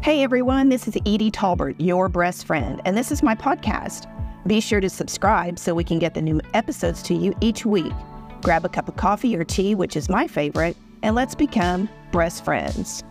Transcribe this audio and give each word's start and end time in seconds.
Hey 0.00 0.22
everyone, 0.22 0.68
this 0.68 0.86
is 0.86 0.96
Edie 1.04 1.32
Talbert, 1.32 1.74
your 1.80 2.08
breast 2.08 2.46
friend, 2.46 2.80
and 2.84 2.96
this 2.96 3.10
is 3.10 3.20
my 3.20 3.34
podcast. 3.34 4.06
Be 4.46 4.60
sure 4.60 4.80
to 4.80 4.88
subscribe 4.88 5.58
so 5.58 5.74
we 5.74 5.82
can 5.82 5.98
get 5.98 6.14
the 6.14 6.22
new 6.22 6.40
episodes 6.54 7.02
to 7.02 7.14
you 7.14 7.34
each 7.40 7.66
week. 7.66 7.92
Grab 8.42 8.64
a 8.64 8.68
cup 8.68 8.88
of 8.88 8.94
coffee 8.94 9.36
or 9.36 9.42
tea, 9.42 9.74
which 9.74 9.96
is 9.96 10.08
my 10.08 10.28
favorite, 10.28 10.76
and 11.02 11.16
let's 11.16 11.34
become 11.34 11.88
breast 12.12 12.44
friends. 12.44 13.02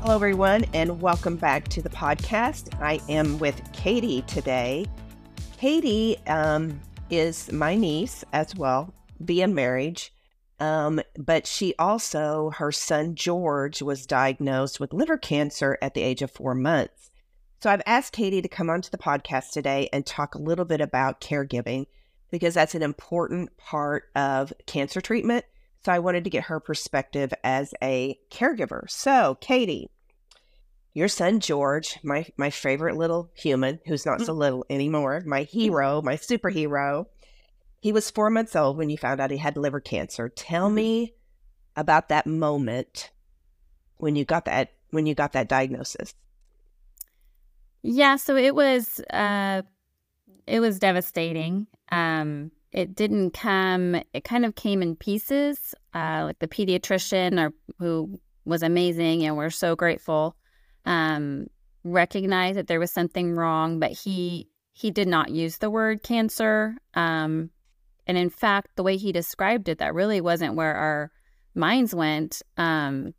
Hello, 0.00 0.14
everyone, 0.14 0.64
and 0.72 1.02
welcome 1.02 1.36
back 1.36 1.68
to 1.68 1.82
the 1.82 1.90
podcast. 1.90 2.74
I 2.80 2.98
am 3.10 3.38
with 3.38 3.60
Catie 3.74 4.22
today. 4.22 4.86
Catie 5.58 6.16
um, 6.26 6.80
is 7.10 7.52
my 7.52 7.74
niece 7.74 8.24
as 8.32 8.56
well, 8.56 8.92
via 9.20 9.46
marriage. 9.46 10.11
Um, 10.62 11.00
but 11.18 11.44
she 11.44 11.74
also, 11.76 12.52
her 12.54 12.70
son 12.70 13.16
George 13.16 13.82
was 13.82 14.06
diagnosed 14.06 14.78
with 14.78 14.92
liver 14.92 15.18
cancer 15.18 15.76
at 15.82 15.94
the 15.94 16.02
age 16.02 16.22
of 16.22 16.30
four 16.30 16.54
months. 16.54 17.10
So 17.60 17.68
I've 17.68 17.82
asked 17.84 18.12
Catie 18.12 18.42
to 18.42 18.48
come 18.48 18.70
onto 18.70 18.88
the 18.88 18.96
podcast 18.96 19.50
today 19.50 19.88
and 19.92 20.06
talk 20.06 20.36
a 20.36 20.40
little 20.40 20.64
bit 20.64 20.80
about 20.80 21.20
caregiving 21.20 21.86
because 22.30 22.54
that's 22.54 22.76
an 22.76 22.82
important 22.84 23.56
part 23.56 24.04
of 24.14 24.52
cancer 24.66 25.00
treatment. 25.00 25.44
So 25.84 25.90
I 25.90 25.98
wanted 25.98 26.22
to 26.22 26.30
get 26.30 26.44
her 26.44 26.60
perspective 26.60 27.34
as 27.42 27.74
a 27.82 28.16
caregiver. 28.30 28.88
So, 28.88 29.38
Catie, 29.40 29.90
your 30.94 31.08
son 31.08 31.40
George, 31.40 31.98
my 32.04 32.24
my 32.36 32.50
favorite 32.50 32.96
little 32.96 33.32
human 33.34 33.80
who's 33.86 34.06
not 34.06 34.20
so 34.20 34.32
little 34.32 34.64
anymore, 34.70 35.24
my 35.26 35.42
hero, 35.42 36.02
my 36.02 36.14
superhero. 36.14 37.06
He 37.82 37.92
was 37.92 38.10
4 38.10 38.30
months 38.30 38.56
old 38.56 38.76
when 38.78 38.88
you 38.88 38.96
found 38.96 39.20
out 39.20 39.30
he 39.30 39.36
had 39.36 39.56
liver 39.56 39.80
cancer. 39.80 40.28
Tell 40.28 40.70
me 40.70 41.14
about 41.76 42.08
that 42.08 42.26
moment 42.26 43.10
when 43.98 44.16
you 44.16 44.24
got 44.24 44.46
that 44.46 44.72
when 44.90 45.04
you 45.04 45.14
got 45.14 45.32
that 45.32 45.48
diagnosis. 45.48 46.14
Yeah, 47.82 48.16
so 48.16 48.36
it 48.36 48.54
was 48.54 49.00
uh 49.10 49.62
it 50.46 50.60
was 50.60 50.78
devastating. 50.78 51.66
Um 51.90 52.52
it 52.70 52.94
didn't 52.94 53.32
come 53.32 53.96
it 54.14 54.24
kind 54.24 54.46
of 54.46 54.54
came 54.54 54.80
in 54.80 54.96
pieces. 54.96 55.74
Uh 55.92 56.22
like 56.24 56.38
the 56.38 56.48
pediatrician 56.48 57.38
or 57.38 57.52
who 57.78 58.20
was 58.44 58.62
amazing 58.62 59.24
and 59.24 59.36
we're 59.36 59.50
so 59.50 59.76
grateful 59.76 60.36
um, 60.84 61.46
recognized 61.84 62.58
that 62.58 62.66
there 62.66 62.80
was 62.80 62.92
something 62.92 63.34
wrong, 63.34 63.78
but 63.78 63.92
he 63.92 64.48
he 64.74 64.90
did 64.90 65.08
not 65.08 65.30
use 65.30 65.58
the 65.58 65.70
word 65.70 66.02
cancer. 66.02 66.76
Um, 66.94 67.50
and 68.06 68.18
in 68.18 68.30
fact, 68.30 68.76
the 68.76 68.82
way 68.82 68.96
he 68.96 69.12
described 69.12 69.68
it, 69.68 69.78
that 69.78 69.94
really 69.94 70.20
wasn't 70.20 70.56
where 70.56 70.74
our 70.74 71.10
minds 71.54 71.94
went. 71.94 72.42
Um, 72.56 73.14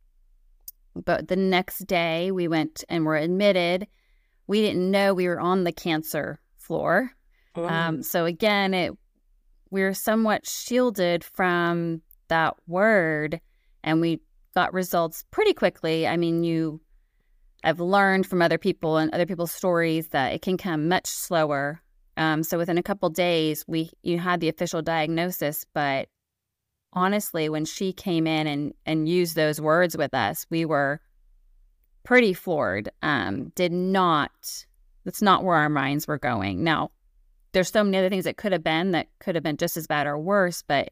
but 0.95 1.28
the 1.28 1.36
next 1.36 1.88
day, 1.88 2.31
we 2.31 2.48
went 2.48 2.84
and 2.89 3.06
were 3.06 3.16
admitted. 3.16 3.88
We 4.48 4.61
didn't 4.61 4.92
know 4.92 5.14
we 5.14 5.28
were 5.28 5.39
on 5.39 5.64
the 5.64 5.72
cancer 5.72 6.39
floor. 6.58 7.11
Oh. 7.56 7.66
Um, 7.66 8.04
so 8.04 8.26
again, 8.26 8.73
it 8.73 8.94
we 9.70 9.81
were 9.81 9.94
somewhat 9.94 10.48
shielded 10.48 11.23
from 11.23 12.02
that 12.28 12.56
word, 12.67 13.42
and 13.84 14.02
we 14.02 14.22
got 14.54 14.73
results 14.73 15.23
pretty 15.31 15.54
quickly. 15.54 16.08
I 16.08 16.16
mean, 16.17 16.44
you 16.44 16.80
I've 17.64 17.80
learned 17.80 18.28
from 18.28 18.42
other 18.42 18.58
people 18.58 18.98
and 18.98 19.14
other 19.14 19.26
people's 19.26 19.52
stories 19.52 20.09
that 20.09 20.34
it 20.34 20.42
can 20.42 20.58
come 20.58 20.89
much 20.89 21.08
slower. 21.08 21.81
Um, 22.17 22.44
so 22.44 22.58
within 22.58 22.78
a 22.78 22.83
couple 22.83 23.09
days, 23.09 23.66
we 23.67 23.92
you 24.03 24.19
had 24.19 24.39
the 24.39 24.50
official 24.50 24.81
diagnosis, 24.81 25.66
but 25.73 26.08
honestly, 26.94 27.50
when 27.50 27.66
she 27.66 27.94
came 27.94 28.28
in 28.28 28.47
and 28.47 28.73
and 28.86 29.09
used 29.09 29.36
those 29.36 29.59
words 29.59 29.97
with 29.97 30.14
us, 30.14 30.45
we 30.50 30.66
were 30.66 31.02
pretty 32.03 32.33
floored. 32.33 32.89
Um, 33.02 33.52
did 33.55 33.72
not. 33.72 34.66
That's 35.05 35.22
not 35.22 35.44
where 35.44 35.58
our 35.58 35.70
minds 35.70 36.08
were 36.08 36.20
going. 36.20 36.64
Now, 36.64 36.92
there's 37.52 37.71
so 37.71 37.83
many 37.83 37.98
other 37.98 38.10
things 38.10 38.23
that 38.26 38.38
could 38.38 38.52
have 38.52 38.64
been 38.64 38.92
that 38.92 39.08
could 39.20 39.36
have 39.36 39.43
been 39.43 39.58
just 39.58 39.77
as 39.77 39.88
bad 39.88 40.08
or 40.08 40.17
worse, 40.17 40.64
but 40.65 40.89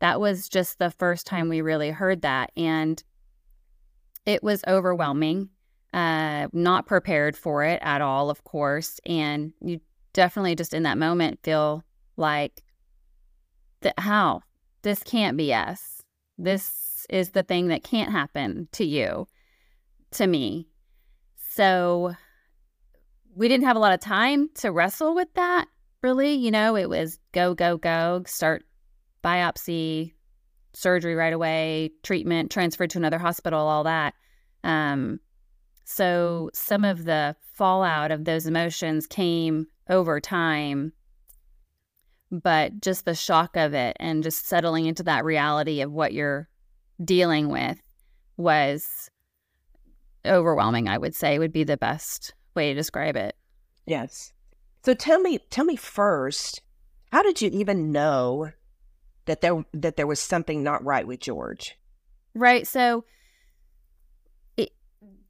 that 0.00 0.20
was 0.20 0.48
just 0.48 0.78
the 0.78 0.90
first 0.90 1.26
time 1.26 1.48
we 1.48 1.60
really 1.60 1.90
heard 1.90 2.22
that, 2.22 2.52
and 2.56 3.02
it 4.26 4.42
was 4.42 4.62
overwhelming 4.66 5.50
uh, 5.92 6.48
not 6.52 6.86
prepared 6.86 7.36
for 7.36 7.64
it 7.64 7.80
at 7.82 8.00
all, 8.00 8.30
of 8.30 8.44
course. 8.44 9.00
And 9.06 9.52
you 9.60 9.80
definitely 10.18 10.56
just 10.56 10.74
in 10.74 10.82
that 10.82 10.98
moment 10.98 11.38
feel 11.44 11.84
like, 12.16 12.64
that 13.82 13.94
how? 14.00 14.40
This 14.82 15.00
can't 15.04 15.36
be 15.36 15.54
us. 15.54 16.02
This 16.36 17.06
is 17.08 17.30
the 17.30 17.44
thing 17.44 17.68
that 17.68 17.84
can't 17.84 18.10
happen 18.10 18.66
to 18.72 18.84
you, 18.84 19.28
to 20.10 20.26
me. 20.26 20.66
So 21.36 22.16
we 23.36 23.46
didn't 23.46 23.66
have 23.66 23.76
a 23.76 23.78
lot 23.78 23.94
of 23.94 24.00
time 24.00 24.50
to 24.56 24.72
wrestle 24.72 25.14
with 25.14 25.32
that, 25.34 25.66
really. 26.02 26.34
You 26.34 26.50
know, 26.50 26.74
it 26.74 26.88
was 26.88 27.20
go, 27.30 27.54
go, 27.54 27.76
go, 27.76 28.24
start 28.26 28.64
biopsy, 29.22 30.14
surgery 30.72 31.14
right 31.14 31.32
away, 31.32 31.92
treatment, 32.02 32.50
transferred 32.50 32.90
to 32.90 32.98
another 32.98 33.18
hospital, 33.18 33.60
all 33.60 33.84
that. 33.84 34.14
Um, 34.64 35.20
so 35.84 36.50
some 36.54 36.84
of 36.84 37.04
the 37.04 37.36
fallout 37.54 38.10
of 38.10 38.24
those 38.24 38.48
emotions 38.48 39.06
came 39.06 39.68
over 39.88 40.20
time, 40.20 40.92
but 42.30 42.80
just 42.80 43.04
the 43.04 43.14
shock 43.14 43.56
of 43.56 43.74
it 43.74 43.96
and 43.98 44.22
just 44.22 44.46
settling 44.46 44.86
into 44.86 45.02
that 45.04 45.24
reality 45.24 45.80
of 45.80 45.92
what 45.92 46.12
you're 46.12 46.48
dealing 47.02 47.48
with 47.48 47.80
was 48.36 49.10
overwhelming, 50.26 50.88
I 50.88 50.98
would 50.98 51.14
say 51.14 51.38
would 51.38 51.52
be 51.52 51.64
the 51.64 51.76
best 51.76 52.34
way 52.54 52.68
to 52.68 52.74
describe 52.74 53.16
it. 53.16 53.36
Yes. 53.86 54.32
So 54.84 54.94
tell 54.94 55.20
me 55.20 55.38
tell 55.50 55.64
me 55.64 55.76
first, 55.76 56.62
how 57.12 57.22
did 57.22 57.40
you 57.40 57.50
even 57.50 57.92
know 57.92 58.50
that 59.24 59.40
there 59.40 59.64
that 59.72 59.96
there 59.96 60.06
was 60.06 60.20
something 60.20 60.62
not 60.62 60.84
right 60.84 61.06
with 61.06 61.20
George? 61.20 61.78
Right. 62.34 62.66
So 62.66 63.04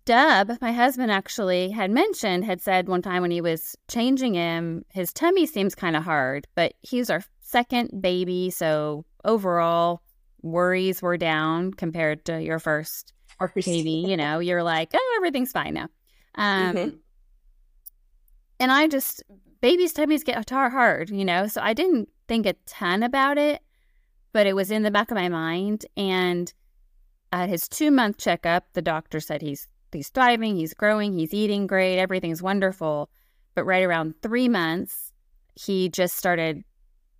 Dub, 0.08 0.52
my 0.62 0.72
husband 0.72 1.12
actually 1.12 1.69
had 1.69 1.91
mentioned, 1.91 2.42
had 2.42 2.62
said 2.62 2.88
one 2.88 3.02
time 3.02 3.20
when 3.20 3.30
he 3.30 3.42
was 3.42 3.76
changing 3.88 4.32
him, 4.32 4.82
his 4.88 5.12
tummy 5.12 5.44
seems 5.44 5.74
kind 5.74 5.94
of 5.94 6.02
hard, 6.02 6.46
but 6.54 6.72
he's 6.80 7.10
our 7.10 7.22
second 7.42 8.00
baby. 8.00 8.48
So 8.48 9.04
overall, 9.26 10.00
worries 10.41 11.02
were 11.02 11.19
down 11.19 11.74
compared 11.74 12.24
to 12.24 12.42
your 12.42 12.58
first 12.58 13.12
baby. 13.54 14.06
You 14.08 14.16
know, 14.16 14.38
you're 14.38 14.62
like, 14.62 14.92
oh, 14.94 15.14
everything's 15.19 15.52
fine 15.52 15.74
now. 15.74 15.88
Um, 16.36 16.75
mm-hmm. 16.75 16.96
And 18.60 18.72
I 18.72 18.88
just, 18.88 19.22
babies' 19.60 19.92
tummies 19.92 20.25
get 20.25 20.48
hard, 20.48 21.10
you 21.10 21.26
know, 21.26 21.48
so 21.48 21.60
I 21.60 21.75
didn't 21.75 22.08
think 22.28 22.46
a 22.46 22.54
ton 22.64 23.02
about 23.02 23.36
it, 23.36 23.60
but 24.32 24.46
it 24.46 24.56
was 24.56 24.70
in 24.70 24.84
the 24.84 24.90
back 24.90 25.10
of 25.10 25.16
my 25.16 25.28
mind. 25.28 25.84
And 25.98 26.50
at 27.30 27.50
his 27.50 27.69
two 27.69 27.90
month 27.90 28.16
checkup, 28.16 28.72
the 28.72 28.80
doctor 28.80 29.20
said 29.20 29.42
he's 29.42 29.69
he's 29.93 30.10
thriving, 30.10 30.56
he's 30.56 30.75
growing, 30.75 31.12
he's 31.12 31.34
eating 31.34 31.66
great, 31.66 31.99
everything's 31.99 32.43
wonderful. 32.43 33.09
But 33.54 33.65
right 33.65 33.82
around 33.82 34.15
three 34.22 34.49
months, 34.49 35.12
he 35.54 35.88
just 35.88 36.16
started 36.16 36.62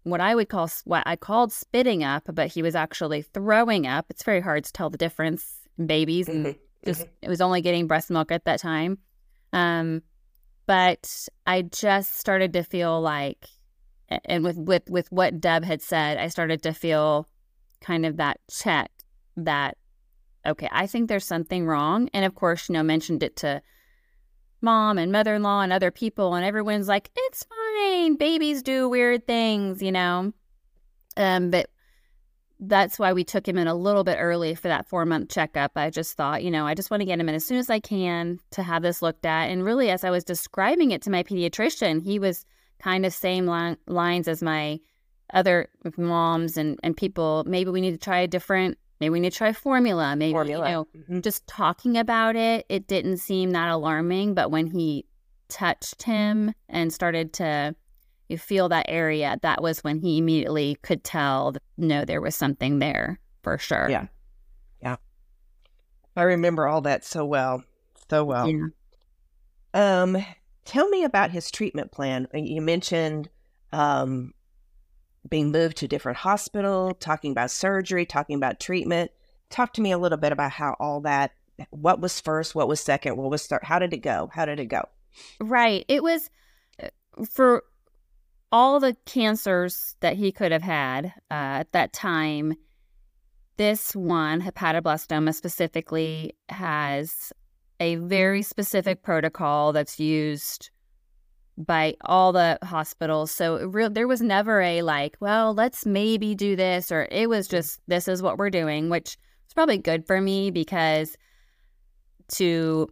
what 0.05 0.21
I 0.21 0.35
would 0.35 0.49
call 0.49 0.71
what 0.85 1.03
I 1.07 1.17
called 1.17 1.53
spitting 1.53 2.05
up, 2.05 2.25
but 2.33 2.49
he 2.49 2.63
was 2.63 2.75
actually 2.75 3.23
throwing 3.23 3.87
up. 3.87 4.07
It's 4.11 4.23
very 4.23 4.41
hard 4.41 4.65
to 4.65 4.73
tell 4.73 4.91
the 4.91 4.99
difference 4.99 5.59
in 5.79 5.87
babies, 5.87 6.29
and 6.29 6.47
mm-hmm. 6.47 6.59
just 6.85 7.03
mm-hmm. 7.03 7.13
it 7.23 7.29
was 7.29 7.41
only 7.41 7.61
getting 7.61 7.87
breast 7.87 8.11
milk 8.11 8.31
at 8.33 8.45
that 8.45 8.61
time. 8.61 8.99
Um, 9.53 10.03
but 10.67 11.29
I 11.47 11.63
just 11.63 12.19
started 12.19 12.53
to 12.53 12.63
feel 12.63 13.01
like, 13.01 13.47
and 14.25 14.45
with 14.45 14.57
with 14.57 14.89
with 14.89 15.11
what 15.11 15.41
Dub 15.41 15.65
had 15.65 15.83
said, 15.83 16.19
I 16.19 16.29
started 16.29 16.63
to 16.63 16.73
feel 16.73 17.27
kind 17.81 18.07
of 18.07 18.17
that 18.17 18.39
check 18.51 18.91
that 19.37 19.77
okay, 20.49 20.69
I 20.73 20.87
think 20.87 21.09
there's 21.09 21.25
something 21.25 21.67
wrong. 21.67 22.09
And 22.13 22.25
of 22.25 22.35
course, 22.35 22.69
you 22.69 22.73
know, 22.73 22.83
mentioned 22.83 23.23
it 23.23 23.37
to 23.37 23.63
mom 24.61 24.99
and 24.99 25.13
mother 25.13 25.35
in 25.35 25.43
law 25.43 25.61
and 25.61 25.73
other 25.73 25.91
people, 25.91 26.35
and 26.35 26.45
everyone's 26.45 26.89
like, 26.89 27.11
it's 27.17 27.45
fine. 27.45 28.17
Babies 28.17 28.63
do 28.63 28.89
weird 28.89 29.27
things, 29.27 29.83
you 29.83 29.93
know. 29.93 30.33
Um, 31.17 31.51
but 31.51 31.71
that's 32.61 32.99
why 32.99 33.13
we 33.13 33.23
took 33.23 33.47
him 33.47 33.57
in 33.57 33.69
a 33.69 33.75
little 33.75 34.03
bit 34.03 34.17
early 34.19 34.55
for 34.55 34.69
that 34.69 34.89
four 34.89 35.07
month 35.07 35.31
checkup. 35.31 35.73
I 35.77 35.91
just 35.91 36.15
thought, 36.15 36.43
you 36.43 36.51
know, 36.51 36.67
I 36.67 36.75
just 36.75 36.91
want 36.91 37.01
to 37.01 37.07
get 37.07 37.21
him 37.21 37.29
in 37.29 37.35
as 37.35 37.47
soon 37.47 37.59
as 37.59 37.71
I 37.71 37.79
can 37.79 38.41
to 38.53 38.63
have 38.63 38.83
this 38.83 39.01
looked 39.01 39.25
at. 39.25 39.51
And 39.51 39.65
really, 39.65 39.91
as 39.91 40.03
I 40.03 40.11
was 40.11 40.25
describing 40.25 40.91
it 40.91 41.03
to 41.03 41.11
my 41.11 41.23
pediatrician, 41.23 42.03
he 42.03 42.19
was 42.19 42.45
kind 42.81 43.07
of 43.07 43.13
same 43.13 43.47
li- 43.47 43.77
lines 43.87 44.27
as 44.27 44.43
my 44.43 44.81
other 45.33 45.69
moms 45.97 46.57
and, 46.57 46.79
and 46.83 46.97
people. 46.97 47.45
Maybe 47.47 47.71
we 47.71 47.81
need 47.81 47.93
to 47.93 47.99
try 47.99 48.21
a 48.21 48.29
different 48.29 48.79
maybe 49.01 49.11
we 49.11 49.21
need 49.21 49.33
to 49.33 49.39
try 49.39 49.53
formula. 49.53 50.17
Maybe 50.17 50.33
formula. 50.33 50.67
you 50.67 50.73
know, 50.73 50.89
mm-hmm. 50.97 51.21
just 51.21 51.47
talking 51.47 51.97
about 51.97 52.37
it, 52.37 52.67
it 52.69 52.87
didn't 52.87 53.19
seem 53.19 53.51
that 53.53 53.69
alarming. 53.69 54.35
But 54.35 54.51
when 54.51 54.67
he 54.67 55.07
touched 55.49 56.03
him 56.03 56.53
and 56.69 56.93
started 56.93 57.33
to 57.35 57.75
you 58.29 58.39
feel 58.39 58.69
that 58.69 58.87
area, 58.89 59.39
that 59.43 59.63
was 59.63 59.83
when 59.83 60.01
he 60.01 60.19
immediately 60.19 60.77
could 60.83 61.03
tell 61.03 61.55
no, 61.77 62.05
there 62.05 62.21
was 62.21 62.37
something 62.37 62.79
there 62.79 63.19
for 63.43 63.59
sure. 63.59 63.89
Yeah. 63.89 64.07
Yeah. 64.83 64.97
I 66.15 66.23
remember 66.23 66.69
all 66.69 66.83
that 66.83 67.05
so 67.05 67.25
well. 67.25 67.65
So 68.11 68.25
well. 68.25 68.49
Yeah. 68.49 68.67
Um, 69.75 70.25
tell 70.65 70.89
me 70.89 71.05
about 71.05 71.31
his 71.31 71.51
treatment 71.51 71.91
plan. 71.93 72.29
You 72.35 72.61
mentioned 72.61 73.31
um, 73.73 74.35
being 75.29 75.51
moved 75.51 75.79
to 75.79 75.87
a 75.87 75.89
different 75.89 76.19
hospital, 76.19 76.95
talking 76.95 77.33
about 77.33 77.51
surgery, 77.51 78.07
talking 78.07 78.37
about 78.37 78.61
treatment. 78.61 79.11
Talk 79.51 79.73
to 79.75 79.81
me 79.81 79.93
a 79.93 79.99
little 79.99 80.19
bit 80.19 80.33
about 80.33 80.53
how 80.53 80.77
all 80.79 81.01
that, 81.03 81.33
what 81.71 82.01
was 82.01 82.21
first, 82.21 82.55
what 82.55 82.69
was 82.69 82.81
second, 82.81 83.17
what 83.17 83.31
was 83.31 83.47
third, 83.47 83.61
how 83.63 83.79
did 83.79 83.93
it 83.93 83.99
go? 83.99 84.31
How 84.33 84.45
did 84.45 84.61
it 84.61 84.67
go? 84.67 84.83
Right. 85.41 85.85
It 85.89 86.03
was 86.03 86.31
uh, 86.83 86.89
for 87.31 87.65
all 88.51 88.81
the 88.81 88.97
cancers 89.05 89.97
that 90.01 90.17
he 90.17 90.33
could 90.33 90.53
have 90.53 90.63
had 90.63 91.07
uh, 91.31 91.61
at 91.61 91.73
that 91.73 91.93
time. 91.93 92.55
This 93.57 93.95
one, 93.95 94.41
hepatoblastoma 94.41 95.35
specifically, 95.35 96.35
has 96.49 97.33
a 97.81 97.97
very 97.97 98.43
specific 98.43 99.03
protocol 99.03 99.73
that's 99.73 99.99
used 99.99 100.71
by 101.67 101.97
all 102.03 102.33
the 102.33 102.59
hospitals. 102.63 103.31
So 103.31 103.67
real 103.67 103.91
there 103.91 104.07
was 104.09 104.21
never 104.21 104.61
a 104.61 104.83
like, 104.83 105.17
well, 105.21 105.53
let's 105.55 105.85
maybe 105.85 106.35
do 106.35 106.55
this, 106.57 106.93
or 106.93 107.09
it 107.11 107.29
was 107.29 107.49
just 107.49 107.81
this 107.89 108.07
is 108.09 108.23
what 108.23 108.39
we're 108.39 108.51
doing, 108.51 108.89
which 108.89 109.17
is 109.49 109.55
probably 109.55 109.79
good 109.79 110.07
for 110.07 110.21
me 110.21 110.51
because 110.51 111.17
to 112.29 112.89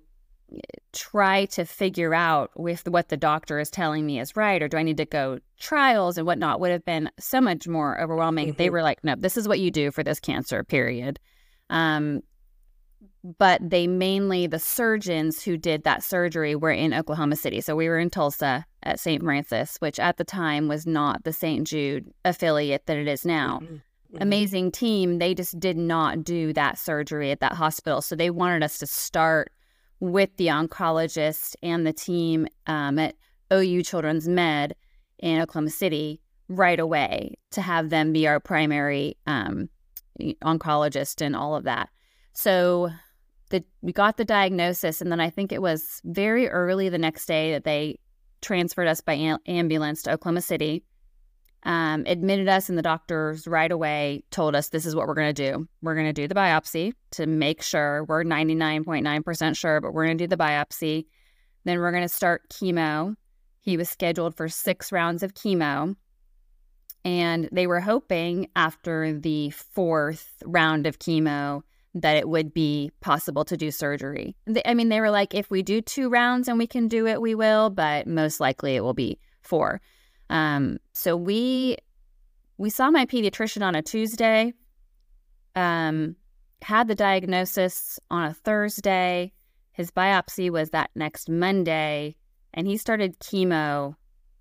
try 0.93 1.45
to 1.47 1.65
figure 1.65 2.15
out 2.15 2.51
if 2.57 2.87
what 2.87 3.09
the 3.09 3.17
doctor 3.17 3.59
is 3.59 3.71
telling 3.71 4.07
me 4.07 4.21
is 4.21 4.37
right 4.37 4.63
or 4.63 4.69
do 4.69 4.77
I 4.77 4.83
need 4.83 4.97
to 4.99 5.05
go 5.05 5.39
trials 5.59 6.17
and 6.17 6.27
whatnot 6.27 6.61
would 6.61 6.71
have 6.71 6.85
been 6.85 7.11
so 7.19 7.41
much 7.41 7.67
more 7.67 8.01
overwhelming. 8.01 8.53
They 8.53 8.69
Mhm. 8.69 8.73
were 8.73 8.83
like, 8.83 9.03
no, 9.03 9.17
this 9.17 9.37
is 9.37 9.49
what 9.49 9.59
you 9.59 9.71
do 9.71 9.91
for 9.91 10.03
this 10.05 10.21
cancer, 10.21 10.63
period. 10.63 11.19
Um, 11.69 12.23
but 13.39 13.61
they 13.63 13.87
mainly, 13.87 14.47
the 14.47 14.59
surgeons 14.59 15.43
who 15.43 15.57
did 15.57 15.85
that 15.85 16.03
surgery 16.03 16.55
were 16.55 16.71
in 16.71 16.95
Oklahoma 16.95 17.37
City. 17.37 17.61
So 17.61 17.75
we 17.75 17.89
were 17.89 17.99
in 17.99 18.11
Tulsa 18.11 18.65
at 18.83 19.01
St. 19.01 19.23
Francis, 19.23 19.77
which 19.81 19.99
at 19.99 20.17
the 20.17 20.25
time 20.25 20.69
was 20.69 20.87
not 20.87 21.25
the 21.25 21.33
St. 21.33 21.67
Jude 21.67 22.13
affiliate 22.25 22.87
that 22.87 22.97
it 22.97 23.09
is 23.09 23.25
now 23.25 23.61
Mhm. 23.63 23.83
Mhm. 24.13 24.23
amazing 24.23 24.71
team. 24.71 25.19
They 25.19 25.35
just 25.35 25.59
did 25.59 25.77
not 25.77 26.23
do 26.25 26.53
that 26.53 26.79
surgery 26.79 27.31
at 27.33 27.41
that 27.41 27.55
hospital. 27.55 28.01
So 28.01 28.15
they 28.15 28.31
wanted 28.31 28.63
us 28.63 28.79
to 28.79 28.87
start 28.87 29.51
with 29.99 30.37
the 30.37 30.47
oncologist 30.49 31.57
and 31.63 31.87
the 31.87 31.93
team 31.93 32.47
um, 32.67 32.99
at 32.99 33.17
OU 33.53 33.83
Children's 33.83 34.29
Med 34.29 34.77
in 35.19 35.41
Oklahoma 35.41 35.71
City 35.71 36.21
right 36.49 36.79
away 36.79 37.35
to 37.51 37.63
have 37.63 37.91
them 37.91 38.13
be 38.13 38.29
our 38.29 38.39
primary 38.39 39.17
um, 39.27 39.69
oncologist 40.45 41.21
and 41.25 41.35
all 41.35 41.57
of 41.57 41.65
that. 41.65 41.89
So 42.33 42.91
the, 43.51 43.65
we 43.81 43.93
got 43.93 44.17
the 44.17 44.25
diagnosis, 44.25 45.01
and 45.01 45.11
then 45.11 45.21
I 45.21 45.31
think 45.31 45.53
it 45.53 45.63
was 45.63 46.01
very 46.05 46.49
early 46.49 46.89
the 46.89 46.99
next 46.99 47.27
day 47.27 47.53
that 47.53 47.65
they 47.65 47.99
transferred 48.43 48.89
us 48.89 49.01
by 49.01 49.15
am- 49.15 49.39
ambulance 49.47 50.03
to 50.03 50.13
Oklahoma 50.13 50.43
City 50.43 50.85
um, 51.67 52.05
admitted 52.07 52.49
us, 52.49 52.69
and 52.69 52.79
the 52.79 52.83
doctors 52.83 53.49
right 53.49 53.71
away 53.71 54.23
told 54.31 54.55
us 54.55 54.69
this 54.69 54.87
is 54.87 54.95
what 54.95 55.09
we're 55.09 55.15
going 55.15 55.35
to 55.35 55.51
do. 55.51 55.69
We're 55.83 55.97
going 55.97 56.07
to 56.07 56.13
do 56.13 56.29
the 56.29 56.35
biopsy 56.35 56.93
to 57.11 57.27
make 57.27 57.61
sure 57.61 58.05
we're 58.05 58.23
99.9% 58.23 59.57
sure, 59.57 59.81
but 59.81 59.93
we're 59.93 60.07
going 60.07 60.17
to 60.17 60.25
do 60.25 60.29
the 60.29 60.37
biopsy. 60.37 61.07
Then 61.65 61.81
we're 61.81 61.91
going 61.91 62.05
to 62.05 62.09
start 62.09 62.49
chemo. 62.51 63.17
He 63.61 63.77
was 63.77 63.89
scheduled 63.89 64.37
for 64.37 64.49
six 64.49 64.93
rounds 64.93 65.25
of 65.25 65.35
chemo. 65.35 65.97
And 67.05 67.49
they 67.51 67.67
were 67.67 67.81
hoping 67.81 68.49
after 68.55 69.19
the 69.19 69.51
fourth 69.51 70.41
round 70.45 70.87
of 70.87 71.01
chemo 71.01 71.63
that 71.97 72.17
it 72.17 72.29
would 72.29 72.53
be 72.53 72.91
possible 73.01 73.45
to 73.47 73.57
do 73.57 73.71
surgery. 73.71 74.37
I 74.65 74.75
mean, 74.75 74.91
they 74.91 75.01
were 75.01 75.11
like, 75.11 75.35
if 75.35 75.51
we 75.51 75.63
do 75.63 75.81
two 75.81 76.09
rounds 76.09 76.47
and 76.47 76.59
we 76.59 76.67
can 76.67 76.89
do 76.89 77.07
it, 77.07 77.21
we 77.21 77.35
will, 77.35 77.71
but 77.71 78.07
most 78.07 78.39
likely 78.39 78.77
it 78.77 78.83
will 78.83 78.95
be 78.95 79.19
four. 79.41 79.81
Um, 80.29 80.79
so 80.93 81.17
we 81.17 81.77
we 82.59 82.71
saw 82.71 82.91
my 82.91 83.07
pediatrician 83.07 83.63
on 83.63 83.75
a 83.75 83.83
Tuesday. 83.83 84.53
Um, 85.55 86.17
had 86.63 86.89
the 86.89 86.95
diagnosis 86.95 87.99
on 88.11 88.25
a 88.25 88.35
Thursday. 88.35 89.33
His 89.73 89.91
biopsy 89.91 90.51
was 90.51 90.71
that 90.71 90.91
next 90.95 91.29
Monday, 91.29 92.17
and 92.55 92.67
he 92.67 92.77
started 92.77 93.19
chemo 93.21 93.95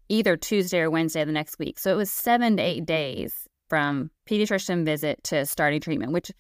either 0.08 0.38
Tuesday 0.38 0.80
or 0.80 0.90
Wednesday 0.90 1.22
of 1.22 1.28
the 1.28 1.34
next 1.34 1.60
week. 1.60 1.80
So 1.80 1.92
it 1.92 1.98
was 1.98 2.12
seven 2.12 2.58
to 2.58 2.64
eight 2.64 2.86
days 2.86 3.48
from 3.70 4.12
pediatrician 4.30 4.86
visit 4.86 5.24
to 5.26 5.46
starting 5.46 5.82
treatment, 5.82 6.12
which, 6.12 6.32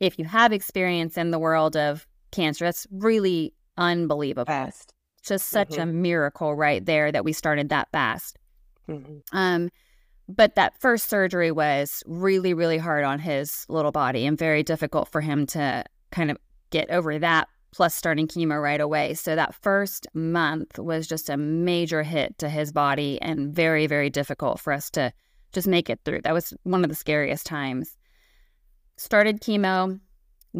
if 0.00 0.18
you 0.18 0.24
have 0.24 0.52
experience 0.52 1.16
in 1.16 1.30
the 1.30 1.38
world 1.38 1.76
of 1.76 2.06
cancer, 2.32 2.64
that's 2.64 2.86
really 2.90 3.54
unbelievable. 3.76 4.46
Fast. 4.46 4.94
Just 5.22 5.50
such 5.50 5.76
a 5.76 5.84
miracle 5.84 6.54
right 6.54 6.84
there 6.84 7.12
that 7.12 7.24
we 7.24 7.32
started 7.34 7.68
that 7.68 7.88
fast. 7.92 8.38
Mhm. 8.88 9.20
Um, 9.32 9.70
but 10.28 10.54
that 10.54 10.80
first 10.80 11.08
surgery 11.08 11.50
was 11.50 12.02
really, 12.06 12.54
really 12.54 12.78
hard 12.78 13.04
on 13.04 13.18
his 13.18 13.66
little 13.68 13.92
body 13.92 14.26
and 14.26 14.38
very 14.38 14.62
difficult 14.62 15.08
for 15.08 15.20
him 15.20 15.44
to 15.48 15.84
kind 16.10 16.30
of 16.30 16.38
get 16.70 16.88
over 16.90 17.18
that, 17.18 17.48
plus 17.72 17.94
starting 17.94 18.26
chemo 18.26 18.60
right 18.60 18.80
away. 18.80 19.12
So 19.14 19.36
that 19.36 19.54
first 19.54 20.06
month 20.14 20.78
was 20.78 21.06
just 21.06 21.28
a 21.28 21.36
major 21.36 22.02
hit 22.02 22.38
to 22.38 22.48
his 22.48 22.72
body 22.72 23.20
and 23.20 23.54
very, 23.54 23.86
very 23.86 24.08
difficult 24.08 24.58
for 24.58 24.72
us 24.72 24.88
to 24.92 25.12
just 25.52 25.68
make 25.68 25.90
it 25.90 26.00
through. 26.04 26.22
That 26.22 26.34
was 26.34 26.54
one 26.62 26.82
of 26.84 26.88
the 26.88 26.96
scariest 26.96 27.44
times. 27.44 27.98
Started 29.00 29.40
chemo, 29.40 29.98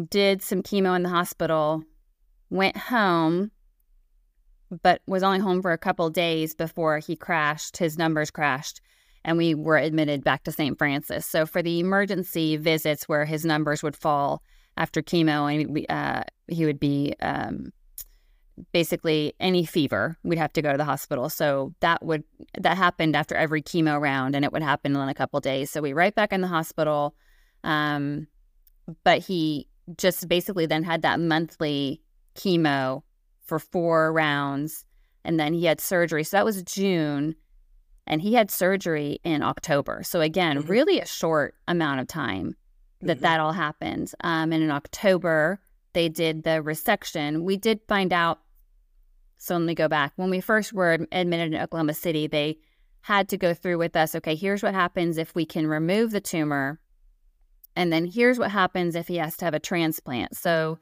did 0.09 0.41
some 0.41 0.63
chemo 0.63 0.95
in 0.95 1.03
the 1.03 1.09
hospital, 1.09 1.83
went 2.49 2.75
home 2.75 3.51
but 4.81 4.99
was 5.05 5.21
only 5.21 5.37
home 5.37 5.61
for 5.61 5.73
a 5.73 5.77
couple 5.77 6.09
days 6.09 6.55
before 6.55 6.97
he 6.97 7.15
crashed. 7.15 7.77
His 7.77 7.99
numbers 7.99 8.31
crashed, 8.31 8.81
and 9.23 9.37
we 9.37 9.53
were 9.53 9.77
admitted 9.77 10.23
back 10.23 10.43
to 10.45 10.51
St. 10.51 10.75
Francis. 10.75 11.27
So 11.27 11.45
for 11.45 11.61
the 11.61 11.79
emergency 11.79 12.57
visits 12.57 13.07
where 13.07 13.25
his 13.25 13.45
numbers 13.45 13.83
would 13.83 13.95
fall 13.95 14.41
after 14.75 15.03
chemo, 15.03 15.53
and 15.53 15.85
uh, 15.87 16.23
he 16.47 16.65
would 16.65 16.79
be 16.79 17.13
um, 17.21 17.71
basically 18.71 19.33
any 19.39 19.65
fever, 19.65 20.17
we'd 20.23 20.39
have 20.39 20.53
to 20.53 20.63
go 20.63 20.71
to 20.71 20.79
the 20.79 20.83
hospital. 20.83 21.29
So 21.29 21.75
that 21.81 22.03
would 22.03 22.23
that 22.57 22.75
happened 22.75 23.15
after 23.15 23.35
every 23.35 23.61
chemo 23.61 24.01
round, 24.01 24.35
and 24.35 24.43
it 24.43 24.51
would 24.51 24.63
happen 24.63 24.95
in 24.95 25.09
a 25.09 25.13
couple 25.13 25.39
days. 25.41 25.69
So 25.69 25.79
we 25.79 25.93
right 25.93 26.15
back 26.15 26.33
in 26.33 26.41
the 26.41 26.47
hospital. 26.47 27.13
Um, 27.63 28.27
but 29.03 29.19
he 29.19 29.67
just 29.97 30.27
basically 30.27 30.65
then 30.65 30.83
had 30.83 31.01
that 31.01 31.19
monthly 31.19 32.01
chemo 32.35 33.03
for 33.45 33.59
four 33.59 34.11
rounds 34.13 34.85
and 35.23 35.39
then 35.39 35.53
he 35.53 35.65
had 35.65 35.79
surgery. 35.81 36.23
So 36.23 36.37
that 36.37 36.45
was 36.45 36.63
june 36.63 37.35
and 38.07 38.21
he 38.21 38.33
had 38.33 38.49
surgery 38.49 39.19
in 39.23 39.43
october. 39.43 40.01
So 40.03 40.21
again 40.21 40.63
Mhm. 40.63 40.69
really 40.69 40.99
a 40.99 41.05
short 41.05 41.55
amount 41.67 41.99
of 41.99 42.07
time 42.07 42.55
that 43.01 43.17
Mhm. 43.17 43.21
that 43.21 43.39
all 43.39 43.51
happened. 43.53 44.11
Um, 44.23 44.51
and 44.53 44.63
in 44.63 44.71
october 44.71 45.59
they 45.93 46.07
did 46.07 46.43
the 46.43 46.61
resection. 46.63 47.43
We 47.43 47.57
did 47.57 47.81
find 47.87 48.13
out 48.13 48.39
so 49.37 49.55
let 49.57 49.65
me 49.65 49.73
go 49.75 49.87
back. 49.87 50.13
When 50.15 50.29
we 50.29 50.39
first 50.39 50.71
were 50.71 50.93
admitted 51.11 51.53
in 51.53 51.61
oklahoma 51.61 51.93
city 51.93 52.27
they 52.27 52.59
had 53.01 53.27
to 53.29 53.37
go 53.37 53.53
through 53.53 53.79
with 53.79 53.95
us 53.95 54.13
okay 54.15 54.35
here's 54.35 54.61
what 54.63 54.73
happens 54.75 55.17
if 55.17 55.33
we 55.35 55.45
can 55.45 55.65
remove 55.67 56.11
the 56.11 56.21
tumor 56.21 56.79
and 57.75 57.91
then 57.91 58.05
here's 58.05 58.39
what 58.39 58.51
happens 58.51 58.95
if 58.95 59.07
he 59.07 59.17
has 59.17 59.37
to 59.37 59.45
have 59.45 59.53
a 59.53 59.59
transplant. 59.59 60.35
So 60.35 60.79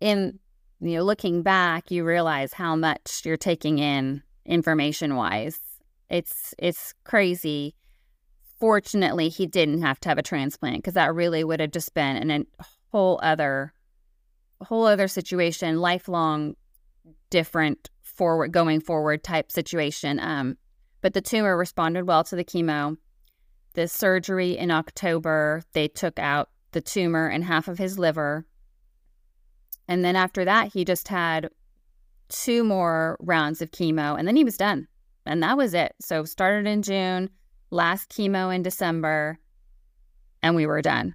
in 0.00 0.38
you 0.80 0.96
know 0.96 1.04
looking 1.04 1.42
back 1.42 1.90
you 1.90 2.04
realize 2.04 2.52
how 2.52 2.74
much 2.74 3.22
you're 3.24 3.36
taking 3.36 3.78
in 3.78 4.22
information 4.44 5.14
wise 5.14 5.60
it's 6.12 6.54
it's 6.58 6.94
crazy. 7.04 7.74
Fortunately 8.60 9.28
he 9.28 9.46
didn't 9.46 9.82
have 9.82 9.98
to 10.00 10.08
have 10.08 10.18
a 10.18 10.22
transplant 10.22 10.76
because 10.76 10.94
that 10.94 11.14
really 11.14 11.42
would 11.42 11.58
have 11.58 11.72
just 11.72 11.94
been 11.94 12.30
an, 12.30 12.46
a 12.58 12.64
whole 12.90 13.18
other 13.22 13.72
whole 14.60 14.86
other 14.86 15.08
situation 15.08 15.80
lifelong 15.80 16.54
different 17.30 17.90
forward 18.02 18.52
going 18.52 18.80
forward 18.80 19.24
type 19.24 19.50
situation. 19.50 20.20
Um 20.20 20.58
but 21.00 21.14
the 21.14 21.22
tumor 21.22 21.56
responded 21.56 22.06
well 22.06 22.22
to 22.24 22.36
the 22.36 22.44
chemo 22.44 22.96
the 23.74 23.88
surgery 23.88 24.56
in 24.56 24.70
october 24.70 25.62
they 25.72 25.88
took 25.88 26.18
out 26.18 26.50
the 26.72 26.80
tumor 26.80 27.26
and 27.28 27.44
half 27.44 27.68
of 27.68 27.78
his 27.78 27.98
liver 27.98 28.46
and 29.88 30.04
then 30.04 30.16
after 30.16 30.44
that, 30.44 30.72
he 30.72 30.84
just 30.84 31.08
had 31.08 31.50
two 32.28 32.64
more 32.64 33.18
rounds 33.20 33.60
of 33.60 33.70
chemo 33.72 34.18
and 34.18 34.26
then 34.26 34.36
he 34.36 34.44
was 34.44 34.56
done. 34.56 34.88
And 35.26 35.42
that 35.42 35.56
was 35.56 35.74
it. 35.74 35.94
So 36.00 36.24
started 36.24 36.66
in 36.66 36.82
June, 36.82 37.30
last 37.70 38.10
chemo 38.10 38.54
in 38.54 38.62
December, 38.62 39.38
and 40.42 40.56
we 40.56 40.66
were 40.66 40.82
done. 40.82 41.14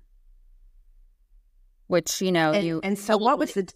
Which, 1.88 2.22
you 2.22 2.32
know, 2.32 2.52
And, 2.52 2.66
you 2.66 2.80
and 2.84 3.00
so 3.00 3.18
what 3.18 3.40
was 3.40 3.54
the 3.54 3.68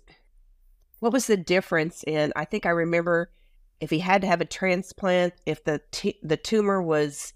what 0.99 1.13
was 1.13 1.27
the 1.27 1.37
difference 1.37 2.03
in 2.05 2.31
I 2.35 2.45
think 2.45 2.65
I 2.65 2.69
remember 2.69 3.31
if 3.79 3.89
he 3.89 3.99
had 3.99 4.21
to 4.21 4.27
have 4.27 4.41
a 4.41 4.45
transplant 4.45 5.33
if 5.45 5.63
the 5.63 5.81
t- 5.91 6.19
the 6.21 6.37
tumor 6.37 6.81
was 6.81 7.33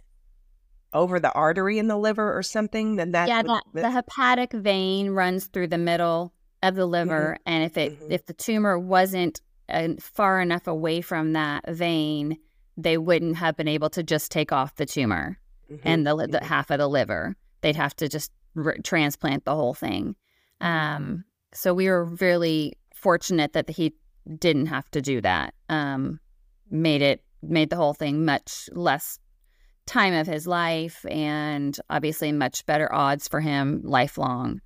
over 0.95 1.19
the 1.19 1.31
artery 1.33 1.77
in 1.77 1.87
the 1.87 1.97
liver 1.97 2.35
or 2.35 2.41
something 2.41 2.95
then 2.95 3.11
that 3.11 3.27
yeah, 3.27 3.43
would- 3.43 3.47
that, 3.47 3.63
the 3.73 3.91
hepatic 3.91 4.51
vein 4.53 5.11
runs 5.11 5.45
through 5.45 5.67
the 5.67 5.77
middle 5.77 6.33
of 6.65 6.75
the 6.75 6.85
liver, 6.85 7.37
mm-hmm. 7.37 7.53
and 7.53 7.63
if 7.63 7.77
it 7.77 7.99
mm-hmm. 7.99 8.11
if 8.11 8.25
the 8.25 8.33
tumor 8.33 8.77
wasn't 8.77 9.41
uh, 9.69 9.89
far 9.99 10.41
enough 10.41 10.67
away 10.67 11.01
from 11.01 11.33
that 11.33 11.67
vein, 11.69 12.37
they 12.77 12.97
wouldn't 12.97 13.37
have 13.37 13.55
been 13.55 13.67
able 13.67 13.89
to 13.91 14.03
just 14.03 14.31
take 14.31 14.51
off 14.51 14.75
the 14.75 14.85
tumor 14.85 15.39
mm-hmm. 15.71 15.87
and 15.87 16.05
the, 16.05 16.15
the, 16.15 16.27
mm-hmm. 16.27 16.45
half 16.45 16.71
of 16.71 16.79
the 16.79 16.87
liver. 16.87 17.35
They'd 17.61 17.75
have 17.75 17.95
to 17.97 18.07
just 18.09 18.31
re- 18.53 18.79
transplant 18.83 19.45
the 19.45 19.55
whole 19.55 19.73
thing. 19.73 20.15
Um, 20.61 21.23
so 21.53 21.73
we 21.73 21.87
were 21.87 22.05
really 22.05 22.73
fortunate 22.93 23.53
that 23.53 23.69
he 23.69 23.93
didn't 24.37 24.67
have 24.67 24.89
to 24.91 25.01
do 25.01 25.21
that. 25.21 25.53
Um, 25.69 26.19
made 26.69 27.01
it 27.01 27.23
made 27.43 27.69
the 27.69 27.75
whole 27.75 27.93
thing 27.93 28.25
much 28.25 28.69
less 28.73 29.19
time 29.85 30.13
of 30.13 30.27
his 30.27 30.47
life 30.47 31.05
and 31.09 31.77
obviously 31.89 32.31
much 32.31 32.65
better 32.65 32.93
odds 32.93 33.27
for 33.27 33.39
him 33.39 33.81
lifelong. 33.83 34.61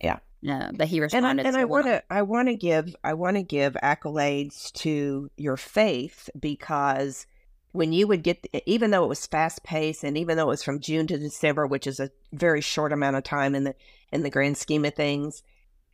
Yeah. 0.00 0.18
Yeah, 0.40 0.70
that 0.74 0.86
he 0.86 1.00
responded. 1.00 1.30
And, 1.30 1.40
I, 1.40 1.48
and 1.48 1.56
I 1.56 1.64
want 1.64 1.86
to 1.86 2.02
I 2.10 2.22
want 2.22 2.46
to 2.48 2.54
give 2.54 2.94
I 3.02 3.14
want 3.14 3.36
to 3.36 3.42
give 3.42 3.76
accolades 3.82 4.70
to 4.74 5.28
your 5.36 5.56
faith 5.56 6.30
because 6.38 7.26
when 7.72 7.92
you 7.92 8.06
would 8.06 8.22
get 8.22 8.46
even 8.64 8.92
though 8.92 9.04
it 9.04 9.08
was 9.08 9.26
fast 9.26 9.64
paced 9.64 10.04
and 10.04 10.16
even 10.16 10.36
though 10.36 10.44
it 10.44 10.48
was 10.48 10.62
from 10.62 10.78
June 10.78 11.08
to 11.08 11.18
December, 11.18 11.66
which 11.66 11.88
is 11.88 11.98
a 11.98 12.12
very 12.32 12.60
short 12.60 12.92
amount 12.92 13.16
of 13.16 13.24
time 13.24 13.56
in 13.56 13.64
the 13.64 13.74
in 14.12 14.22
the 14.22 14.30
grand 14.30 14.56
scheme 14.56 14.84
of 14.84 14.94
things, 14.94 15.42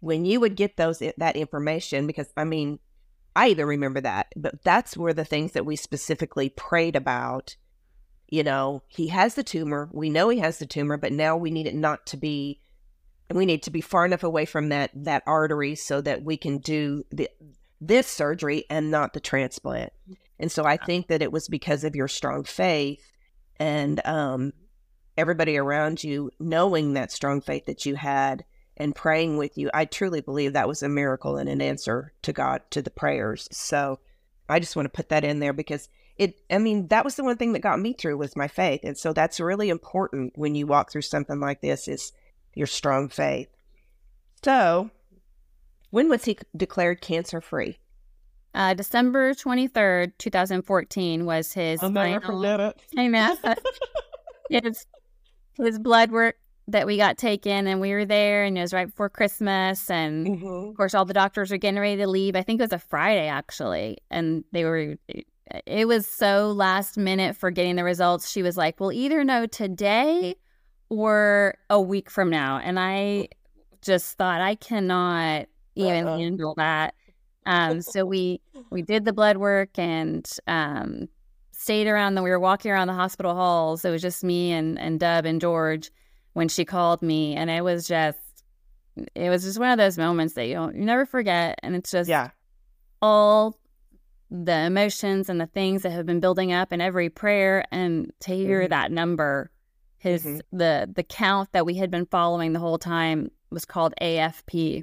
when 0.01 0.27
you 0.27 0.41
would 0.41 0.57
get 0.57 0.77
those 0.77 1.03
that 1.17 1.37
information 1.37 2.07
because 2.07 2.31
I 2.37 2.45
mean 2.45 2.81
I 3.35 3.49
even 3.49 3.67
remember 3.67 4.03
that, 4.03 4.29
but 4.37 4.63
that's 4.63 4.95
where 4.95 5.15
the 5.15 5.25
things 5.25 5.53
that 5.53 5.65
we 5.67 5.75
specifically 5.75 6.51
prayed 6.51 6.97
about 6.97 7.57
you 8.29 8.43
know, 8.43 8.83
he 8.89 9.09
has 9.09 9.35
the 9.35 9.45
tumor. 9.45 9.89
We 9.93 10.11
know 10.11 10.29
he 10.29 10.39
has 10.39 10.59
the 10.59 10.67
tumor, 10.67 10.97
but 10.97 11.13
now 11.13 11.37
we 11.37 11.51
need 11.51 11.67
it 11.67 11.75
not 11.75 12.07
to 12.07 12.17
be 12.17 12.61
we 13.33 13.47
need 13.47 13.63
to 13.63 13.71
be 13.71 13.81
far 13.81 14.05
enough 14.05 14.23
away 14.23 14.45
from 14.45 14.69
that 14.69 14.91
that 14.95 15.23
artery 15.27 15.75
so 15.75 16.01
that 16.01 16.23
we 16.23 16.37
can 16.37 16.59
do 16.59 17.05
the 17.11 17.29
this 17.81 18.07
surgery 18.07 18.65
and 18.71 18.91
not 18.91 19.13
the 19.13 19.21
transplant. 19.21 19.93
And 20.39 20.51
so 20.51 20.65
I 20.65 20.77
think 20.77 21.09
that 21.09 21.23
it 21.23 21.33
was 21.33 21.49
because 21.49 21.85
of 21.85 21.97
your 21.97 22.09
strong 22.09 22.45
faith 22.45 23.13
and 23.59 24.05
um 24.05 24.53
everybody 25.17 25.57
around 25.57 26.03
you 26.03 26.31
knowing 26.41 26.95
that 26.95 27.13
strong 27.13 27.41
faith 27.41 27.67
that 27.67 27.87
you 27.87 27.95
had 27.95 28.45
and 28.77 28.95
praying 28.95 29.37
with 29.37 29.57
you. 29.57 29.71
I 29.73 29.85
truly 29.85 30.21
believe 30.21 30.53
that 30.53 30.69
was 30.69 30.83
a 30.83 30.89
miracle 30.89 31.37
and 31.37 31.49
an 31.49 31.63
answer 31.63 32.13
to 32.23 32.33
God 32.33 32.63
to 32.71 32.83
the 32.83 32.91
prayers. 32.91 33.49
So 33.53 34.01
I 34.49 34.59
just 34.59 34.77
want 34.77 34.87
to 34.87 34.97
put 34.97 35.09
that 35.11 35.25
in 35.25 35.39
there 35.39 35.53
because 35.53 35.89
it 36.17 36.41
i 36.51 36.59
mean 36.59 36.87
that 36.89 37.05
was 37.05 37.17
the 37.17 37.25
one 37.25 37.37
thing 37.37 37.53
that 37.53 37.61
got 37.61 37.81
me 37.81 37.93
through 37.93 38.17
was 38.17 38.37
my 38.37 38.49
faith 38.49 38.81
and 38.85 38.97
so 38.97 39.13
that's 39.13 39.41
really 39.41 39.69
important 39.69 40.33
when 40.37 40.55
you 40.55 40.67
walk 40.67 40.91
through 40.91 41.03
something 41.03 41.41
like 41.41 41.61
this 41.61 41.89
is 41.89 42.13
your 42.55 42.67
strong 42.67 43.09
faith 43.09 43.49
so 44.43 44.91
when 45.91 46.09
was 46.09 46.25
he 46.25 46.39
declared 46.57 47.01
cancer 47.01 47.41
free 47.41 47.79
uh, 48.55 48.73
December 48.73 49.35
23rd, 49.35 50.13
2014 50.17 51.27
was 51.27 51.53
his 51.53 51.83
I'll 51.83 51.91
never 51.91 52.25
forget 52.25 52.61
it. 52.61 52.81
I 52.97 53.09
know. 53.09 53.37
his, 54.49 54.87
his 55.57 55.79
blood 55.81 56.13
work 56.13 56.37
that 56.69 56.87
we 56.87 56.97
got 56.97 57.19
taken 57.19 57.67
and 57.67 57.81
we 57.81 57.93
were 57.93 58.05
there 58.05 58.45
and 58.45 58.57
it 58.57 58.61
was 58.61 58.73
right 58.73 58.87
before 58.87 59.11
Christmas 59.11 59.91
and 59.91 60.27
mm-hmm. 60.27 60.69
of 60.69 60.77
course 60.77 60.95
all 60.95 61.05
the 61.05 61.13
doctors 61.13 61.51
were 61.51 61.59
getting 61.59 61.81
ready 61.81 61.97
to 61.97 62.07
leave. 62.07 62.37
I 62.37 62.43
think 62.43 62.61
it 62.61 62.65
was 62.65 62.73
a 62.73 62.79
Friday 62.79 63.27
actually. 63.27 63.99
And 64.11 64.45
they 64.53 64.65
were 64.65 64.95
it 65.67 65.87
was 65.87 66.07
so 66.07 66.53
last 66.53 66.97
minute 66.97 67.37
for 67.37 67.51
getting 67.51 67.77
the 67.77 67.85
results. 67.85 68.31
She 68.31 68.43
was 68.43 68.57
like, 68.57 68.81
"We'll 68.81 68.93
either 68.93 69.25
know 69.25 69.47
today 69.47 70.37
or 70.89 71.57
a 71.71 71.81
week 71.81 72.11
from 72.11 72.31
now." 72.31 72.59
And 72.59 72.79
I 72.79 73.29
just 73.83 74.17
thought 74.17 74.41
I 74.41 74.55
cannot 74.55 75.47
even 75.75 76.07
uh-uh. 76.07 76.19
handle 76.19 76.55
that. 76.57 76.95
Um, 77.47 77.83
so 77.83 78.07
we 78.07 78.41
we 78.71 78.83
did 78.83 79.05
the 79.05 79.13
blood 79.13 79.37
work 79.37 79.79
and 79.79 80.29
um, 80.47 81.09
stayed 81.53 81.87
around. 81.87 82.15
The, 82.15 82.23
we 82.23 82.31
were 82.31 82.41
walking 82.41 82.71
around 82.71 82.89
the 82.89 82.95
hospital 82.95 83.35
halls. 83.35 83.85
It 83.85 83.91
was 83.91 84.03
just 84.03 84.25
me 84.25 84.53
and 84.53 84.79
and 84.79 84.99
Dub 84.99 85.27
and 85.27 85.41
George 85.41 85.91
when 86.33 86.49
she 86.49 86.65
called 86.65 87.03
me, 87.03 87.35
and 87.35 87.51
it 87.51 87.63
was 87.63 87.87
just 87.87 88.19
it 89.15 89.29
was 89.29 89.43
just 89.45 89.59
one 89.59 89.71
of 89.71 89.79
those 89.79 89.99
moments 89.99 90.35
that 90.35 90.47
you 90.47 90.55
don't 90.55 90.75
you 90.75 90.85
never 90.85 91.05
forget. 91.05 91.59
And 91.63 91.77
it's 91.77 91.91
just 91.91 92.09
yeah 92.09 92.31
all 93.03 93.59
the 94.43 94.65
emotions 94.65 95.29
and 95.29 95.41
the 95.41 95.47
things 95.47 95.83
that 95.83 95.93
have 95.93 96.07
been 96.07 96.19
building 96.19 96.53
up 96.53 96.73
in 96.73 96.81
every 96.81 97.09
prayer 97.09 97.65
and 97.71 98.13
to 98.19 98.35
hear 98.35 98.63
mm-hmm. 98.63 98.71
that 98.71 98.91
number 98.91 99.49
his 99.99 100.25
mm-hmm. 100.25 100.57
the 100.57 100.91
the 100.93 101.05
count 101.05 101.49
that 101.53 101.65
we 101.65 101.75
had 101.75 101.89
been 101.89 102.07
following 102.07 102.53
the 102.53 102.59
whole 102.59 102.79
time 102.79 103.31
was 103.51 103.65
called 103.65 103.95
AFP 104.03 104.83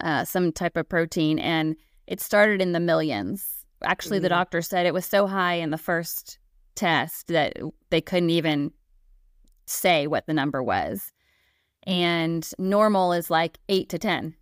uh, 0.00 0.24
some 0.24 0.52
type 0.52 0.76
of 0.76 0.86
protein 0.86 1.38
and 1.38 1.74
it 2.06 2.20
started 2.20 2.60
in 2.60 2.72
the 2.72 2.80
millions 2.80 3.64
actually 3.82 4.18
mm-hmm. 4.18 4.24
the 4.24 4.28
doctor 4.28 4.60
said 4.60 4.84
it 4.84 4.92
was 4.92 5.06
so 5.06 5.26
high 5.26 5.54
in 5.54 5.70
the 5.70 5.78
first 5.78 6.38
test 6.74 7.28
that 7.28 7.56
they 7.88 8.02
couldn't 8.02 8.30
even 8.30 8.70
say 9.64 10.06
what 10.06 10.26
the 10.26 10.34
number 10.34 10.62
was 10.62 11.12
and 11.86 12.50
normal 12.58 13.14
is 13.14 13.30
like 13.30 13.58
8 13.70 13.88
to 13.88 13.98
10 13.98 14.34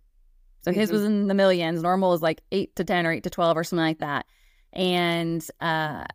so 0.63 0.71
his 0.71 0.91
was 0.91 1.01
mm-hmm. 1.01 1.11
in 1.11 1.27
the 1.27 1.33
millions. 1.33 1.81
Normal 1.81 2.13
is 2.13 2.21
like 2.21 2.41
eight 2.51 2.75
to 2.77 2.83
10 2.83 3.05
or 3.05 3.11
eight 3.11 3.23
to 3.23 3.29
12 3.29 3.57
or 3.57 3.63
something 3.63 3.85
like 3.85 3.99
that. 3.99 4.25
And 4.71 5.45
uh, 5.59 6.05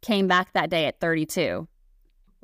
came 0.00 0.28
back 0.28 0.52
that 0.52 0.70
day 0.70 0.86
at 0.86 1.00
32. 1.00 1.66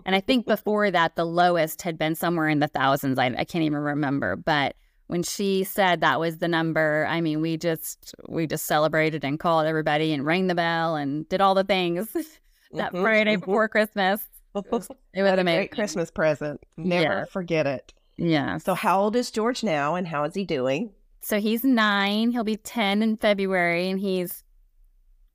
And 0.05 0.17
I 0.17 0.21
think 0.21 0.47
before 0.47 0.91
that, 0.91 1.15
the 1.15 1.25
lowest 1.25 1.83
had 1.83 1.99
been 1.99 2.17
somewhere 2.17 2.49
in 2.49 2.59
the 2.59 2.69
thousands. 2.69 3.19
I, 3.19 3.27
I 3.27 3.45
can't 3.45 3.65
even 3.65 3.79
remember. 3.79 4.35
But 4.35 4.75
when 5.07 5.23
she 5.23 5.63
said 5.63 6.01
that 6.01 6.19
was 6.19 6.39
the 6.39 6.49
number, 6.49 7.07
I 7.09 7.21
mean, 7.21 7.41
we 7.41 7.57
just 7.57 8.15
we 8.29 8.47
just 8.47 8.67
celebrated 8.67 9.25
and 9.25 9.39
called 9.39 9.67
everybody 9.67 10.13
and 10.13 10.27
rang 10.27 10.49
the 10.49 10.55
bell 10.55 10.97
and 10.97 11.29
did 11.29 11.41
all 11.41 11.55
the 11.55 11.65
things 11.65 12.13
that 12.73 12.93
mm-hmm, 12.93 13.03
Friday 13.03 13.35
mm-hmm. 13.35 13.41
before 13.41 13.69
Christmas. 13.69 14.21
It 14.55 14.71
was, 14.71 14.87
it 15.15 15.23
was 15.23 15.33
a 15.33 15.45
great 15.45 15.71
Christmas 15.71 16.11
present. 16.11 16.63
Never 16.77 17.03
yeah. 17.03 17.25
forget 17.25 17.67
it. 17.67 17.95
Yeah. 18.19 18.59
So, 18.59 18.75
how 18.75 19.01
old 19.01 19.17
is 19.17 19.31
George 19.31 19.65
now, 19.65 19.95
and 19.95 20.07
how 20.07 20.25
is 20.25 20.35
he 20.35 20.45
doing? 20.45 20.91
So 21.23 21.41
he's 21.41 21.65
nine. 21.65 22.33
He'll 22.33 22.45
be 22.45 22.57
10 22.57 23.03
in 23.03 23.17
February, 23.17 23.89
and 23.89 24.01
he's 24.01 24.43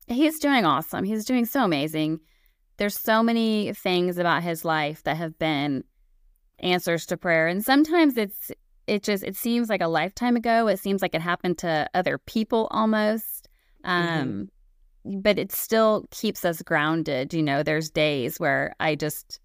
he's 0.07 0.39
doing 0.39 0.65
awesome. 0.65 1.03
He's 1.03 1.25
doing 1.25 1.45
so 1.45 1.63
amazing. 1.63 2.19
There's 2.77 2.97
so 2.97 3.23
many 3.23 3.73
things 3.73 4.17
about 4.17 4.43
his 4.43 4.63
life 4.63 5.03
that 5.03 5.17
have 5.17 5.37
been 5.39 5.83
answers 6.59 7.05
to 7.07 7.17
prayer. 7.17 7.47
And 7.47 7.63
sometimes 7.63 8.17
it's 8.17 8.51
it 8.85 9.03
just 9.03 9.23
it 9.23 9.35
seems 9.35 9.69
like 9.69 9.81
a 9.81 9.87
lifetime 9.87 10.35
ago. 10.35 10.67
It 10.67 10.79
seems 10.79 11.01
like 11.01 11.13
it 11.15 11.21
happened 11.21 11.57
to 11.59 11.89
other 11.93 12.17
people 12.17 12.67
almost. 12.71 13.47
Um 13.83 14.49
mm-hmm. 15.05 15.21
but 15.21 15.39
it 15.39 15.51
still 15.51 16.05
keeps 16.11 16.43
us 16.45 16.61
grounded. 16.61 17.33
You 17.33 17.43
know, 17.43 17.63
there's 17.63 17.89
days 17.89 18.39
where 18.39 18.75
I 18.79 18.95
just 18.95 19.39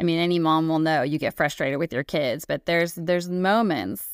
I 0.00 0.02
mean, 0.02 0.18
any 0.18 0.40
mom 0.40 0.68
will 0.68 0.80
know 0.80 1.02
you 1.02 1.18
get 1.18 1.36
frustrated 1.36 1.78
with 1.78 1.92
your 1.92 2.04
kids, 2.04 2.44
but 2.44 2.66
there's 2.66 2.94
there's 2.94 3.28
moments 3.28 4.13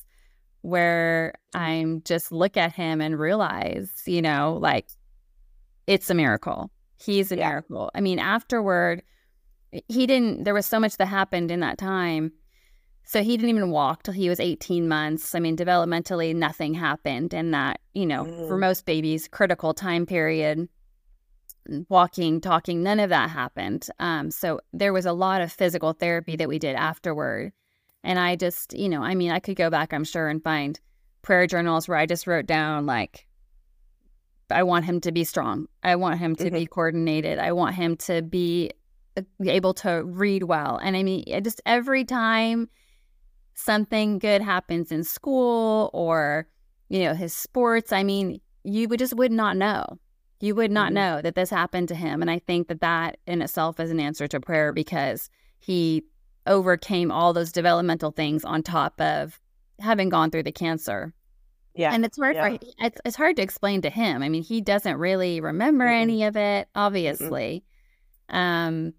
where 0.63 1.35
I'm 1.55 2.03
just 2.03 2.33
look 2.33 2.57
at 2.57 2.73
him 2.73 3.01
and 3.01 3.19
realize, 3.19 3.91
you 4.07 4.23
know, 4.23 4.59
like 4.61 4.89
it's 5.87 6.11
a 6.11 6.15
miracle. 6.15 6.71
He's 6.99 7.33
a 7.33 7.37
yeah. 7.37 7.49
miracle. 7.49 7.91
I 7.95 8.01
mean, 8.01 8.19
afterward, 8.19 9.03
he 9.89 10.07
didn't, 10.07 10.45
there 10.45 10.55
was 10.55 10.67
so 10.67 10.79
much 10.79 10.97
that 10.99 11.07
happened 11.07 11.51
in 11.51 11.61
that 11.61 11.79
time. 11.79 12.33
So 13.05 13.23
he 13.23 13.37
didn't 13.37 13.51
even 13.51 13.71
walk 13.71 14.03
till 14.03 14.15
he 14.15 14.29
was 14.29 14.39
18 14.39 14.87
months. 14.87 15.35
I 15.35 15.41
mean, 15.41 15.57
developmentally, 15.57 16.35
nothing 16.35 16.75
happened 16.75 17.35
in 17.35 17.51
that, 17.53 17.81
you 17.95 18.07
know, 18.07 18.25
mm. 18.25 18.49
for 18.49 18.57
most 18.57 18.85
babies, 18.85 19.27
critical 19.27 19.75
time 19.75 20.07
period. 20.07 20.69
Walking, 21.89 22.41
talking, 22.41 22.83
none 22.83 23.01
of 23.01 23.11
that 23.11 23.31
happened. 23.31 23.89
Um, 23.99 24.31
so 24.31 24.61
there 24.73 24.93
was 24.93 25.07
a 25.07 25.13
lot 25.13 25.41
of 25.41 25.53
physical 25.53 25.93
therapy 25.93 26.37
that 26.37 26.49
we 26.49 26.59
did 26.59 26.77
afterward. 26.77 27.53
And 28.03 28.19
I 28.19 28.37
just, 28.37 28.73
you 28.73 28.89
know, 28.89 29.03
I 29.03 29.15
mean, 29.15 29.31
I 29.31 29.41
could 29.41 29.57
go 29.57 29.71
back, 29.71 29.93
I'm 29.93 30.05
sure, 30.05 30.29
and 30.29 30.43
find 30.43 30.79
prayer 31.23 31.47
journals 31.47 31.87
where 31.87 31.99
I 31.99 32.07
just 32.07 32.27
wrote 32.27 32.47
down, 32.47 32.87
like, 32.87 33.27
I 34.51 34.63
want 34.63 34.85
him 34.85 35.01
to 35.03 35.13
be 35.13 35.25
strong. 35.25 35.67
I 35.83 35.97
want 35.97 36.19
him 36.19 36.35
to 36.37 36.45
mm-hmm. 36.45 36.55
be 36.55 36.67
coordinated. 36.67 37.39
I 37.39 37.53
want 37.53 37.75
him 37.75 37.97
to 37.99 38.23
be 38.23 38.71
uh, 39.17 39.23
able 39.45 39.75
to 39.75 40.03
read 40.05 40.45
well. 40.45 40.79
And 40.83 40.97
I 40.97 41.03
mean, 41.03 41.25
just 41.43 41.61
every 41.67 42.05
time 42.05 42.69
something 43.55 44.19
good 44.19 44.43
happens 44.43 44.91
in 44.91 45.05
school 45.05 45.91
or, 45.93 46.49
you 46.89 47.05
know, 47.05 47.15
his 47.15 47.35
sports, 47.35 47.93
I 47.93 48.03
mean, 48.03 48.41
you 48.65 48.89
would 48.89 48.99
just 48.99 49.15
would 49.15 49.33
not 49.33 49.57
know. 49.57 49.99
You 50.41 50.55
would 50.55 50.71
not 50.71 50.87
mm-hmm. 50.87 50.95
know 50.95 51.23
that 51.23 51.35
this 51.35 51.51
happened 51.51 51.89
to 51.89 51.95
him. 51.95 52.23
And 52.23 52.31
I 52.31 52.39
think 52.39 52.69
that 52.69 52.81
that 52.81 53.19
in 53.27 53.43
itself 53.43 53.79
is 53.79 53.91
an 53.91 54.01
answer 54.01 54.27
to 54.29 54.41
prayer 54.41 54.73
because 54.73 55.29
he 55.59 56.03
overcame 56.51 57.11
all 57.11 57.33
those 57.33 57.53
developmental 57.53 58.11
things 58.11 58.45
on 58.45 58.63
top 58.63 59.01
of 59.01 59.41
having 59.79 60.11
gone 60.11 60.31
through 60.31 60.43
the 60.43 60.53
cancer. 60.53 61.15
Yeah. 61.75 61.95
And 61.95 62.05
it's 62.05 62.19
hard 62.19 62.35
yeah. 62.37 62.49
for 62.49 62.59
it's, 62.79 63.01
it's 63.05 63.17
hard 63.17 63.37
to 63.37 63.43
explain 63.43 63.81
to 63.83 63.91
him. 63.91 64.23
I 64.23 64.29
mean, 64.29 64.43
he 64.43 64.61
doesn't 64.61 64.97
really 64.97 65.41
remember 65.41 65.87
mm-hmm. 65.87 66.03
any 66.03 66.25
of 66.25 66.37
it, 66.37 66.69
obviously. 66.75 67.65
Mm-hmm. 68.29 68.37
Um 68.37 68.93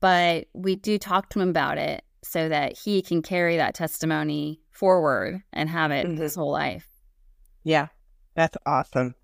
but 0.00 0.46
we 0.54 0.76
do 0.76 0.98
talk 0.98 1.28
to 1.30 1.40
him 1.40 1.50
about 1.50 1.78
it 1.78 2.02
so 2.24 2.48
that 2.48 2.76
he 2.76 3.02
can 3.02 3.22
carry 3.22 3.56
that 3.56 3.74
testimony 3.74 4.60
forward 4.72 5.42
and 5.52 5.68
have 5.68 5.90
it 5.90 6.06
mm-hmm. 6.06 6.20
his 6.20 6.34
whole 6.34 6.50
life. 6.50 6.88
Yeah, 7.62 7.88
that's 8.34 8.56
awesome. 8.64 9.14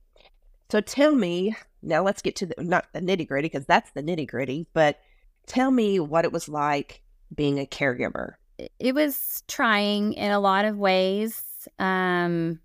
So 0.71 0.81
tell 0.81 1.15
me 1.15 1.57
now. 1.83 2.03
Let's 2.03 2.23
get 2.23 2.37
to 2.37 2.47
the 2.47 2.55
not 2.59 2.87
the 2.93 3.01
nitty 3.01 3.29
gritty 3.29 3.49
because 3.49 3.67
that's 3.67 3.91
the 3.93 4.03
nitty 4.03 4.29
gritty. 4.29 4.67
But 4.73 4.99
tell 5.47 5.71
me 5.71 6.01
what 6.01 6.25
it 6.25 6.33
was 6.33 6.49
like 6.49 7.03
being 7.35 7.59
a 7.59 7.67
caregiver. 7.67 8.35
It 8.79 8.95
was 8.95 9.43
trying 9.49 10.15
in 10.15 10.31
a 10.31 10.41
lot 10.41 10.65
of 10.65 10.79
ways. 10.79 11.43
Um, 11.79 12.61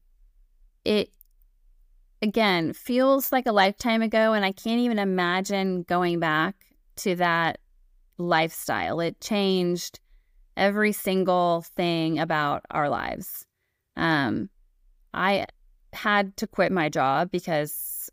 it 0.85 1.09
again 2.21 2.73
feels 2.73 3.31
like 3.31 3.45
a 3.45 3.51
lifetime 3.51 4.01
ago, 4.01 4.33
and 4.33 4.45
I 4.45 4.51
can't 4.51 4.81
even 4.81 4.99
imagine 4.99 5.83
going 5.83 6.19
back 6.19 6.55
to 6.97 7.15
that 7.15 7.59
lifestyle. 8.17 8.99
It 8.99 9.19
changed 9.21 9.99
every 10.55 10.91
single 10.91 11.63
thing 11.75 12.19
about 12.19 12.63
our 12.71 12.89
lives. 12.89 13.45
Um, 13.95 14.49
I 15.13 15.45
had 15.93 16.35
to 16.37 16.47
quit 16.47 16.71
my 16.71 16.89
job 16.89 17.31
because 17.31 18.09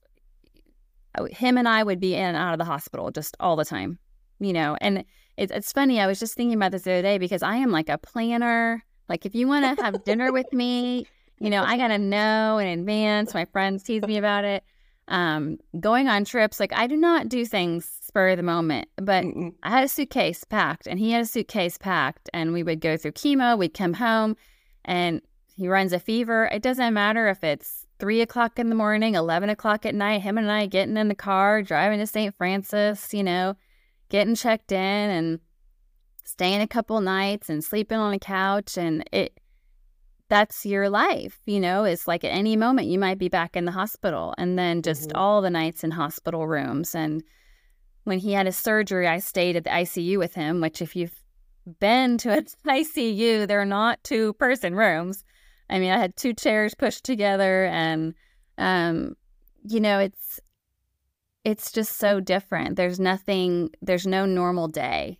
him 1.31 1.59
and 1.59 1.69
I 1.69 1.83
would 1.83 2.01
be 2.01 2.15
in 2.15 2.23
and 2.23 2.37
out 2.37 2.53
of 2.53 2.59
the 2.59 2.65
hospital 2.65 3.11
just 3.11 3.37
all 3.41 3.57
the 3.57 3.65
time, 3.65 3.99
you 4.41 4.53
know. 4.53 4.77
And 4.81 5.05
it's 5.37 5.53
it's 5.53 5.73
funny. 5.73 6.01
I 6.01 6.07
was 6.07 6.19
just 6.19 6.35
thinking 6.35 6.57
about 6.57 6.73
this 6.73 6.83
the 6.83 6.93
other 6.93 7.03
day 7.03 7.19
because 7.19 7.43
I 7.43 7.57
am 7.57 7.71
like 7.71 7.89
a 7.89 7.99
planner. 7.99 8.85
Like 9.09 9.27
if 9.27 9.35
you 9.35 9.47
want 9.49 9.79
to 9.79 9.83
have 9.83 10.05
dinner 10.05 10.33
with 10.33 10.53
me, 10.53 11.07
you 11.39 11.51
know, 11.51 11.63
I 11.63 11.77
gotta 11.77 11.99
know 11.99 12.59
in 12.59 12.67
advance. 12.67 13.35
My 13.35 13.45
friends 13.47 13.83
tease 13.83 14.03
me 14.03 14.17
about 14.17 14.45
it. 14.45 14.65
Um, 15.09 15.59
going 15.79 16.09
on 16.09 16.25
trips, 16.25 16.59
like 16.59 16.73
I 16.73 16.87
do 16.87 16.97
not 16.97 17.29
do 17.29 17.45
things 17.45 17.87
spur 18.01 18.31
of 18.31 18.37
the 18.39 18.43
moment, 18.43 18.89
but 18.97 19.25
Mm-mm. 19.25 19.53
I 19.63 19.71
had 19.71 19.85
a 19.85 19.89
suitcase 19.89 20.45
packed 20.45 20.87
and 20.87 20.99
he 20.99 21.11
had 21.11 21.23
a 21.23 21.27
suitcase 21.27 21.77
packed, 21.77 22.31
and 22.33 22.53
we 22.53 22.63
would 22.63 22.81
go 22.81 22.97
through 22.97 23.13
chemo. 23.13 23.59
We'd 23.59 23.75
come 23.75 23.95
home, 23.95 24.37
and 24.85 25.21
he 25.57 25.69
runs 25.69 25.93
a 25.93 26.01
fever. 26.01 26.47
It 26.47 26.63
doesn't 26.63 26.95
matter 26.95 27.29
if 27.29 27.45
it's 27.45 27.87
three 27.99 28.21
o'clock 28.21 28.59
in 28.59 28.69
the 28.69 28.75
morning, 28.75 29.15
11 29.15 29.49
o'clock 29.51 29.87
at 29.87 29.95
night, 29.95 30.23
him 30.23 30.39
and 30.39 30.51
I 30.51 30.67
getting 30.67 30.97
in 30.97 31.09
the 31.09 31.15
car, 31.15 31.63
driving 31.63 31.99
to 32.01 32.07
St. 32.07 32.35
Francis, 32.35 33.15
you 33.15 33.23
know, 33.23 33.57
getting 34.15 34.37
checked 34.37 34.71
in 34.71 34.79
and 34.79 35.41
staying 36.25 36.61
a 36.61 36.69
couple 36.69 37.01
nights 37.01 37.51
and 37.51 37.65
sleeping 37.65 37.99
on 37.99 38.15
a 38.15 38.19
couch. 38.21 38.79
And 38.79 39.03
it, 39.11 39.41
that's 40.29 40.65
your 40.65 40.89
life, 40.89 41.41
you 41.47 41.59
know, 41.59 41.83
it's 41.83 42.07
like 42.07 42.23
at 42.23 42.29
any 42.29 42.55
moment 42.55 42.87
you 42.87 42.97
might 42.97 43.19
be 43.19 43.29
back 43.29 43.57
in 43.57 43.65
the 43.65 43.73
hospital 43.73 44.33
and 44.39 44.57
then 44.57 44.83
just 44.83 45.09
mm-hmm. 45.09 45.19
all 45.19 45.43
the 45.43 45.51
nights 45.51 45.83
in 45.83 45.91
hospital 45.91 46.47
rooms. 46.47 46.95
And 46.95 47.25
when 48.05 48.21
he 48.21 48.31
had 48.35 48.47
his 48.47 48.57
surgery, 48.57 49.09
I 49.09 49.19
stayed 49.19 49.57
at 49.57 49.65
the 49.65 49.71
ICU 49.71 50.17
with 50.17 50.33
him, 50.33 50.61
which 50.61 50.81
if 50.81 50.95
you've 50.95 51.21
been 51.81 52.17
to 52.19 52.35
an 52.35 52.47
ICU, 52.69 53.49
they're 53.49 53.65
not 53.65 54.05
two 54.05 54.35
person 54.35 54.77
rooms. 54.77 55.25
I 55.69 55.81
mean, 55.81 55.91
I 55.91 55.99
had 55.99 56.15
two 56.15 56.35
chairs 56.35 56.73
pushed 56.77 57.03
together 57.03 57.65
and 57.65 58.15
um 58.59 59.17
you 59.67 59.81
know, 59.81 59.99
it's 59.99 60.41
it's 61.45 61.71
just 61.71 61.99
so 61.99 62.21
different. 62.21 62.77
There's 62.77 62.99
nothing 62.99 63.71
there's 63.83 64.07
no 64.07 64.27
normal 64.27 64.69
day 64.69 65.19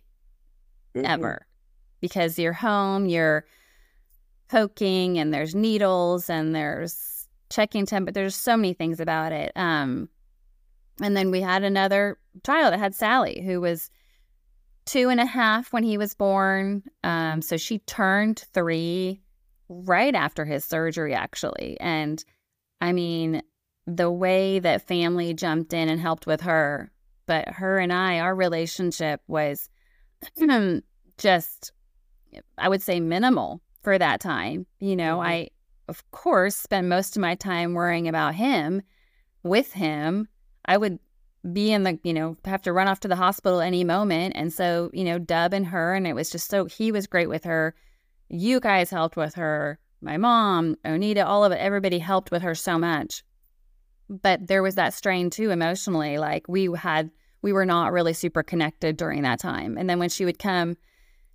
mm-hmm. 0.95 1.05
ever 1.05 1.45
because 2.01 2.37
you're 2.39 2.53
home, 2.53 3.05
you're 3.05 3.45
poking 4.49 5.17
and 5.17 5.33
there's 5.33 5.55
needles 5.55 6.29
and 6.29 6.53
there's 6.55 7.27
checking 7.49 7.85
temp 7.85 8.11
there's 8.13 8.35
so 8.35 8.57
many 8.57 8.73
things 8.73 8.99
about 8.99 9.31
it. 9.31 9.51
Um 9.55 10.09
and 11.01 11.15
then 11.15 11.29
we 11.29 11.41
had 11.41 11.63
another 11.63 12.17
child 12.45 12.73
that 12.73 12.79
had 12.79 12.95
Sally 12.95 13.43
who 13.45 13.59
was 13.59 13.89
two 14.85 15.09
and 15.09 15.19
a 15.19 15.25
half 15.25 15.73
when 15.73 15.83
he 15.83 15.97
was 15.97 16.13
born. 16.13 16.83
Um, 17.03 17.41
so 17.41 17.57
she 17.57 17.79
turned 17.79 18.43
three 18.53 19.21
right 19.67 20.15
after 20.15 20.45
his 20.45 20.63
surgery, 20.63 21.13
actually. 21.13 21.77
And 21.79 22.23
I 22.81 22.93
mean, 22.93 23.41
the 23.87 24.11
way 24.11 24.59
that 24.59 24.87
family 24.87 25.33
jumped 25.33 25.73
in 25.73 25.89
and 25.89 25.99
helped 25.99 26.25
with 26.25 26.41
her, 26.41 26.91
but 27.27 27.47
her 27.49 27.77
and 27.77 27.93
I, 27.93 28.19
our 28.19 28.35
relationship 28.35 29.21
was 29.27 29.69
just, 31.17 31.71
I 32.57 32.69
would 32.69 32.81
say, 32.81 32.99
minimal 32.99 33.61
for 33.83 33.97
that 33.97 34.19
time. 34.19 34.65
You 34.79 34.95
know, 34.95 35.17
mm-hmm. 35.17 35.27
I, 35.27 35.49
of 35.87 36.09
course, 36.11 36.55
spent 36.55 36.87
most 36.87 37.15
of 37.15 37.21
my 37.21 37.35
time 37.35 37.73
worrying 37.73 38.07
about 38.07 38.35
him 38.35 38.81
with 39.43 39.73
him. 39.73 40.27
I 40.65 40.77
would 40.77 40.99
be 41.53 41.71
in 41.71 41.83
the, 41.83 41.99
you 42.03 42.13
know, 42.13 42.37
have 42.45 42.63
to 42.63 42.73
run 42.73 42.87
off 42.87 43.01
to 43.01 43.07
the 43.07 43.15
hospital 43.15 43.61
any 43.61 43.83
moment. 43.83 44.33
And 44.35 44.51
so, 44.51 44.89
you 44.93 45.03
know, 45.03 45.19
Dub 45.19 45.53
and 45.53 45.67
her, 45.67 45.93
and 45.93 46.07
it 46.07 46.15
was 46.15 46.31
just 46.31 46.49
so, 46.49 46.65
he 46.65 46.91
was 46.91 47.05
great 47.05 47.29
with 47.29 47.43
her 47.43 47.75
you 48.29 48.59
guys 48.59 48.89
helped 48.89 49.15
with 49.15 49.35
her, 49.35 49.79
my 50.01 50.17
mom, 50.17 50.75
Onita, 50.85 51.25
all 51.25 51.43
of 51.43 51.51
it, 51.51 51.59
everybody 51.59 51.99
helped 51.99 52.31
with 52.31 52.41
her 52.41 52.55
so 52.55 52.77
much. 52.77 53.23
But 54.09 54.47
there 54.47 54.63
was 54.63 54.75
that 54.75 54.93
strain 54.93 55.29
too 55.29 55.51
emotionally. 55.51 56.17
Like 56.17 56.47
we 56.47 56.69
had, 56.75 57.09
we 57.41 57.53
were 57.53 57.65
not 57.65 57.91
really 57.91 58.13
super 58.13 58.43
connected 58.43 58.97
during 58.97 59.23
that 59.23 59.39
time. 59.39 59.77
And 59.77 59.89
then 59.89 59.99
when 59.99 60.09
she 60.09 60.25
would 60.25 60.39
come 60.39 60.77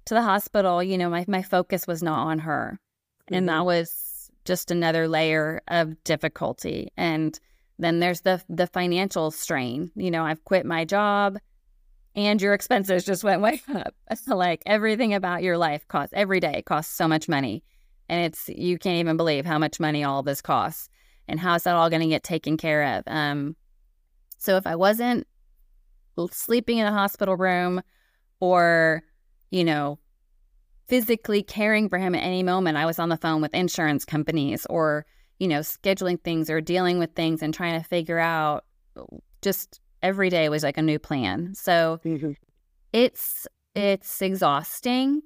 to 0.07 0.15
the 0.15 0.23
hospital, 0.23 0.83
you 0.83 0.99
know, 0.99 1.11
my, 1.11 1.25
my 1.29 1.43
focus 1.43 1.87
was 1.87 2.03
not 2.03 2.27
on 2.27 2.41
her. 2.41 2.79
Mm-hmm. 3.25 3.35
And 3.35 3.49
that 3.49 3.59
mm-hmm. 3.59 3.67
was 3.67 4.31
just 4.45 4.71
another 4.71 5.09
layer 5.09 5.63
of 5.69 6.03
difficulty. 6.05 6.89
And 6.97 7.39
then 7.79 8.01
there's 8.01 8.21
the 8.23 8.43
the 8.49 8.67
financial 8.67 9.31
strain. 9.31 9.91
You 9.95 10.11
know, 10.11 10.25
I've 10.25 10.45
quit 10.45 10.67
my 10.67 10.85
job 10.85 11.39
and 12.15 12.41
your 12.43 12.55
expenses 12.55 13.05
just 13.05 13.25
went 13.25 13.41
way 13.41 13.63
up. 13.75 13.95
like 14.27 14.63
everything 14.67 15.15
about 15.15 15.43
your 15.43 15.57
life 15.57 15.87
costs 15.89 16.13
every 16.17 16.41
day 16.41 16.63
costs 16.63 16.95
so 16.95 17.09
much 17.09 17.29
money. 17.29 17.63
And 18.09 18.25
it's 18.25 18.49
you 18.49 18.79
can't 18.79 18.99
even 18.99 19.17
believe 19.17 19.47
how 19.47 19.59
much 19.59 19.81
money 19.81 20.05
all 20.05 20.23
this 20.23 20.43
costs 20.43 20.89
and 21.29 21.41
how 21.41 21.55
is 21.55 21.63
that 21.65 21.77
all 21.77 21.91
going 21.91 22.03
to 22.03 22.09
get 22.09 22.23
taken 22.23 22.57
care 22.57 22.99
of. 22.99 23.05
Um, 23.07 23.57
so 24.39 24.57
if 24.57 24.67
I 24.67 24.77
wasn't 24.77 25.27
sleeping 26.31 26.79
in 26.79 26.87
a 26.87 26.93
hospital 26.93 27.37
room 27.37 27.83
or, 28.41 29.03
you 29.51 29.65
know, 29.65 29.99
physically 30.89 31.43
caring 31.43 31.89
for 31.89 31.99
him 31.99 32.15
at 32.15 32.23
any 32.23 32.43
moment, 32.43 32.77
I 32.77 32.87
was 32.87 32.99
on 32.99 33.09
the 33.09 33.17
phone 33.17 33.41
with 33.41 33.55
insurance 33.55 34.05
companies 34.05 34.67
or, 34.69 35.07
you 35.39 35.49
know, 35.49 35.61
scheduling 35.61 36.21
things 36.21 36.51
or 36.51 36.61
dealing 36.61 36.99
with 36.99 37.15
things 37.15 37.43
and 37.43 37.55
trying 37.55 37.81
to 37.81 37.87
figure 37.87 38.19
out 38.19 38.65
just 39.41 39.81
every 40.03 40.31
day 40.31 40.49
was 40.49 40.63
like 40.63 40.79
a 40.79 40.83
new 40.83 40.99
plan. 40.99 41.55
So 41.55 42.01
mm-hmm. 42.05 42.33
it's 42.93 43.47
it's 43.75 44.21
exhausting, 44.21 45.23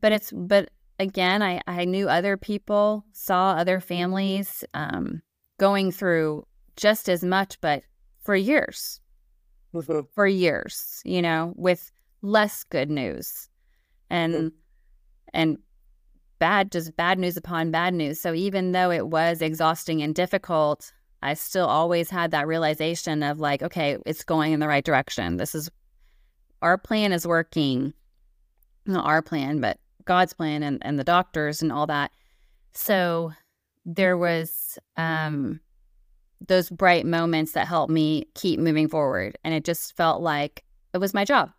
but 0.00 0.12
it's 0.12 0.30
but 0.32 0.70
again, 1.02 1.42
I 1.42 1.60
I 1.66 1.84
knew 1.84 2.08
other 2.08 2.36
people, 2.36 3.04
saw 3.12 3.52
other 3.52 3.80
families 3.80 4.64
um, 4.74 5.20
going 5.58 5.92
through 5.92 6.46
just 6.76 7.08
as 7.08 7.22
much, 7.22 7.60
but 7.60 7.82
for 8.22 8.34
years, 8.34 9.00
mm-hmm. 9.74 10.00
for 10.14 10.26
years, 10.26 11.02
you 11.04 11.20
know, 11.20 11.52
with 11.56 11.90
less 12.22 12.64
good 12.64 12.90
news, 12.90 13.48
and 14.08 14.34
mm-hmm. 14.34 14.48
and 15.34 15.58
bad 16.38 16.72
just 16.72 16.96
bad 16.96 17.18
news 17.18 17.36
upon 17.36 17.70
bad 17.70 17.94
news. 17.94 18.20
So 18.20 18.34
even 18.34 18.72
though 18.72 18.90
it 18.90 19.08
was 19.08 19.42
exhausting 19.42 20.02
and 20.02 20.14
difficult, 20.14 20.92
I 21.22 21.34
still 21.34 21.66
always 21.66 22.10
had 22.10 22.30
that 22.30 22.46
realization 22.46 23.22
of 23.22 23.38
like, 23.38 23.62
okay, 23.62 23.98
it's 24.06 24.24
going 24.24 24.52
in 24.52 24.60
the 24.60 24.68
right 24.68 24.84
direction. 24.84 25.36
This 25.36 25.54
is 25.54 25.70
our 26.62 26.78
plan 26.78 27.12
is 27.12 27.26
working. 27.26 27.92
Not 28.86 29.04
our 29.04 29.22
plan, 29.22 29.60
but 29.60 29.78
God's 30.04 30.32
plan 30.32 30.62
and, 30.62 30.78
and 30.82 30.98
the 30.98 31.04
doctors 31.04 31.62
and 31.62 31.72
all 31.72 31.86
that. 31.86 32.10
So 32.72 33.32
there 33.84 34.16
was 34.16 34.78
um, 34.96 35.60
those 36.48 36.70
bright 36.70 37.06
moments 37.06 37.52
that 37.52 37.66
helped 37.66 37.92
me 37.92 38.26
keep 38.34 38.60
moving 38.60 38.88
forward. 38.88 39.38
And 39.44 39.54
it 39.54 39.64
just 39.64 39.96
felt 39.96 40.22
like 40.22 40.64
it 40.92 40.98
was 40.98 41.14
my 41.14 41.24
job. 41.24 41.50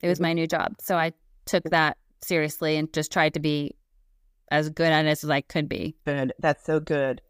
It 0.00 0.08
was 0.08 0.18
mm-hmm. 0.18 0.24
my 0.24 0.32
new 0.32 0.46
job. 0.46 0.76
So 0.80 0.96
I 0.96 1.12
took 1.46 1.64
that 1.64 1.96
seriously 2.22 2.76
and 2.76 2.92
just 2.92 3.12
tried 3.12 3.34
to 3.34 3.40
be 3.40 3.74
as 4.50 4.68
good 4.70 4.92
at 4.92 5.06
it 5.06 5.08
as 5.08 5.28
I 5.28 5.40
could 5.40 5.68
be. 5.68 5.96
Good. 6.04 6.32
That's 6.38 6.64
so 6.64 6.80
good. 6.80 7.22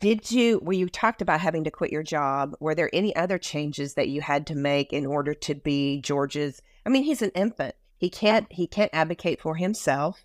Did 0.00 0.30
you, 0.30 0.58
where 0.58 0.76
you 0.76 0.88
talked 0.88 1.22
about 1.22 1.40
having 1.40 1.64
to 1.64 1.70
quit 1.70 1.90
your 1.90 2.02
job, 2.02 2.54
were 2.60 2.74
there 2.74 2.90
any 2.92 3.14
other 3.16 3.38
changes 3.38 3.94
that 3.94 4.08
you 4.08 4.20
had 4.20 4.46
to 4.48 4.54
make 4.54 4.92
in 4.92 5.06
order 5.06 5.32
to 5.34 5.54
be 5.54 6.00
George's? 6.02 6.60
I 6.84 6.90
mean, 6.90 7.04
he's 7.04 7.22
an 7.22 7.30
infant. 7.34 7.74
He 8.04 8.10
can't, 8.10 8.46
he 8.50 8.66
can't 8.66 8.90
advocate 8.92 9.40
for 9.40 9.56
himself. 9.56 10.24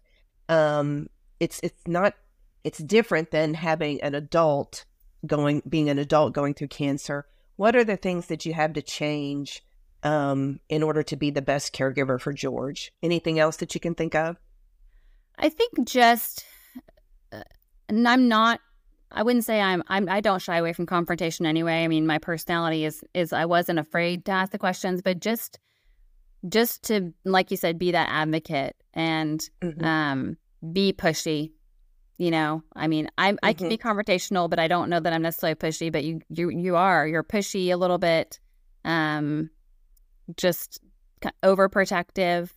Um, 0.49 1.07
it's, 1.39 1.61
it's 1.63 1.81
not, 1.87 2.13
it's 2.63 2.79
different 2.79 3.31
than 3.31 3.53
having 3.53 4.01
an 4.01 4.15
adult 4.15 4.85
going, 5.25 5.61
being 5.67 5.89
an 5.89 5.97
adult 5.97 6.33
going 6.33 6.55
through 6.55 6.67
cancer. 6.67 7.25
What 7.55 7.75
are 7.77 7.85
the 7.85 7.95
things 7.95 8.27
that 8.27 8.45
you 8.45 8.53
have 8.53 8.73
to 8.73 8.81
change 8.81 9.63
um, 10.03 10.59
in 10.67 10.83
order 10.83 11.03
to 11.03 11.15
be 11.15 11.31
the 11.31 11.41
best 11.41 11.73
caregiver 11.73 12.19
for 12.19 12.33
George? 12.33 12.91
Anything 13.01 13.39
else 13.39 13.55
that 13.57 13.73
you 13.73 13.79
can 13.79 13.95
think 13.95 14.13
of? 14.13 14.35
I 15.37 15.47
think 15.47 15.87
just, 15.87 16.45
uh, 17.31 17.43
and 17.87 18.05
I'm 18.05 18.27
not 18.27 18.59
I 19.11 19.23
wouldn't 19.23 19.45
say 19.45 19.59
I'm, 19.59 19.83
I'm 19.87 20.07
I 20.07 20.21
don't 20.21 20.41
shy 20.41 20.57
away 20.57 20.73
from 20.73 20.85
confrontation 20.85 21.45
anyway. 21.45 21.83
I 21.83 21.87
mean, 21.87 22.05
my 22.05 22.19
personality 22.19 22.85
is 22.85 23.03
is 23.13 23.33
I 23.33 23.45
wasn't 23.45 23.79
afraid 23.79 24.25
to 24.25 24.31
ask 24.31 24.51
the 24.51 24.59
questions, 24.59 25.01
but 25.01 25.19
just 25.19 25.59
just 26.47 26.83
to 26.83 27.13
like 27.25 27.51
you 27.51 27.57
said, 27.57 27.77
be 27.79 27.91
that 27.91 28.09
advocate 28.09 28.75
and 28.93 29.39
mm-hmm. 29.61 29.83
um, 29.83 30.37
be 30.73 30.93
pushy 30.93 31.51
You 32.17 32.31
know, 32.31 32.63
I 32.75 32.87
mean, 32.87 33.07
I 33.17 33.35
I 33.43 33.53
can 33.53 33.69
be 33.69 33.77
Mm-hmm. 33.77 33.87
confrontational, 33.87 34.49
but 34.49 34.59
I 34.59 34.67
don't 34.67 34.89
know 34.89 34.99
that 34.99 35.13
I'm 35.13 35.21
necessarily 35.21 35.55
pushy. 35.55 35.91
But 35.91 36.03
you 36.03 36.21
you 36.29 36.49
you 36.49 36.75
are 36.75 37.07
you're 37.07 37.23
pushy 37.23 37.71
a 37.71 37.77
little 37.77 37.97
bit, 37.97 38.39
um, 38.83 39.49
just 40.37 40.81
overprotective, 41.43 42.49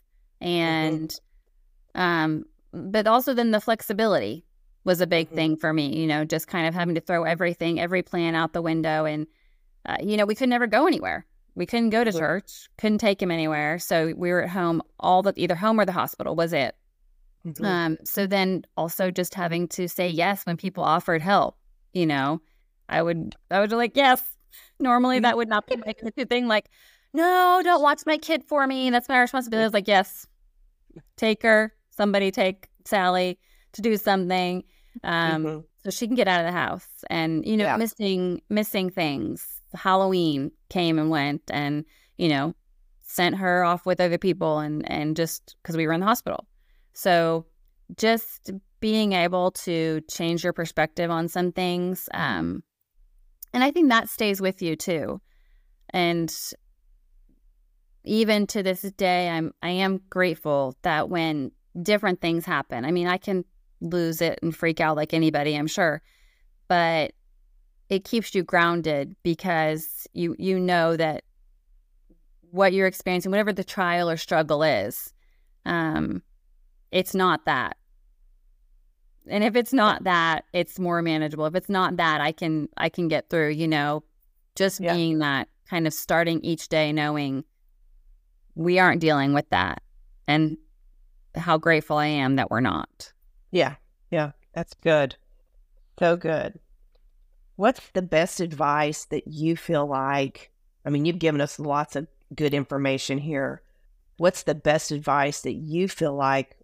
Mm-hmm. 0.67 1.05
and 1.05 1.21
um, 1.95 2.45
but 2.73 3.07
also 3.07 3.35
then 3.35 3.51
the 3.53 3.61
flexibility 3.61 4.45
was 4.85 5.01
a 5.01 5.07
big 5.07 5.31
Mhm. 5.31 5.35
thing 5.35 5.57
for 5.57 5.73
me. 5.73 5.97
You 6.01 6.07
know, 6.07 6.25
just 6.25 6.49
kind 6.49 6.67
of 6.67 6.75
having 6.75 6.95
to 6.97 7.01
throw 7.01 7.25
everything, 7.25 7.79
every 7.81 8.03
plan 8.03 8.35
out 8.35 8.53
the 8.53 8.63
window, 8.63 9.05
and 9.05 9.27
uh, 9.87 9.97
you 10.03 10.17
know, 10.17 10.27
we 10.27 10.35
could 10.35 10.49
never 10.49 10.67
go 10.67 10.87
anywhere. 10.87 11.25
We 11.55 11.67
couldn't 11.67 11.91
go 11.91 12.03
to 12.05 12.13
church, 12.13 12.69
couldn't 12.79 12.99
take 12.99 13.21
him 13.21 13.31
anywhere, 13.31 13.79
so 13.79 14.07
we 14.17 14.31
were 14.31 14.43
at 14.45 14.51
home 14.51 14.83
all 14.99 15.23
the 15.23 15.33
either 15.37 15.55
home 15.55 15.79
or 15.79 15.85
the 15.85 15.93
hospital 15.93 16.35
was 16.35 16.53
it. 16.53 16.75
Mhm. 17.47 17.65
Um, 17.65 17.99
so 18.05 18.27
then 18.27 18.65
also 18.77 19.11
just 19.11 19.35
having 19.35 19.69
to 19.69 19.89
say 19.89 20.09
yes 20.09 20.47
when 20.47 20.57
people 20.57 20.83
offered 20.85 21.21
help, 21.23 21.57
you 21.93 22.07
know, 22.07 22.41
I 22.89 23.03
would 23.03 23.35
I 23.51 23.61
would 23.61 23.71
be 23.71 23.77
like, 23.77 23.97
yes. 23.97 24.23
Normally 24.79 25.19
that 25.21 25.37
would 25.37 25.49
not 25.49 25.67
be 25.67 25.77
my 25.77 25.95
go-to 25.95 26.27
thing. 26.27 26.47
Like, 26.47 26.69
no, 27.15 27.61
don't 27.65 27.83
watch 27.83 28.03
my 28.07 28.19
kid 28.19 28.45
for 28.45 28.67
me. 28.67 28.91
That's 28.91 29.09
my 29.09 29.21
responsibility. 29.21 29.65
I 29.65 29.67
was 29.67 29.73
like, 29.75 29.89
yes, 29.89 30.27
take 31.17 31.43
her. 31.43 31.75
Somebody 31.91 32.31
take 32.31 32.69
Sally 32.85 33.39
to 33.73 33.83
do 33.83 33.97
something. 33.97 34.65
Um, 35.05 35.45
Mhm. 35.45 35.65
so 35.85 35.91
she 35.91 36.07
can 36.07 36.17
get 36.17 36.29
out 36.29 36.41
of 36.41 36.47
the 36.47 36.53
house 36.53 36.87
and 37.11 37.45
you 37.47 37.57
know 37.57 37.65
Yeah. 37.65 37.77
missing 37.79 38.43
missing 38.51 38.91
things 38.91 39.52
halloween 39.75 40.51
came 40.69 40.99
and 40.99 41.11
went 41.11 41.43
and 41.51 41.85
you 42.17 42.29
know 42.29 42.55
sent 43.03 43.37
her 43.37 43.65
off 43.65 43.85
with 43.85 44.01
other 44.01 44.19
people 44.19 44.59
and 44.59 44.89
and 44.91 45.17
just 45.17 45.57
because 45.63 45.77
we 45.77 45.87
were 45.87 45.93
in 45.93 46.01
the 46.01 46.07
hospital 46.07 46.47
so 46.93 47.47
just 47.97 48.51
being 48.81 49.13
able 49.13 49.51
to 49.51 50.01
change 50.11 50.43
your 50.43 50.53
perspective 50.53 51.11
on 51.11 51.29
some 51.29 51.53
things 51.53 52.09
um 52.15 52.63
and 53.53 53.63
i 53.63 53.71
think 53.71 53.89
that 53.89 54.09
stays 54.09 54.41
with 54.41 54.63
you 54.63 54.77
too 54.77 55.21
and 55.91 56.35
even 58.05 58.47
to 58.47 58.63
this 58.63 58.83
day 58.93 59.29
i'm 59.29 59.53
i 59.63 59.71
am 59.71 60.01
grateful 60.11 60.77
that 60.83 61.09
when 61.09 61.51
different 61.83 62.21
things 62.21 62.45
happen 62.45 62.85
i 62.85 62.91
mean 62.91 63.07
i 63.07 63.17
can 63.17 63.45
lose 63.83 64.21
it 64.21 64.39
and 64.43 64.57
freak 64.57 64.81
out 64.81 64.97
like 64.97 65.13
anybody, 65.13 65.55
I'm 65.55 65.67
sure. 65.67 66.03
But 66.69 67.13
it 67.93 68.05
keeps 68.07 68.35
you 68.35 68.43
grounded 68.43 69.15
because 69.23 70.07
you 70.15 70.35
you 70.39 70.59
know 70.59 70.97
that 70.97 71.25
what 72.51 72.73
you're 72.73 72.87
experiencing, 72.87 73.31
whatever 73.31 73.53
the 73.53 73.63
trial 73.65 74.09
or 74.09 74.17
struggle 74.17 74.63
is, 74.63 75.13
um, 75.67 76.23
it's 76.91 77.15
not 77.15 77.45
that. 77.45 77.77
And 79.29 79.45
if 79.45 79.57
it's 79.57 79.75
not 79.75 80.05
that, 80.05 80.45
it's 80.55 80.79
more 80.79 81.03
manageable. 81.03 81.45
If 81.45 81.55
it's 81.55 81.69
not 81.69 81.97
that, 81.99 82.23
I 82.23 82.33
can 82.33 82.71
I 82.79 82.89
can 82.89 83.09
get 83.09 83.29
through, 83.29 83.51
you 83.51 83.69
know, 83.69 84.05
just 84.57 84.81
Yeah. 84.81 84.95
being 84.95 85.19
that 85.19 85.49
kind 85.69 85.87
of 85.87 85.93
starting 85.93 86.41
each 86.41 86.69
day 86.71 86.93
knowing 86.93 87.45
we 88.55 88.79
aren't 88.79 89.03
dealing 89.03 89.35
with 89.35 89.49
that 89.51 89.83
and 90.27 90.57
how 91.35 91.59
grateful 91.59 91.99
I 91.99 92.07
am 92.07 92.37
that 92.37 92.51
we're 92.51 92.61
not. 92.61 93.13
Yeah, 93.51 93.77
yeah, 94.11 94.33
that's 94.55 94.73
good. 94.75 95.17
So 95.99 96.17
good. 96.17 96.59
What's 97.63 97.91
the 97.91 98.03
best 98.03 98.41
advice 98.41 99.05
that 99.05 99.29
you 99.29 99.57
feel 99.57 99.87
like? 99.87 100.51
I 100.85 100.91
mean, 100.91 101.05
you've 101.05 101.21
given 101.21 101.41
us 101.41 101.61
lots 101.61 101.95
of 101.95 102.09
good 102.35 102.55
information 102.55 103.19
here. 103.19 103.63
What's 104.17 104.43
the 104.43 104.57
best 104.57 104.91
advice 104.91 105.43
that 105.43 105.53
you 105.53 105.87
feel 105.87 106.13
like 106.13 106.57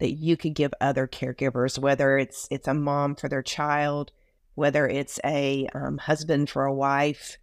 that 0.00 0.10
you 0.10 0.36
could 0.36 0.54
give 0.54 0.74
other 0.82 1.08
caregivers, 1.08 1.78
whether 1.78 2.18
it's 2.18 2.46
it's 2.50 2.68
a 2.68 2.74
mom 2.74 3.14
for 3.14 3.26
their 3.26 3.40
child, 3.40 4.12
whether 4.54 4.86
it's 4.86 5.18
a 5.24 5.66
um, 5.74 5.96
husband 5.96 6.50
for 6.50 6.66
a 6.66 6.74
wife? 6.74 7.38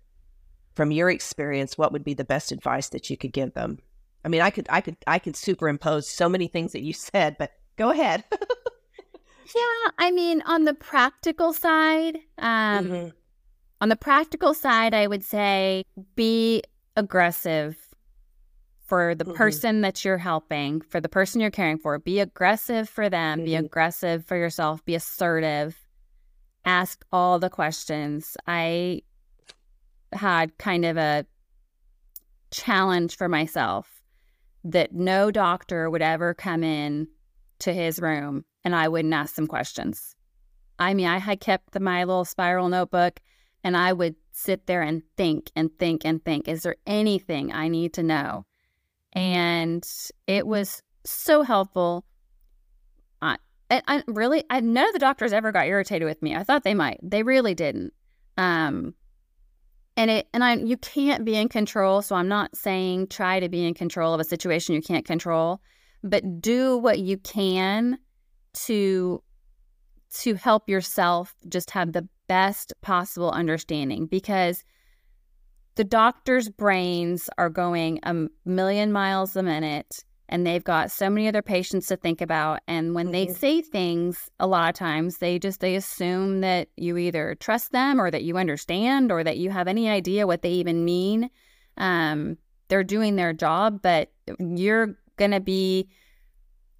From 0.75 0.91
your 0.91 1.09
experience, 1.09 1.79
what 1.79 1.91
would 1.91 2.03
be 2.03 2.13
the 2.13 2.23
best 2.23 2.51
advice 2.51 2.89
that 2.89 3.09
you 3.09 3.17
could 3.17 3.33
give 3.33 3.55
them? 3.55 3.79
I 4.23 4.27
mean, 4.27 4.41
I 4.41 4.51
could, 4.51 4.67
I 4.69 4.79
could, 4.79 4.97
I 5.07 5.17
could 5.17 5.35
superimpose 5.35 6.07
so 6.07 6.29
many 6.29 6.47
things 6.47 6.73
that 6.73 6.83
you 6.83 6.93
said, 6.93 7.37
but 7.39 7.51
go 7.77 7.89
ahead. 7.89 8.25
Yeah, 9.55 9.91
I 9.97 10.11
mean, 10.11 10.41
on 10.43 10.63
the 10.65 10.73
practical 10.73 11.53
side, 11.53 12.17
um, 12.37 12.87
Mhm. 12.87 13.13
on 13.81 13.89
the 13.89 13.95
practical 13.95 14.53
side, 14.53 14.93
I 14.93 15.07
would 15.07 15.23
say 15.23 15.83
be 16.15 16.63
aggressive 16.95 17.77
for 18.79 19.15
the 19.15 19.25
Mhm. 19.25 19.35
person 19.35 19.81
that 19.81 20.03
you're 20.03 20.17
helping, 20.17 20.81
for 20.81 20.99
the 20.99 21.09
person 21.09 21.39
you're 21.41 21.49
caring 21.49 21.77
for. 21.77 21.97
Be 21.97 22.19
aggressive 22.19 22.89
for 22.89 23.09
them, 23.09 23.43
be 23.43 23.51
Mhm. 23.51 23.65
aggressive 23.65 24.25
for 24.25 24.35
yourself, 24.35 24.83
be 24.85 24.95
assertive, 24.95 25.87
ask 26.65 27.05
all 27.11 27.39
the 27.39 27.49
questions. 27.49 28.35
I 28.47 29.03
had 30.13 30.57
kind 30.57 30.83
of 30.85 30.97
a 30.97 31.25
challenge 32.51 33.15
for 33.15 33.29
myself 33.29 34.03
that 34.63 34.93
no 34.93 35.31
doctor 35.31 35.89
would 35.89 36.01
ever 36.01 36.33
come 36.33 36.63
in 36.63 37.07
to 37.59 37.73
his 37.73 37.99
room 37.99 38.43
and 38.63 38.75
I 38.75 38.87
wouldn't 38.87 39.13
ask 39.13 39.35
some 39.35 39.47
questions. 39.47 40.15
I 40.79 40.93
mean, 40.93 41.07
I 41.07 41.19
had 41.19 41.39
kept 41.39 41.73
the, 41.73 41.79
my 41.79 42.03
little 42.03 42.25
spiral 42.25 42.69
notebook 42.69 43.19
and 43.63 43.77
I 43.77 43.93
would 43.93 44.15
sit 44.31 44.65
there 44.65 44.81
and 44.81 45.03
think 45.17 45.51
and 45.55 45.69
think 45.77 46.05
and 46.05 46.23
think. 46.23 46.47
Is 46.47 46.63
there 46.63 46.77
anything 46.87 47.53
I 47.53 47.67
need 47.67 47.93
to 47.93 48.03
know? 48.03 48.45
And 49.13 49.87
it 50.27 50.47
was 50.47 50.81
so 51.05 51.43
helpful. 51.43 52.05
I, 53.21 53.37
I, 53.69 53.81
I 53.87 54.03
really, 54.07 54.43
I, 54.49 54.61
none 54.61 54.87
of 54.87 54.93
the 54.93 54.99
doctors 54.99 55.33
ever 55.33 55.51
got 55.51 55.67
irritated 55.67 56.07
with 56.07 56.21
me. 56.21 56.35
I 56.35 56.43
thought 56.43 56.63
they 56.63 56.73
might. 56.73 56.99
They 57.03 57.23
really 57.23 57.53
didn't. 57.53 57.93
Um, 58.37 58.95
and 59.97 60.09
it, 60.09 60.27
and 60.33 60.43
I, 60.43 60.55
you 60.55 60.77
can't 60.77 61.25
be 61.25 61.35
in 61.35 61.49
control. 61.49 62.01
So 62.01 62.15
I'm 62.15 62.29
not 62.29 62.55
saying 62.55 63.07
try 63.07 63.39
to 63.39 63.49
be 63.49 63.65
in 63.65 63.73
control 63.73 64.13
of 64.13 64.19
a 64.19 64.23
situation 64.23 64.73
you 64.73 64.81
can't 64.81 65.05
control, 65.05 65.61
but 66.03 66.41
do 66.41 66.77
what 66.77 66.99
you 66.99 67.17
can 67.17 67.99
to 68.53 69.21
to 70.13 70.35
help 70.35 70.67
yourself 70.69 71.35
just 71.47 71.71
have 71.71 71.93
the 71.93 72.07
best 72.27 72.73
possible 72.81 73.31
understanding 73.31 74.07
because 74.07 74.63
the 75.75 75.83
doctors' 75.83 76.49
brains 76.49 77.29
are 77.37 77.49
going 77.49 77.99
a 78.03 78.27
million 78.45 78.91
miles 78.91 79.35
a 79.35 79.43
minute 79.43 80.03
and 80.27 80.45
they've 80.47 80.63
got 80.63 80.91
so 80.91 81.09
many 81.09 81.27
other 81.27 81.41
patients 81.41 81.87
to 81.87 81.97
think 81.97 82.21
about 82.21 82.59
and 82.67 82.93
when 82.93 83.11
they 83.11 83.27
Mhm. 83.27 83.35
say 83.35 83.61
things 83.61 84.29
a 84.39 84.47
lot 84.47 84.69
of 84.69 84.75
times 84.75 85.17
they 85.17 85.39
just 85.39 85.59
they 85.59 85.75
assume 85.75 86.41
that 86.41 86.69
you 86.77 86.97
either 86.97 87.35
trust 87.35 87.71
them 87.71 87.99
or 87.99 88.11
that 88.11 88.23
you 88.23 88.37
understand 88.37 89.11
or 89.11 89.23
that 89.23 89.37
you 89.37 89.49
have 89.49 89.67
any 89.67 89.89
idea 89.89 90.27
what 90.27 90.41
they 90.41 90.51
even 90.51 90.85
mean 90.85 91.29
um, 91.77 92.37
they're 92.67 92.83
doing 92.83 93.15
their 93.15 93.33
job 93.33 93.81
but 93.81 94.11
you're 94.39 94.97
going 95.17 95.31
to 95.31 95.39
be 95.39 95.89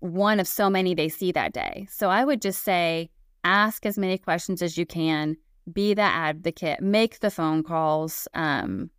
one 0.02 0.40
of 0.40 0.48
so 0.48 0.70
many 0.70 0.94
they 0.94 1.10
see 1.10 1.32
that 1.32 1.54
day. 1.54 1.88
So 1.90 2.10
I 2.10 2.26
would 2.26 2.42
just 2.42 2.64
say 2.64 3.10
ask 3.44 3.86
as 3.86 3.98
many 3.98 4.18
questions 4.18 4.62
as 4.62 4.78
you 4.78 4.86
can, 4.86 5.38
be 5.72 5.94
the 5.94 6.02
advocate, 6.02 6.82
make 6.82 7.20
the 7.20 7.32
phone 7.32 7.64
calls. 7.64 8.28
Um, 8.34 8.90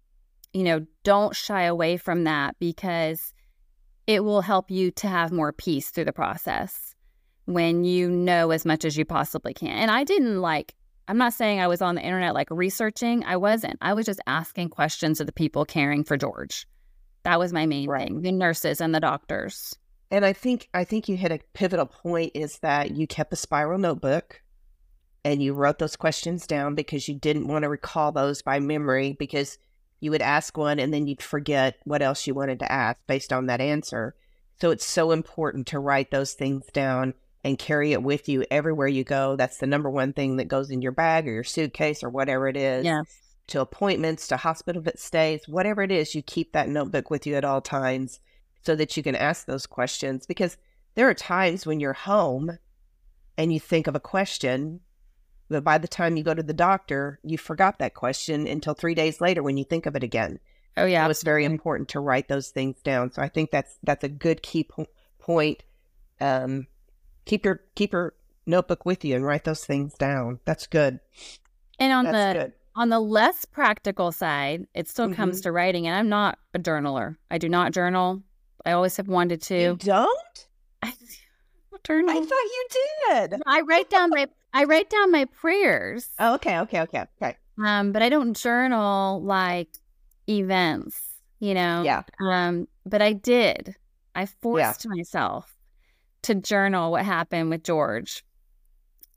you 0.53 0.63
know, 0.63 0.87
don't 1.03 1.35
shy 1.35 1.65
away 1.65 1.97
from 1.97 2.25
that 2.25 2.57
because 2.59 3.35
it 4.07 4.25
will 4.25 4.43
help 4.43 4.71
you 4.71 4.91
to 4.93 5.09
have 5.09 5.33
more 5.33 5.53
peace 5.53 5.91
through 5.91 6.05
the 6.05 6.13
process 6.13 6.95
when 7.47 7.85
you 7.85 8.09
know 8.09 8.51
as 8.51 8.65
much 8.65 8.85
as 8.85 8.97
you 8.97 9.05
possibly 9.05 9.55
can. 9.55 9.71
And 9.71 9.91
I 9.91 10.05
didn't 10.05 10.41
like, 10.41 10.75
I'm 11.09 11.19
not 11.19 11.33
saying 11.33 11.59
I 11.59 11.67
was 11.67 11.83
on 11.83 11.97
the 11.97 12.03
internet 12.03 12.35
like 12.35 12.49
researching. 12.51 13.25
I 13.25 13.37
wasn't. 13.37 13.79
I 13.81 13.95
was 13.95 14.07
just 14.07 14.21
asking 14.27 14.69
questions 14.69 15.21
of 15.21 15.27
the 15.27 15.33
people 15.33 15.65
caring 15.65 16.05
for 16.05 16.17
George. 16.17 16.67
That 17.25 17.39
was 17.39 17.53
my 17.53 17.67
main 17.67 17.89
Right. 17.89 18.07
thing 18.09 18.23
the 18.23 18.33
nurses 18.33 18.81
and 18.81 18.95
the 18.95 19.01
doctors. 19.01 19.77
And 20.13 20.27
I 20.27 20.35
think 20.35 20.69
I 20.75 20.85
think 20.85 21.09
you 21.09 21.17
hit 21.17 21.33
a 21.33 21.41
pivotal 21.55 21.87
point 21.87 22.33
is 22.35 22.59
that 22.59 22.91
you 22.91 23.07
kept 23.07 23.33
a 23.33 23.37
spiral 23.37 23.79
notebook 23.79 24.43
and 25.25 25.43
you 25.43 25.55
wrote 25.55 25.79
those 25.79 25.97
questions 25.97 26.47
down 26.47 26.75
because 26.75 27.09
you 27.09 27.15
didn't 27.15 27.49
want 27.49 27.63
to 27.63 27.71
recall 27.71 28.13
those 28.13 28.43
by 28.43 28.61
memory 28.61 29.17
because 29.19 29.59
you 30.01 30.11
would 30.11 30.21
ask 30.21 30.59
one 30.59 30.79
and 30.79 30.93
then 30.93 31.07
you'd 31.07 31.23
forget 31.23 31.79
what 31.85 32.03
else 32.03 32.27
you 32.27 32.35
wanted 32.35 32.59
to 32.59 32.71
ask 32.71 32.99
based 33.07 33.33
on 33.33 33.47
that 33.47 33.63
answer. 33.63 34.15
So 34.61 34.71
it's 34.71 34.85
so 34.85 35.13
important 35.13 35.67
to 35.69 35.79
write 35.79 36.11
those 36.11 36.35
things 36.35 36.67
down 36.75 37.15
and 37.43 37.59
carry 37.59 37.93
it 37.93 38.03
with 38.03 38.29
you 38.29 38.45
everywhere 38.51 38.89
you 38.89 39.05
go. 39.05 39.37
That's 39.37 39.57
the 39.57 39.67
number 39.67 39.89
one 39.89 40.13
thing 40.13 40.37
that 40.37 40.45
goes 40.45 40.71
in 40.71 40.83
your 40.83 40.93
bag 40.93 41.27
or 41.27 41.33
your 41.33 41.45
suitcase 41.45 42.05
or 42.05 42.11
whatever 42.11 42.49
it 42.49 42.57
is. 42.59 42.85
Yeah. 42.85 43.03
To 43.49 43.61
appointments, 43.61 44.29
to 44.29 44.37
hospital 44.37 44.83
stays, 44.97 45.49
whatever 45.49 45.83
it 45.83 45.91
is, 45.91 46.15
you 46.15 46.23
keep 46.23 46.53
that 46.53 46.69
notebook 46.69 47.09
with 47.09 47.27
you 47.27 47.35
at 47.37 47.45
all 47.47 47.63
times 47.63 48.21
so 48.63 48.75
that 48.77 48.97
you 48.97 49.03
can 49.03 49.17
ask 49.17 49.47
those 49.47 49.67
questions 49.67 50.27
because 50.27 50.57
there 50.95 51.09
are 51.09 51.15
times 51.15 51.67
when 51.67 51.81
you're 51.81 51.93
home 51.93 52.59
and 53.39 53.53
you 53.53 53.61
think 53.61 53.87
of 53.87 53.95
a 53.97 54.01
question 54.01 54.81
but 55.49 55.65
by 55.65 55.77
the 55.79 55.89
time 55.89 56.17
you 56.17 56.23
go 56.25 56.35
to 56.35 56.43
the 56.43 56.53
doctor 56.55 57.19
you 57.23 57.37
forgot 57.39 57.79
that 57.79 57.95
question 57.95 58.47
until 58.47 58.75
three 58.75 58.95
days 58.95 59.21
later 59.21 59.43
when 59.43 59.57
you 59.57 59.65
think 59.65 59.87
of 59.87 59.97
it 59.97 60.03
again 60.03 60.39
Oh, 60.77 60.87
yeah. 60.87 61.05
so 61.07 61.11
it's 61.11 61.23
very 61.23 61.45
important 61.45 61.89
to 61.91 62.01
write 62.01 62.29
those 62.29 62.49
things 62.51 62.81
down 62.83 63.11
so 63.13 63.21
i 63.23 63.29
think 63.29 63.51
that's 63.51 63.79
that's 63.83 64.05
a 64.05 64.09
good 64.09 64.43
key 64.43 64.65
po- 64.65 64.87
point 65.19 65.63
um 66.21 66.67
keep 67.25 67.45
your 67.45 67.61
keep 67.75 67.93
your 67.93 68.15
notebook 68.47 68.85
with 68.85 69.05
you 69.05 69.15
and 69.15 69.25
write 69.25 69.45
those 69.45 69.65
things 69.65 69.95
down. 69.95 70.41
That's 70.45 70.67
good. 70.67 70.99
And 71.79 71.93
on 71.93 72.05
That's 72.07 72.37
the 72.39 72.41
good. 72.47 72.53
on 72.75 72.89
the 72.89 72.99
less 72.99 73.45
practical 73.45 74.11
side, 74.11 74.67
it 74.75 74.89
still 74.89 75.07
Mm-hmm. 75.07 75.15
comes 75.15 75.41
to 75.43 75.53
writing, 75.53 75.87
and 75.87 75.95
I'm 75.97 76.09
not 76.09 76.39
a 76.53 76.59
journaler. 76.59 77.17
I 77.31 77.39
do 77.39 77.49
not 77.49 77.71
journal. 77.71 78.21
I 78.65 78.73
always 78.73 78.97
have 78.97 79.09
wanted 79.09 79.43
to. 79.43 79.59
You 79.59 79.77
don't? 79.77 80.47
I 80.83 80.93
journal. 81.85 82.11
I 82.11 82.21
thought 82.21 82.31
you 82.31 82.67
did. 83.31 83.43
I 83.47 83.61
write 83.63 83.91
down 83.91 84.11
my 84.11 84.27
I 84.53 84.65
write 84.65 84.91
down 84.91 85.11
my 85.11 85.25
prayers. 85.27 86.09
Oh, 86.19 86.35
okay, 86.35 86.59
okay, 86.61 86.81
okay, 86.83 87.05
okay. 87.21 87.37
Um, 87.63 87.93
but 87.93 88.03
I 88.03 88.09
don't 88.09 88.37
journal 88.37 89.23
like 89.23 89.69
events, 90.29 91.01
you 91.41 91.55
know. 91.55 91.83
Yeah. 91.83 92.03
Um, 92.21 92.69
but 92.85 93.03
I 93.03 93.13
did. 93.13 93.75
I 94.15 94.27
forced 94.27 94.87
myself 94.87 95.55
to 96.23 96.35
journal 96.35 96.91
what 96.91 97.05
happened 97.05 97.51
with 97.51 97.65
George. 97.65 98.25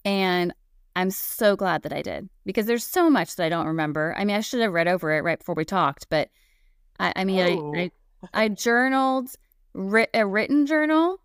And 0.06 0.54
I'm 0.96 1.12
so 1.12 1.56
glad 1.56 1.84
that 1.84 1.92
I 1.92 2.02
did 2.02 2.30
because 2.46 2.66
there's 2.66 2.86
so 2.86 3.10
much 3.10 3.36
that 3.36 3.46
I 3.46 3.50
don't 3.50 3.68
remember. 3.68 4.16
I 4.18 4.24
mean, 4.24 4.38
I 4.38 4.40
should 4.40 4.62
have 4.62 4.72
read 4.72 4.88
over 4.88 5.12
it 5.12 5.24
right 5.24 5.38
before 5.38 5.56
we 5.56 5.66
talked, 5.66 6.08
but 6.10 6.30
I, 7.00 7.12
I 7.18 7.26
mean, 7.26 7.40
Oh. 7.40 7.74
I, 7.76 7.80
I 7.82 7.92
I 8.34 8.50
journaled 8.50 9.30
writ- 9.74 10.10
a 10.14 10.26
written 10.26 10.66
journal, 10.66 11.20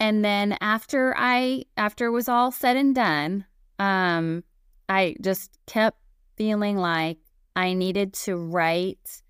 and 0.00 0.24
then 0.24 0.56
after 0.60 1.14
I 1.16 1.64
after 1.76 2.06
it 2.06 2.10
was 2.10 2.28
all 2.28 2.50
said 2.50 2.76
and 2.76 2.94
done, 2.94 3.44
um, 3.78 4.44
I 4.88 5.16
just 5.20 5.58
kept 5.66 5.98
feeling 6.36 6.76
like 6.76 7.18
I 7.54 7.74
needed 7.74 8.14
to 8.14 8.36
write, 8.36 9.22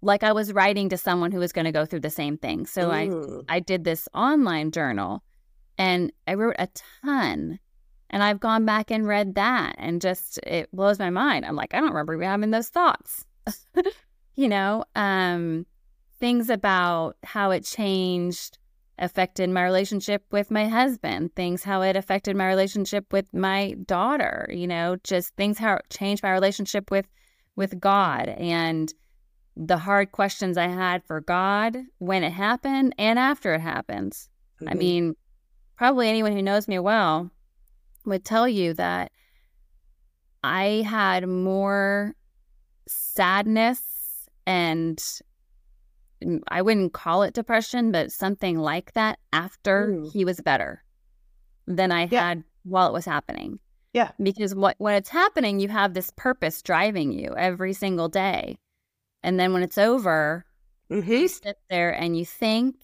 like 0.00 0.22
I 0.22 0.32
was 0.32 0.52
writing 0.52 0.88
to 0.90 0.96
someone 0.96 1.32
who 1.32 1.40
was 1.40 1.52
going 1.52 1.64
to 1.64 1.72
go 1.72 1.84
through 1.84 2.00
the 2.00 2.10
same 2.10 2.38
thing. 2.38 2.66
So 2.66 2.90
I 2.90 3.08
Mm. 3.08 3.44
I 3.48 3.60
did 3.60 3.84
this 3.84 4.08
online 4.14 4.70
journal, 4.70 5.22
and 5.76 6.12
I 6.26 6.34
wrote 6.34 6.56
a 6.58 6.68
ton. 7.02 7.58
And 8.10 8.22
I've 8.22 8.40
gone 8.40 8.64
back 8.64 8.90
and 8.90 9.06
read 9.06 9.34
that, 9.34 9.74
and 9.76 10.00
just 10.00 10.38
it 10.46 10.70
blows 10.72 10.98
my 10.98 11.10
mind. 11.10 11.44
I'm 11.44 11.56
like, 11.56 11.74
I 11.74 11.80
don't 11.80 11.90
remember 11.90 12.18
having 12.22 12.52
those 12.52 12.70
thoughts. 12.70 13.26
you 14.34 14.48
know, 14.48 14.84
um, 14.96 15.66
things 16.20 16.50
about 16.50 17.16
how 17.22 17.50
it 17.50 17.64
changed 17.64 18.58
affected 18.98 19.48
my 19.48 19.62
relationship 19.62 20.24
with 20.32 20.50
my 20.50 20.66
husband, 20.66 21.34
things 21.36 21.62
how 21.62 21.82
it 21.82 21.94
affected 21.94 22.36
my 22.36 22.46
relationship 22.46 23.12
with 23.12 23.32
my 23.32 23.74
daughter, 23.86 24.48
you 24.52 24.66
know, 24.66 24.96
just 25.04 25.34
things 25.36 25.58
how 25.58 25.74
it 25.74 25.86
changed 25.90 26.22
my 26.22 26.32
relationship 26.32 26.90
with 26.90 27.06
with 27.56 27.78
God 27.80 28.28
and 28.28 28.92
the 29.56 29.78
hard 29.78 30.12
questions 30.12 30.56
I 30.56 30.68
had 30.68 31.02
for 31.04 31.20
God 31.20 31.76
when 31.98 32.22
it 32.22 32.30
happened 32.30 32.94
and 32.98 33.18
after 33.18 33.54
it 33.54 33.60
happened. 33.60 34.16
I 34.62 34.74
Mhm. 34.74 34.78
mean, 34.78 35.16
probably 35.76 36.08
anyone 36.08 36.32
who 36.32 36.42
knows 36.42 36.68
me 36.68 36.78
well 36.78 37.30
would 38.04 38.24
tell 38.24 38.48
you 38.48 38.74
that 38.74 39.10
I 40.44 40.84
had 40.88 41.28
more 41.28 42.14
sadness 42.86 44.28
and 44.46 45.02
I 46.48 46.62
wouldn't 46.62 46.92
call 46.92 47.22
it 47.22 47.34
depression, 47.34 47.92
but 47.92 48.12
something 48.12 48.58
like 48.58 48.92
that 48.94 49.18
after 49.32 50.02
he 50.12 50.24
was 50.24 50.40
better 50.40 50.82
than 51.66 51.92
I 51.92 52.08
Yeah. 52.10 52.28
had 52.28 52.44
while 52.64 52.88
it 52.88 52.92
was 52.92 53.04
happening. 53.04 53.58
Yeah. 53.92 54.12
Because 54.22 54.54
what 54.54 54.76
when 54.78 54.94
it's 54.94 55.08
happening, 55.08 55.60
you 55.60 55.68
have 55.68 55.94
this 55.94 56.10
purpose 56.16 56.60
driving 56.62 57.12
you 57.12 57.34
every 57.36 57.72
single 57.72 58.08
day. 58.08 58.58
And 59.22 59.38
then 59.38 59.52
when 59.52 59.62
it's 59.62 59.78
over, 59.78 60.44
you 60.88 61.02
Mhm. 61.02 61.28
sit 61.28 61.56
there 61.70 61.90
and 61.90 62.16
you 62.16 62.24
think 62.24 62.76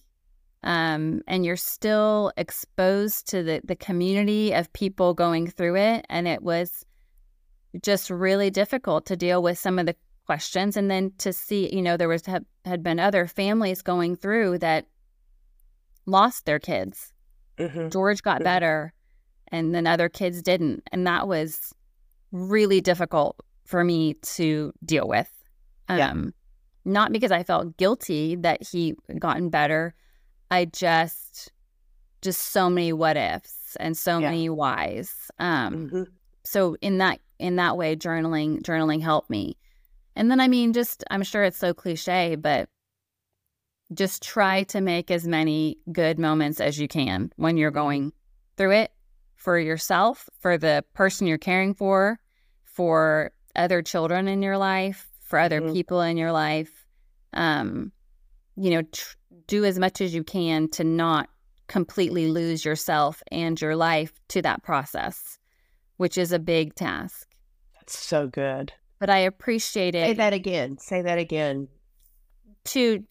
um, 0.66 1.20
and 1.27 1.44
you're 1.44 1.57
still 1.57 2.33
exposed 2.38 3.29
to 3.29 3.42
the, 3.42 3.61
the 3.64 3.77
community 3.77 4.53
of 4.55 4.73
people 4.73 5.12
going 5.12 5.47
through 5.47 5.77
it 5.77 6.07
and 6.09 6.27
it 6.27 6.42
was 6.42 6.87
just 7.83 8.09
really 8.09 8.49
difficult 8.51 9.05
to 9.07 9.16
deal 9.16 9.42
with 9.42 9.59
some 9.59 9.79
of 9.79 9.85
the 9.85 9.94
questions 10.27 10.77
and 10.77 10.91
then 10.91 11.13
to 11.19 11.33
see 11.33 11.75
you 11.75 11.83
know 11.83 11.97
there 11.97 12.09
was 12.09 12.25
had, 12.27 12.45
had 12.65 12.83
been 12.83 12.99
other 12.99 13.27
families 13.27 13.83
going 13.83 14.17
through 14.17 14.59
that 14.59 14.87
lost 16.07 16.45
their 16.47 16.59
kids 16.59 17.13
Mhm. 17.59 17.91
george 17.93 18.23
got 18.23 18.41
Mhm. 18.41 18.45
better 18.45 18.93
and 19.49 19.75
then 19.75 19.87
other 19.87 20.09
kids 20.09 20.43
didn't 20.43 20.83
and 20.93 21.07
that 21.07 21.29
was 21.29 21.73
really 22.33 22.81
difficult 22.81 23.37
for 23.65 23.85
me 23.85 24.15
to 24.15 24.73
deal 24.85 25.07
with 25.07 25.31
Yeah. 25.89 26.11
um 26.11 26.35
not 26.85 27.13
because 27.13 27.31
i 27.31 27.43
felt 27.43 27.77
guilty 27.77 28.35
that 28.37 28.63
he 28.67 28.95
gotten 29.19 29.49
better 29.51 29.95
i 30.51 30.65
just 30.65 31.53
just 32.23 32.41
so 32.41 32.69
many 32.71 32.93
what 32.93 33.17
ifs 33.17 33.77
and 33.81 33.97
so 33.97 34.19
Yeah. 34.19 34.31
many 34.31 34.49
whys 34.49 35.31
um 35.39 35.91
Mhm. 35.91 36.07
so 36.45 36.77
in 36.81 36.99
that 36.99 37.21
in 37.39 37.57
that 37.57 37.77
way 37.77 37.95
journaling 37.97 38.63
journaling 38.63 39.01
helped 39.03 39.31
me 39.31 39.57
and 40.16 40.31
then 40.31 40.40
i 40.40 40.48
mean 40.48 40.72
just 40.72 41.05
i'm 41.11 41.22
sure 41.22 41.44
it's 41.44 41.59
so 41.59 41.72
cliche 41.74 42.35
but 42.37 42.68
just 43.92 44.22
try 44.22 44.62
to 44.64 44.81
make 44.81 45.11
as 45.11 45.27
many 45.27 45.79
good 45.92 46.18
moments 46.18 46.61
as 46.61 46.79
you 46.79 46.88
can 46.88 47.31
when 47.37 47.57
you're 47.57 47.70
going 47.70 48.12
through 48.57 48.72
it 48.72 48.92
for 49.37 49.59
yourself 49.59 50.29
for 50.38 50.57
the 50.57 50.85
person 50.94 51.27
you're 51.27 51.38
caring 51.38 51.74
for 51.74 52.18
for 52.64 53.33
other 53.57 53.83
children 53.83 54.27
in 54.27 54.42
your 54.42 54.57
life 54.59 55.11
for 55.20 55.38
other 55.38 55.61
Mhm. 55.61 55.72
people 55.72 56.00
in 56.00 56.16
your 56.16 56.33
life 56.33 56.87
um 57.35 57.92
you 58.57 58.70
know 58.70 58.83
tr- 58.83 59.16
do 59.46 59.64
as 59.64 59.79
much 59.79 60.00
as 60.00 60.14
you 60.14 60.24
can 60.24 60.68
to 60.68 60.83
not 60.85 61.29
completely 61.66 62.29
lose 62.29 62.64
yourself 62.64 63.22
and 63.31 63.61
your 63.61 63.77
life 63.77 64.12
to 64.29 64.40
that 64.42 64.62
process 64.62 65.38
which 65.96 66.18
is 66.18 66.33
a 66.33 66.40
big 66.40 66.74
task. 66.74 67.29
That's 67.77 67.96
so 67.96 68.27
good. 68.27 68.72
But 69.05 69.11
I 69.11 69.19
appreciate 69.19 69.95
it. 69.95 70.07
Say 70.07 70.12
that 70.14 70.33
again. 70.33 70.79
Say 70.79 71.03
that 71.03 71.19
again. 71.19 71.69
to 72.73 73.05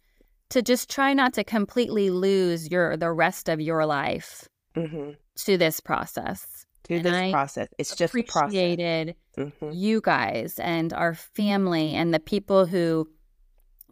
to 0.49 0.63
just 0.63 0.89
try 0.89 1.13
not 1.13 1.35
to 1.35 1.43
completely 1.43 2.09
lose 2.09 2.71
your 2.71 2.97
the 2.97 3.11
rest 3.11 3.47
of 3.47 3.61
your 3.61 3.85
life 3.85 4.49
hmm 4.75 5.11
to 5.45 5.55
this 5.55 5.79
process. 5.79 6.65
To 6.85 6.95
And 6.95 7.05
this 7.05 7.13
I 7.13 7.31
process. 7.31 7.67
It's 7.77 7.95
just 7.95 8.15
a 8.15 8.23
process. 8.23 8.53
Appreciated 8.53 9.15
hmm 9.37 9.71
you 9.71 10.01
guys 10.01 10.57
and 10.57 10.93
our 10.93 11.13
family 11.13 11.93
and 11.93 12.11
the 12.11 12.19
people 12.19 12.65
who 12.65 13.07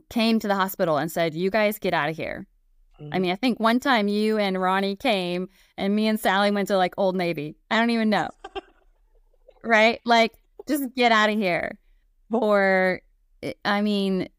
came 0.10 0.40
to 0.40 0.48
the 0.48 0.56
hospital 0.56 0.98
and 0.98 1.12
said, 1.12 1.36
"You 1.36 1.52
guys 1.52 1.78
get 1.78 1.94
out 1.94 2.10
of 2.10 2.18
here." 2.18 2.48
I 3.12 3.20
mean, 3.20 3.32
I 3.32 3.36
think 3.36 3.60
one 3.60 3.80
time 3.80 4.08
you 4.08 4.40
and 4.40 4.60
Ronnie 4.60 4.96
came 4.96 5.50
and 5.78 5.96
me 5.96 6.08
and 6.08 6.20
Sally 6.20 6.50
went 6.50 6.70
to 6.70 6.78
like 6.78 6.96
Old 6.98 7.16
Navy. 7.16 7.58
I 7.70 7.78
don't 7.80 7.92
even 7.92 8.10
know. 8.10 8.30
right? 9.64 10.00
Like, 10.04 10.34
just 10.68 10.96
get 10.96 11.12
out 11.12 11.30
of 11.30 11.38
here. 11.38 11.78
Or, 12.32 13.02
eh, 13.44 13.54
I 13.66 13.82
mean, 13.82 14.30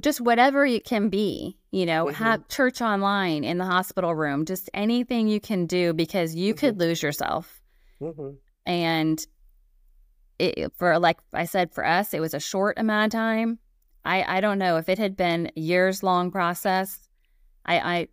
just 0.00 0.20
whatever 0.20 0.64
it 0.64 0.84
can 0.84 1.08
be, 1.08 1.58
you 1.70 1.86
know, 1.86 2.06
Mhm. 2.06 2.14
have 2.14 2.48
church 2.48 2.80
online 2.80 3.44
in 3.44 3.58
the 3.58 3.64
hospital 3.64 4.14
room, 4.14 4.44
just 4.44 4.70
anything 4.74 5.28
you 5.28 5.40
can 5.40 5.66
do 5.66 5.92
because 5.92 6.34
you 6.34 6.54
could 6.54 6.78
lose 6.78 7.02
yourself. 7.02 7.60
hmm 8.00 8.30
And 8.64 9.24
it, 10.38 10.72
for, 10.76 10.98
like 10.98 11.18
I 11.32 11.44
said, 11.44 11.72
for 11.72 11.84
us, 11.86 12.14
it 12.14 12.20
was 12.20 12.34
a 12.34 12.40
short 12.40 12.78
amount 12.78 13.12
of 13.14 13.18
time. 13.18 13.58
I, 14.04 14.38
I 14.38 14.40
don't 14.40 14.58
know 14.58 14.76
if 14.76 14.88
it 14.88 14.98
had 14.98 15.16
been 15.16 15.50
years 15.54 16.02
long 16.02 16.30
process. 16.30 17.08
I, 17.64 17.78
I 17.78 18.08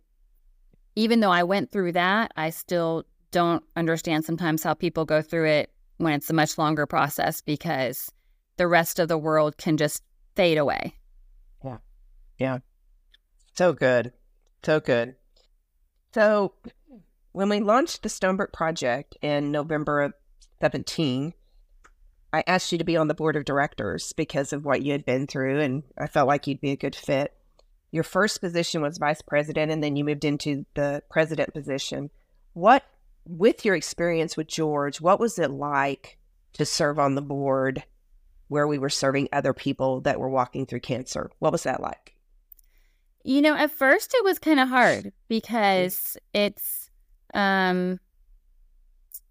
even 0.96 1.20
though 1.20 1.30
I 1.30 1.42
went 1.44 1.72
through 1.72 1.92
that, 1.92 2.32
I 2.36 2.50
still 2.50 3.04
don't 3.30 3.64
understand 3.76 4.24
sometimes 4.24 4.62
how 4.62 4.74
people 4.74 5.04
go 5.04 5.22
through 5.22 5.46
it 5.46 5.69
when 6.00 6.14
it's 6.14 6.30
a 6.30 6.34
much 6.34 6.56
longer 6.56 6.86
process 6.86 7.40
because 7.40 8.10
the 8.56 8.66
rest 8.66 8.98
of 8.98 9.08
the 9.08 9.18
world 9.18 9.56
can 9.58 9.76
just 9.76 10.02
fade 10.34 10.58
away. 10.58 10.94
Yeah. 11.64 11.78
Yeah. 12.38 12.58
So 13.54 13.72
good. 13.72 14.12
So 14.64 14.80
good. 14.80 15.16
So 16.14 16.54
when 17.32 17.48
we 17.48 17.60
launched 17.60 18.02
the 18.02 18.08
Stonebrook 18.08 18.52
Project 18.52 19.16
in 19.20 19.52
November 19.52 20.00
of 20.00 20.14
17, 20.60 21.34
I 22.32 22.44
asked 22.46 22.72
you 22.72 22.78
to 22.78 22.84
be 22.84 22.96
on 22.96 23.08
the 23.08 23.14
board 23.14 23.36
of 23.36 23.44
directors 23.44 24.12
because 24.14 24.52
of 24.52 24.64
what 24.64 24.82
you 24.82 24.92
had 24.92 25.04
been 25.04 25.26
through, 25.26 25.60
and 25.60 25.82
I 25.98 26.06
felt 26.06 26.28
like 26.28 26.46
you'd 26.46 26.60
be 26.60 26.70
a 26.70 26.76
good 26.76 26.94
fit. 26.96 27.34
Your 27.90 28.04
first 28.04 28.40
position 28.40 28.82
was 28.82 28.98
vice 28.98 29.20
president, 29.20 29.70
and 29.70 29.82
then 29.82 29.96
you 29.96 30.04
moved 30.04 30.24
into 30.24 30.64
the 30.74 31.02
president 31.10 31.52
position. 31.52 32.10
What, 32.52 32.84
with 33.24 33.64
your 33.64 33.74
experience 33.74 34.36
with 34.36 34.48
George, 34.48 35.00
what 35.00 35.20
was 35.20 35.38
it 35.38 35.50
like 35.50 36.18
to 36.54 36.64
serve 36.64 36.98
on 36.98 37.14
the 37.14 37.22
board 37.22 37.84
where 38.48 38.66
we 38.66 38.78
were 38.78 38.90
serving 38.90 39.28
other 39.32 39.52
people 39.52 40.00
that 40.00 40.18
were 40.18 40.28
walking 40.28 40.66
through 40.66 40.80
cancer? 40.80 41.30
What 41.38 41.52
was 41.52 41.62
that 41.62 41.80
like? 41.80 42.16
You 43.22 43.42
know, 43.42 43.54
at 43.54 43.70
first 43.70 44.14
it 44.14 44.24
was 44.24 44.38
kind 44.38 44.58
of 44.58 44.68
hard 44.68 45.12
because 45.28 46.16
it's 46.32 46.90
um 47.34 48.00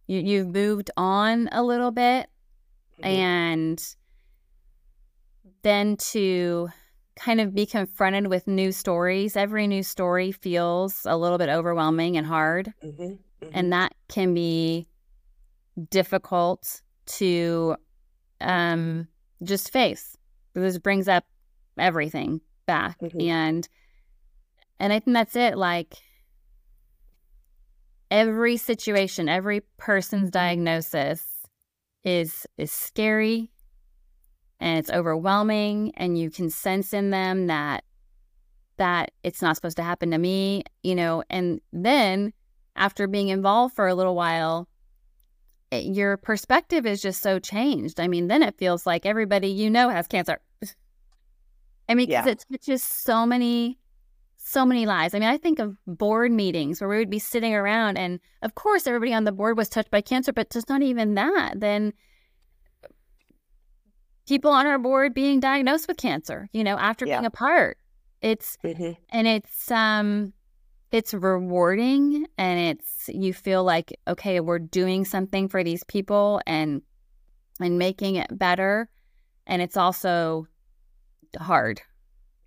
you 0.08 0.20
you've 0.20 0.48
moved 0.48 0.92
on 0.96 1.50
a 1.52 1.64
little 1.64 1.92
bit 1.92 2.30
and 3.02 3.84
then 5.64 5.98
to 5.98 6.70
kind 7.16 7.42
of 7.42 7.54
be 7.54 7.66
confronted 7.66 8.28
with 8.28 8.48
new 8.48 8.72
stories. 8.72 9.36
Every 9.36 9.68
new 9.68 9.84
story 9.84 10.32
feels 10.32 11.06
a 11.06 11.18
little 11.18 11.38
bit 11.38 11.50
overwhelming 11.50 12.16
and 12.16 12.26
hard. 12.26 12.74
hmm 12.82 13.14
mm-hmm. 13.42 13.52
and 13.54 13.74
that 13.74 13.94
can 14.08 14.34
be 14.34 14.88
difficult 15.90 16.82
to 17.06 17.76
um, 18.42 19.08
just 19.44 19.72
face. 19.72 20.18
This 20.54 20.78
brings 20.78 21.08
up 21.08 21.26
everything 21.78 22.42
back, 22.66 23.00
mm-hmm. 23.00 23.22
and 23.22 23.68
and 24.80 24.94
I 24.94 25.00
think 25.00 25.16
that's 25.16 25.36
it. 25.36 25.58
Like 25.58 25.96
every 28.12 28.58
situation, 28.58 29.30
every 29.30 29.62
person's 29.78 30.32
diagnosis 30.32 31.26
is 32.04 32.48
is 32.58 32.72
scary 32.72 33.52
and 34.60 34.80
it's 34.80 34.90
overwhelming 34.90 35.94
and 35.96 36.18
you 36.18 36.30
can 36.30 36.50
sense 36.50 36.94
in 36.94 37.10
them 37.10 37.48
that 37.48 37.84
that 38.78 39.12
it's 39.24 39.42
not 39.42 39.56
supposed 39.56 39.76
to 39.76 39.84
happen 39.84 40.12
to 40.12 40.18
me, 40.18 40.64
you 40.84 40.96
know, 40.96 41.22
and 41.30 41.60
then 41.74 42.32
after 42.80 43.08
being 43.08 43.28
involved 43.28 43.76
for 43.76 43.88
a 43.88 43.94
little 43.94 44.16
while, 44.16 44.68
it, 45.70 45.84
your 45.84 46.18
perspective 46.18 46.86
is 46.86 47.02
just 47.02 47.22
so 47.22 47.38
changed. 47.38 48.00
I 48.00 48.08
mean, 48.08 48.28
then 48.28 48.42
it 48.42 48.58
feels 48.58 48.88
like 48.88 49.06
everybody 49.06 49.50
you 49.50 49.70
know 49.70 49.90
has 49.90 50.08
cancer. 50.08 50.40
I 51.90 51.94
mean, 51.94 52.08
because 52.08 52.26
yeah. 52.26 52.32
it 52.32 52.46
touches 52.52 52.82
so 52.82 53.26
many 53.26 53.78
so 54.42 54.66
many 54.66 54.88
lives. 54.88 55.14
I 55.14 55.20
mean, 55.20 55.30
I 55.30 55.38
think 55.38 55.60
of 55.60 55.78
board 55.86 56.32
meetings 56.32 56.82
where 56.82 56.90
we 56.90 56.98
would 56.98 57.10
be 57.10 57.20
sitting 57.20 57.54
around, 57.54 57.98
and 57.98 58.20
of 58.42 58.56
course, 58.56 58.88
everybody 58.88 59.14
on 59.14 59.26
the 59.26 59.32
board 59.32 59.58
was 59.58 59.70
touched 59.70 59.92
by 59.92 60.02
cancer, 60.02 60.34
but 60.34 60.50
just 60.50 60.70
not 60.70 60.82
even 60.82 61.14
that. 61.16 61.60
Then 61.60 61.94
people 64.28 64.52
on 64.52 64.66
our 64.66 64.80
board 64.80 65.14
being 65.14 65.40
diagnosed 65.40 65.88
with 65.88 65.98
cancer, 65.98 66.50
you 66.54 66.64
know, 66.64 66.78
after 66.78 67.06
yeah. 67.06 67.18
being 67.18 67.26
apart. 67.26 67.78
It's 68.22 68.58
mm-hmm. 68.64 68.94
and 69.10 69.28
it's 69.28 69.70
um 69.70 70.34
it's 70.92 71.14
rewarding 71.14 72.26
and 72.38 72.60
it's 72.60 73.10
you 73.10 73.34
feel 73.34 73.64
like 73.64 73.98
okay, 74.08 74.40
we're 74.40 74.60
doing 74.60 75.06
something 75.06 75.48
for 75.48 75.64
these 75.64 75.84
people 75.84 76.42
and 76.48 76.82
and 77.60 77.78
making 77.78 78.16
it 78.16 78.28
better. 78.38 78.90
And 79.46 79.62
it's 79.62 79.78
also 79.78 80.48
hard 81.40 81.82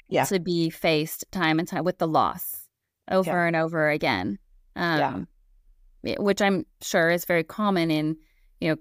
yeah. 0.09 0.25
to 0.25 0.41
be 0.41 0.71
faced 0.71 1.25
time 1.31 1.59
and 1.59 1.69
time 1.69 1.85
with 1.85 1.99
the 1.99 2.09
loss 2.09 2.69
over 3.11 3.31
yeah. 3.31 3.47
and 3.47 3.57
over 3.57 3.91
again. 3.91 4.39
Um, 4.77 5.27
yeah. 6.03 6.15
Which 6.19 6.43
I'm 6.43 6.67
sure 6.81 7.11
is 7.11 7.25
very 7.25 7.45
common 7.45 7.91
in, 7.91 8.17
you 8.61 8.71
know, 8.71 8.77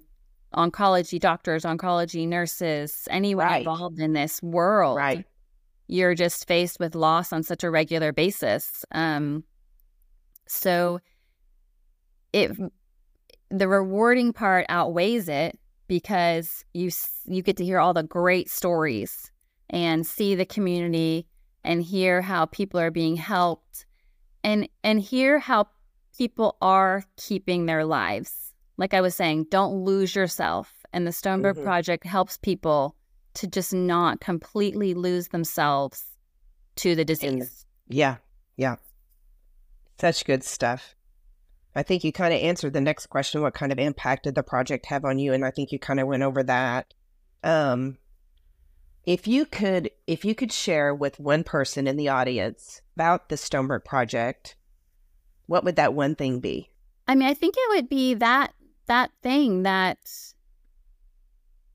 oncology 0.55 1.19
doctors, 1.19 1.63
oncology 1.63 2.27
nurses, 2.27 3.07
anyone 3.11 3.45
right. 3.45 3.59
involved 3.59 3.99
in 3.99 4.13
this 4.13 4.41
world. 4.41 4.97
Right. 4.97 5.25
You're 5.87 6.15
just 6.15 6.47
faced 6.47 6.79
with 6.79 6.95
loss 6.95 7.31
on 7.31 7.43
such 7.43 7.63
a 7.63 7.69
regular 7.69 8.11
basis. 8.11 8.85
Um, 8.91 9.43
so 10.51 10.99
it 12.33 12.51
the 13.49 13.67
rewarding 13.67 14.33
part 14.33 14.65
outweighs 14.69 15.27
it 15.27 15.57
because 15.87 16.63
you 16.73 16.89
you 17.25 17.41
get 17.41 17.57
to 17.57 17.65
hear 17.65 17.79
all 17.79 17.93
the 17.93 18.03
great 18.03 18.49
stories 18.49 19.31
and 19.69 20.05
see 20.05 20.35
the 20.35 20.45
community 20.45 21.27
and 21.63 21.81
hear 21.81 22.21
how 22.21 22.45
people 22.45 22.79
are 22.79 22.91
being 22.91 23.15
helped 23.15 23.85
and 24.43 24.67
and 24.83 24.99
hear 24.99 25.39
how 25.39 25.67
people 26.17 26.57
are 26.61 27.03
keeping 27.17 27.65
their 27.65 27.85
lives. 27.85 28.53
Like 28.77 28.93
I 28.93 29.01
was 29.01 29.15
saying, 29.15 29.47
don't 29.49 29.83
lose 29.83 30.15
yourself. 30.15 30.71
And 30.93 31.05
the 31.07 31.11
Stonebrook 31.11 31.55
mm-hmm. 31.55 31.63
Project 31.63 32.05
helps 32.05 32.37
people 32.37 32.95
to 33.35 33.47
just 33.47 33.73
not 33.73 34.19
completely 34.19 34.93
lose 34.93 35.29
themselves 35.29 36.05
to 36.77 36.95
the 36.95 37.05
disease. 37.05 37.65
Yeah. 37.87 38.17
Yeah. 38.57 38.75
Such 40.01 40.25
good 40.25 40.43
stuff. 40.43 40.95
I 41.75 41.83
think 41.83 42.03
you 42.03 42.11
kind 42.11 42.33
of 42.33 42.39
answered 42.39 42.73
the 42.73 42.81
next 42.81 43.05
question 43.05 43.43
what 43.43 43.53
kind 43.53 43.71
of 43.71 43.77
impact 43.77 44.23
did 44.23 44.33
the 44.33 44.41
project 44.41 44.87
have 44.87 45.05
on 45.05 45.19
you? 45.19 45.31
And 45.31 45.45
I 45.45 45.51
think 45.51 45.71
you 45.71 45.77
kind 45.77 45.99
of 45.99 46.07
went 46.07 46.23
over 46.23 46.41
that. 46.41 46.95
Um, 47.43 47.99
if 49.05 49.27
you 49.27 49.45
could 49.45 49.91
if 50.07 50.25
you 50.25 50.33
could 50.33 50.51
share 50.51 50.95
with 50.95 51.19
one 51.19 51.43
person 51.43 51.85
in 51.85 51.97
the 51.97 52.09
audience 52.09 52.81
about 52.95 53.29
the 53.29 53.35
Stonebrook 53.35 53.85
project, 53.85 54.55
what 55.45 55.63
would 55.63 55.75
that 55.75 55.93
one 55.93 56.15
thing 56.15 56.39
be? 56.39 56.71
I 57.07 57.13
mean, 57.13 57.29
I 57.29 57.35
think 57.35 57.53
it 57.55 57.69
would 57.75 57.87
be 57.87 58.15
that 58.15 58.55
that 58.87 59.11
thing 59.21 59.61
that 59.61 59.99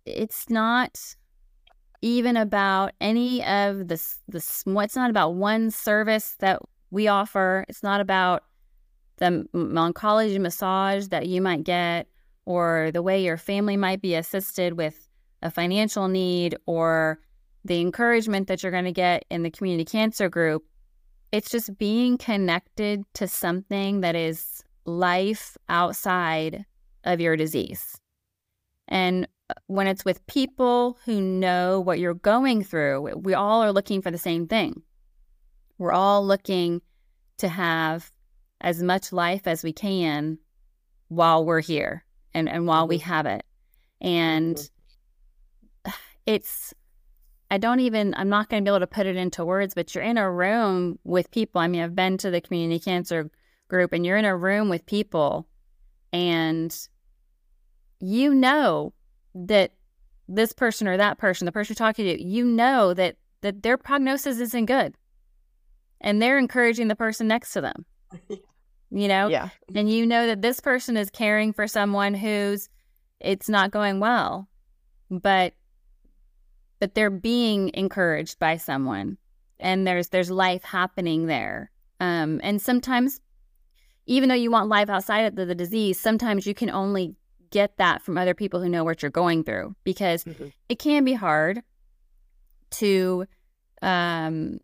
it's 0.05 0.51
not 0.51 1.15
even 2.03 2.37
about 2.37 2.91
any 3.01 3.45
of 3.45 3.87
this 3.87 4.19
this 4.27 4.65
it's 4.67 4.97
not 4.97 5.11
about 5.11 5.37
one 5.37 5.71
service 5.71 6.35
that 6.41 6.61
we 6.91 7.09
offer. 7.09 7.65
It's 7.69 7.83
not 7.83 8.01
about 8.01 8.45
the 9.19 9.47
oncology 9.55 10.39
massage 10.39 11.09
that 11.09 11.27
you 11.27 11.41
might 11.41 11.65
get 11.65 12.07
or 12.45 12.91
the 12.93 13.03
way 13.03 13.23
your 13.23 13.37
family 13.37 13.77
might 13.77 14.01
be 14.01 14.15
assisted 14.15 14.75
with 14.75 15.09
a 15.43 15.51
financial 15.51 16.09
need 16.09 16.57
or 16.67 17.19
the 17.65 17.81
encouragement 17.81 18.47
that 18.49 18.63
you're 18.63 18.73
going 18.73 18.85
to 18.85 18.93
get 18.93 19.25
in 19.31 19.43
the 19.43 19.51
community 19.51 19.85
cancer 19.85 20.29
group, 20.29 20.65
it's 21.33 21.51
just 21.51 21.77
being 21.79 22.17
connected 22.17 23.03
to 23.15 23.27
something 23.27 24.01
that 24.01 24.15
is 24.15 24.63
life 24.85 25.57
outside 25.69 26.65
of 27.05 27.21
your 27.21 27.37
disease. 27.37 28.01
And 28.89 29.27
uh, 29.51 29.55
when 29.67 29.87
it's 29.87 30.05
with 30.05 30.27
people 30.27 30.99
who 31.05 31.21
know 31.21 31.81
what 31.81 31.99
you're 31.99 32.15
going 32.15 32.63
through, 32.63 33.17
we 33.17 33.35
all 33.35 33.63
are 33.63 33.73
looking 33.73 34.01
for 34.01 34.11
the 34.11 34.19
same 34.19 34.47
thing. 34.47 34.83
We're 35.79 35.93
all 35.93 36.27
looking 36.27 36.83
to 37.39 37.49
have 37.49 38.11
as 38.61 38.83
much 38.83 39.13
life 39.13 39.47
as 39.47 39.63
we 39.63 39.73
can 39.73 40.39
while 41.09 41.45
we're 41.45 41.61
here 41.61 42.05
and, 42.35 42.49
and 42.49 42.67
while 42.67 42.89
we 42.89 42.99
mm-hmm. 42.99 43.09
have 43.09 43.27
it. 43.27 43.45
And 44.01 44.57
mm-hmm 44.57 44.67
it's 46.27 46.75
I 47.51 47.59
don't 47.59 47.81
even, 47.81 48.13
I'm 48.17 48.29
not 48.29 48.49
going 48.49 48.65
to 48.65 48.69
be 48.69 48.73
able 48.73 48.81
to 48.81 48.89
put 48.89 49.07
it 49.07 49.17
into 49.17 49.45
words, 49.45 49.75
but 49.75 49.95
you're 49.95 50.03
in 50.03 50.19
a 50.19 50.31
room 50.31 50.99
with 51.05 51.31
people. 51.31 51.61
I 51.61 51.69
mean, 51.69 51.81
I've 51.81 51.95
been 51.95 52.19
to 52.19 52.31
the 52.31 52.41
community 52.41 52.81
cancer 52.81 53.31
group 53.69 53.93
and 53.93 54.05
you're 54.05 54.17
in 54.17 54.25
a 54.25 54.37
room 54.37 54.69
with 54.69 54.85
people 54.85 55.47
and 56.13 56.77
you 58.01 58.35
know 58.35 58.93
that 59.35 59.75
this 60.29 60.53
person 60.53 60.89
or 60.89 60.97
that 60.97 61.19
person, 61.19 61.45
the 61.45 61.53
person 61.53 61.75
you're 61.75 61.87
talking 61.87 62.05
to, 62.07 62.23
you 62.23 62.45
know 62.45 62.93
that, 62.95 63.17
that 63.43 63.63
their 63.63 63.77
prognosis 63.77 64.41
isn't 64.41 64.67
good 64.67 64.97
and 66.01 66.21
they're 66.21 66.39
encouraging 66.39 66.89
the 66.89 66.97
person 66.97 67.29
next 67.29 67.53
to 67.53 67.61
them, 67.61 67.85
you 68.91 69.09
know? 69.09 69.29
Yeah. 69.29 69.49
And 69.75 69.91
you 69.91 70.07
know 70.07 70.27
that 70.27 70.43
this 70.43 70.61
person 70.61 70.97
is 70.97 71.11
caring 71.11 71.53
for 71.53 71.67
someone 71.67 72.15
who's, 72.15 72.69
it's 73.21 73.49
not 73.49 73.71
going 73.71 74.01
well, 74.01 74.49
but 75.11 75.55
but 76.79 76.95
they're 76.95 77.11
being 77.11 77.71
encouraged 77.75 78.39
by 78.39 78.57
someone 78.57 79.17
and 79.59 79.87
there's 79.87 80.09
there's 80.09 80.31
life 80.31 80.63
happening 80.63 81.27
there 81.27 81.71
um, 82.01 82.41
and 82.43 82.61
sometimes 82.61 83.21
even 84.07 84.29
though 84.29 84.35
you 84.35 84.51
want 84.51 84.69
life 84.69 84.89
outside 84.89 85.23
of 85.23 85.37
the, 85.37 85.47
the, 85.47 85.55
disease 85.55 85.99
sometimes 85.99 86.47
you 86.47 86.55
can 86.55 86.71
only 86.71 87.15
get 87.51 87.77
that 87.79 88.03
from 88.03 88.19
other 88.19 88.35
people 88.35 88.61
who 88.61 88.69
know 88.69 88.85
what 88.85 89.03
you're 89.03 89.11
going 89.11 89.45
through 89.45 89.75
because 89.85 90.25
mm-hmm. 90.25 90.49
it 90.69 90.79
can 90.79 91.05
be 91.05 91.15
hard 91.15 91.63
to 92.71 93.25
um, 93.83 94.59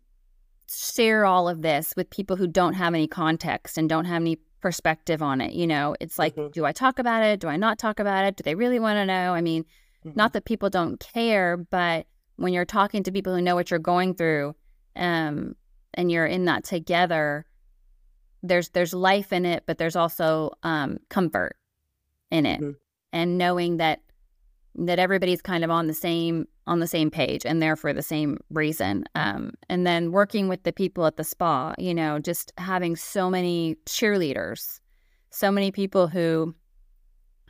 share 0.75 1.25
all 1.25 1.47
of 1.47 1.61
this 1.61 1.93
with 1.95 2.09
people 2.09 2.35
who 2.35 2.47
don't 2.47 2.73
have 2.73 2.93
any 2.93 3.07
context 3.07 3.77
and 3.77 3.89
don't 3.89 4.05
have 4.05 4.21
any 4.21 4.37
perspective 4.61 5.21
on 5.21 5.41
it 5.41 5.51
you 5.51 5.67
know 5.67 5.93
it's 5.99 6.17
like 6.17 6.35
mm-hmm. 6.35 6.51
do 6.51 6.63
i 6.63 6.71
talk 6.71 6.97
about 6.97 7.21
it 7.21 7.39
do 7.39 7.47
i 7.49 7.57
not 7.57 7.77
talk 7.77 7.99
about 7.99 8.23
it 8.23 8.37
do 8.37 8.43
they 8.43 8.55
really 8.55 8.79
want 8.79 8.95
to 8.95 9.05
know 9.05 9.33
i 9.33 9.41
mean 9.41 9.65
Mm-hmm. 10.05 10.17
Not 10.17 10.33
that 10.33 10.45
people 10.45 10.69
don't 10.69 10.99
care, 10.99 11.57
but 11.57 12.05
when 12.35 12.53
you're 12.53 12.65
talking 12.65 13.03
to 13.03 13.11
people 13.11 13.33
who 13.35 13.41
know 13.41 13.55
what 13.55 13.71
you're 13.71 13.79
going 13.79 14.15
through, 14.15 14.55
um, 14.95 15.55
and 15.93 16.11
you're 16.11 16.25
in 16.25 16.45
that 16.45 16.63
together, 16.63 17.45
there's 18.41 18.69
there's 18.69 18.93
life 18.93 19.31
in 19.31 19.45
it, 19.45 19.63
but 19.65 19.77
there's 19.77 19.95
also 19.95 20.51
um, 20.63 20.97
comfort 21.09 21.55
in 22.31 22.45
it, 22.45 22.59
mm-hmm. 22.59 22.71
and 23.13 23.37
knowing 23.37 23.77
that 23.77 24.01
that 24.75 24.99
everybody's 24.99 25.41
kind 25.41 25.63
of 25.63 25.69
on 25.69 25.87
the 25.87 25.93
same 25.93 26.47
on 26.65 26.79
the 26.79 26.87
same 26.87 27.11
page 27.11 27.45
and 27.45 27.61
there 27.61 27.75
for 27.75 27.91
the 27.91 28.01
same 28.01 28.37
reason. 28.49 29.03
Um, 29.15 29.51
and 29.69 29.85
then 29.85 30.11
working 30.11 30.47
with 30.47 30.63
the 30.63 30.71
people 30.71 31.05
at 31.05 31.17
the 31.17 31.23
spa, 31.23 31.73
you 31.77 31.93
know, 31.93 32.19
just 32.19 32.53
having 32.57 32.95
so 32.95 33.29
many 33.29 33.75
cheerleaders, 33.85 34.79
so 35.29 35.51
many 35.51 35.71
people 35.71 36.07
who 36.07 36.55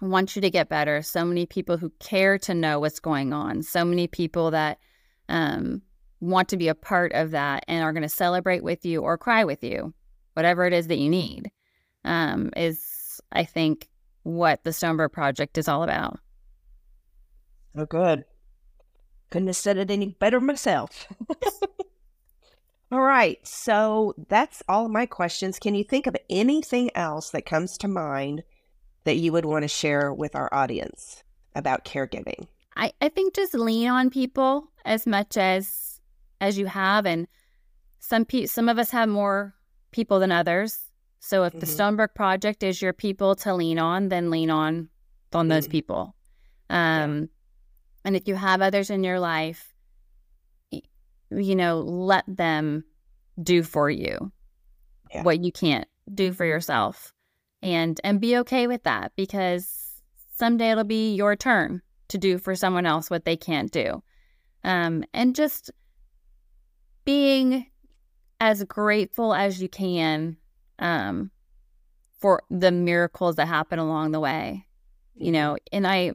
want 0.01 0.35
you 0.35 0.41
to 0.41 0.49
get 0.49 0.67
better, 0.67 1.01
so 1.01 1.23
many 1.23 1.45
people 1.45 1.77
who 1.77 1.91
care 1.99 2.37
to 2.39 2.53
know 2.53 2.79
what's 2.79 2.99
going 2.99 3.33
on, 3.33 3.61
so 3.61 3.85
many 3.85 4.07
people 4.07 4.51
that 4.51 4.79
um, 5.29 5.81
want 6.19 6.49
to 6.49 6.57
be 6.57 6.67
a 6.67 6.75
part 6.75 7.11
of 7.13 7.31
that 7.31 7.63
and 7.67 7.83
are 7.83 7.93
going 7.93 8.03
to 8.03 8.09
celebrate 8.09 8.63
with 8.63 8.85
you 8.85 9.01
or 9.01 9.17
cry 9.17 9.43
with 9.43 9.63
you, 9.63 9.93
whatever 10.33 10.65
it 10.65 10.73
is 10.73 10.87
that 10.87 10.97
you 10.97 11.09
need, 11.09 11.51
um, 12.03 12.49
is, 12.57 13.21
I 13.31 13.43
think, 13.43 13.89
what 14.23 14.63
the 14.63 14.71
Stonebrook 14.71 15.11
Project 15.11 15.57
is 15.57 15.67
all 15.67 15.83
about. 15.83 16.19
Oh, 17.75 17.85
good. 17.85 18.25
Couldn't 19.29 19.47
have 19.47 19.55
said 19.55 19.77
it 19.77 19.89
any 19.89 20.09
better 20.19 20.39
myself. 20.39 21.07
All 22.91 23.01
right. 23.01 23.39
So 23.47 24.13
that's 24.29 24.61
all 24.67 24.85
of 24.85 24.91
my 24.91 25.07
questions. 25.07 25.57
Can 25.57 25.73
you 25.73 25.83
think 25.83 26.05
of 26.05 26.15
anything 26.29 26.91
else 26.93 27.31
that 27.31 27.43
comes 27.43 27.75
to 27.79 27.87
mind 27.87 28.43
that 29.05 29.15
you 29.15 29.31
would 29.31 29.45
want 29.45 29.63
to 29.63 29.67
share 29.67 30.13
with 30.13 30.35
our 30.35 30.53
audience 30.53 31.23
about 31.55 31.85
caregiving? 31.85 32.47
I, 32.77 32.93
I 33.01 33.09
think 33.09 33.33
just 33.33 33.55
lean 33.55 33.89
on 33.89 34.11
people 34.11 34.69
as 34.85 35.07
much 35.07 35.37
as 35.37 35.99
as 36.39 36.57
you 36.57 36.67
have 36.67 37.07
and 37.07 37.27
some 37.99 38.25
pe- 38.25 38.45
some 38.45 38.69
of 38.69 38.77
us 38.77 38.91
have 38.91 39.09
more 39.09 39.55
people 39.91 40.19
than 40.19 40.31
others. 40.31 40.77
So 41.19 41.45
if 41.45 41.53
mm-hmm. 41.53 41.59
the 41.61 41.65
Stonebrook 41.65 42.13
project 42.13 42.61
is 42.61 42.79
your 42.79 42.93
people 42.93 43.33
to 43.37 43.55
lean 43.55 43.79
on, 43.79 44.09
then 44.09 44.29
lean 44.29 44.51
on 44.51 44.89
on 45.33 45.47
those 45.47 45.65
mm-hmm. 45.65 45.71
people. 45.71 46.15
Um 46.69 47.21
yeah. 47.21 47.25
And 48.05 48.15
if 48.15 48.27
you 48.27 48.35
have 48.35 48.61
others 48.61 48.89
in 48.89 49.03
your 49.03 49.19
life 49.19 49.73
you 51.39 51.55
know, 51.55 51.79
let 51.79 52.23
them 52.27 52.83
do 53.41 53.63
for 53.63 53.89
you 53.89 54.31
yeah. 55.13 55.23
what 55.23 55.43
you 55.43 55.51
can't 55.51 55.87
do 56.13 56.33
for 56.33 56.45
yourself. 56.45 57.13
And 57.61 57.99
and 58.03 58.19
be 58.19 58.37
okay 58.39 58.67
with 58.67 58.83
that 58.83 59.13
because 59.15 60.01
someday 60.37 60.71
it'll 60.71 60.83
be 60.83 61.15
your 61.15 61.35
turn 61.35 61.81
to 62.09 62.17
do 62.17 62.37
for 62.37 62.55
someone 62.55 62.85
else 62.85 63.09
what 63.09 63.25
they 63.25 63.37
can't 63.37 63.71
do. 63.71 64.03
Um, 64.65 65.03
and 65.13 65.35
just 65.35 65.71
being 67.05 67.67
as 68.39 68.63
grateful 68.65 69.33
as 69.33 69.61
you 69.61 69.69
can 69.69 70.37
um, 70.79 71.31
for 72.19 72.43
the 72.49 72.71
miracles 72.71 73.37
that 73.37 73.47
happen 73.47 73.79
along 73.79 74.11
the 74.11 74.19
way. 74.19 74.65
You 75.15 75.31
know, 75.31 75.57
and 75.71 75.87
I 75.87 76.13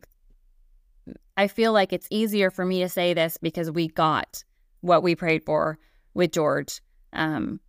I 1.38 1.46
feel 1.46 1.72
like 1.72 1.92
it's 1.92 2.08
easier 2.10 2.50
for 2.50 2.64
me 2.64 2.80
to 2.80 2.88
say 2.88 3.14
this 3.14 3.38
because 3.40 3.70
we 3.70 3.86
got 3.86 4.42
what 4.80 5.04
we 5.04 5.14
prayed 5.14 5.44
for 5.44 5.78
with 6.12 6.32
George. 6.32 6.80
Um, 7.12 7.60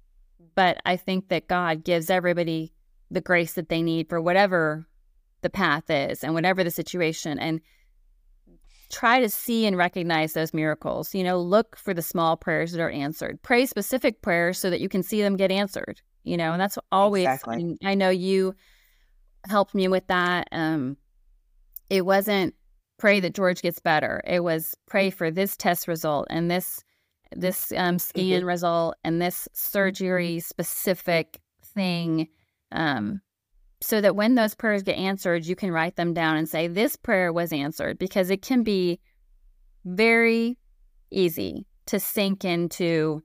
but 0.55 0.81
I 0.85 0.97
think 0.97 1.29
that 1.29 1.47
God 1.47 1.83
gives 1.83 2.09
everybody 2.09 2.73
the 3.11 3.21
grace 3.21 3.53
that 3.53 3.69
they 3.69 3.83
need 3.83 4.09
for 4.09 4.19
whatever 4.19 4.87
the 5.41 5.51
path 5.51 5.91
is 5.91 6.23
and 6.23 6.33
whatever 6.33 6.63
the 6.63 6.71
situation. 6.71 7.37
And 7.37 7.61
try 8.89 9.19
to 9.19 9.29
see 9.29 9.67
and 9.67 9.77
recognize 9.77 10.33
those 10.33 10.51
miracles. 10.51 11.13
You 11.13 11.23
know, 11.23 11.39
look 11.39 11.77
for 11.77 11.93
the 11.93 12.01
small 12.01 12.35
prayers 12.37 12.71
that 12.71 12.81
are 12.81 12.89
answered. 12.89 13.39
Pray 13.43 13.67
specific 13.67 14.23
prayers 14.23 14.57
so 14.57 14.71
that 14.71 14.81
you 14.81 14.89
can 14.89 15.03
see 15.03 15.21
them 15.21 15.37
get 15.37 15.51
answered. 15.51 16.01
You 16.23 16.37
know, 16.37 16.53
and 16.53 16.59
that's 16.59 16.79
always. 16.91 17.25
Exactly. 17.25 17.77
I 17.83 17.93
know 17.93 18.09
you 18.09 18.55
helped 19.47 19.75
me 19.75 19.87
with 19.87 20.07
that. 20.07 20.47
Um, 20.51 20.97
it 21.91 22.03
wasn't 22.03 22.55
pray 22.99 23.19
that 23.19 23.33
George 23.33 23.61
gets 23.61 23.79
better. 23.79 24.21
It 24.27 24.43
was 24.43 24.75
pray 24.85 25.09
for 25.09 25.31
this 25.31 25.57
test 25.57 25.87
result 25.87 26.27
and 26.29 26.51
this 26.51 26.83
this 27.35 27.71
um, 27.77 27.99
scan 27.99 28.39
mm-hmm. 28.39 28.47
result 28.47 28.95
and 29.03 29.21
this 29.21 29.47
surgery 29.53 30.39
specific 30.39 31.39
thing 31.63 32.27
um, 32.71 33.21
so 33.81 34.01
that 34.01 34.15
when 34.15 34.35
those 34.35 34.55
prayers 34.55 34.83
get 34.83 34.97
answered, 34.97 35.45
you 35.45 35.55
can 35.55 35.71
write 35.71 35.95
them 35.95 36.13
down 36.13 36.37
and 36.37 36.49
say, 36.49 36.67
This 36.67 36.95
prayer 36.95 37.31
was 37.31 37.53
answered 37.53 37.97
because 37.97 38.29
it 38.29 38.41
can 38.41 38.63
be 38.63 38.99
very 39.85 40.57
easy 41.11 41.65
to 41.85 41.99
sink 41.99 42.43
into 42.43 43.23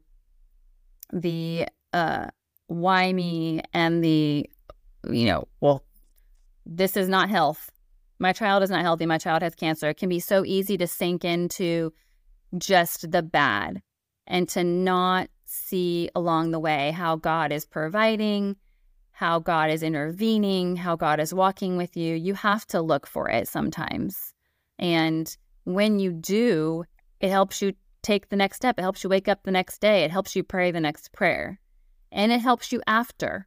the 1.13 1.67
uh, 1.93 2.27
why 2.69 3.13
me 3.13 3.61
and 3.73 4.03
the, 4.03 4.49
you 5.11 5.27
know, 5.27 5.49
well, 5.61 5.85
this 6.65 6.97
is 6.97 7.09
not 7.09 7.29
health. 7.29 7.71
My 8.25 8.33
child 8.33 8.63
is 8.63 8.71
not 8.71 8.81
healthy. 8.81 9.05
My 9.05 9.19
child 9.19 9.43
has 9.43 9.55
cancer. 9.55 9.91
It 9.91 9.99
can 9.99 10.09
be 10.09 10.19
so 10.19 10.47
easy 10.47 10.79
to 10.79 10.87
sink 10.87 11.27
into 11.27 11.93
just 12.57 13.11
the 13.11 13.23
bad 13.23 13.83
and 14.27 14.49
to 14.49 14.65
not 14.65 15.29
see 15.45 16.09
along 16.15 16.51
the 16.51 16.59
way 16.59 16.93
how 16.93 17.17
God 17.17 17.53
is 17.53 17.67
providing, 17.67 18.57
how 19.13 19.41
God 19.41 19.69
is 19.69 19.83
intervening, 19.83 20.77
how 20.77 20.97
God 20.97 21.21
is 21.21 21.35
walking 21.35 21.77
with 21.77 21.99
you. 21.99 22.15
You 22.15 22.33
have 22.33 22.67
to 22.69 22.81
look 22.81 23.07
for 23.07 23.29
it 23.29 23.47
sometimes. 23.47 24.33
And 24.79 25.37
when 25.65 25.99
you 25.99 26.11
do, 26.11 26.85
it 27.21 27.29
helps 27.29 27.61
you 27.61 27.75
take 28.01 28.31
the 28.31 28.37
next 28.37 28.57
step. 28.57 28.79
It 28.79 28.83
helps 28.83 29.05
you 29.05 29.11
wake 29.11 29.29
up 29.29 29.43
the 29.43 29.51
next 29.51 29.83
day. 29.83 30.03
It 30.03 30.11
helps 30.11 30.35
you 30.35 30.43
pray 30.43 30.71
the 30.71 30.81
next 30.81 31.13
prayer. 31.13 31.61
And 32.11 32.33
it 32.33 32.41
helps 32.41 32.73
you 32.73 32.81
after 32.87 33.47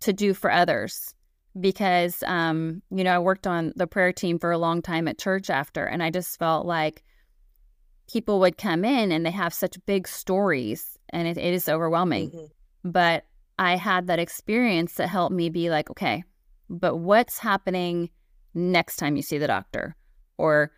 to 0.00 0.12
do 0.12 0.34
for 0.34 0.50
others. 0.50 1.14
Because, 1.58 2.22
um, 2.26 2.82
you 2.90 3.02
know, 3.02 3.14
I 3.14 3.18
worked 3.18 3.46
on 3.46 3.72
the 3.76 3.86
prayer 3.86 4.12
team 4.12 4.38
for 4.38 4.50
a 4.50 4.58
long 4.58 4.82
time 4.82 5.08
at 5.08 5.18
church 5.18 5.48
after, 5.48 5.84
and 5.84 6.02
I 6.02 6.10
just 6.10 6.38
felt 6.38 6.66
like 6.66 7.02
people 8.10 8.40
would 8.40 8.58
come 8.58 8.84
in 8.84 9.10
and 9.10 9.24
they 9.24 9.30
have 9.30 9.54
such 9.54 9.84
big 9.86 10.06
stories 10.06 10.98
and 11.10 11.26
it, 11.26 11.36
it 11.38 11.54
is 11.54 11.68
overwhelming. 11.68 12.30
Mm-hmm. 12.30 12.90
But 12.90 13.24
I 13.58 13.76
had 13.76 14.06
that 14.06 14.18
experience 14.18 14.94
that 14.94 15.08
helped 15.08 15.34
me 15.34 15.48
be 15.48 15.70
like, 15.70 15.90
okay, 15.90 16.24
but 16.68 16.96
what's 16.96 17.38
happening 17.38 18.10
next 18.54 18.96
time 18.96 19.16
you 19.16 19.22
see 19.22 19.38
the 19.38 19.46
doctor? 19.46 19.96
Or, 20.38 20.70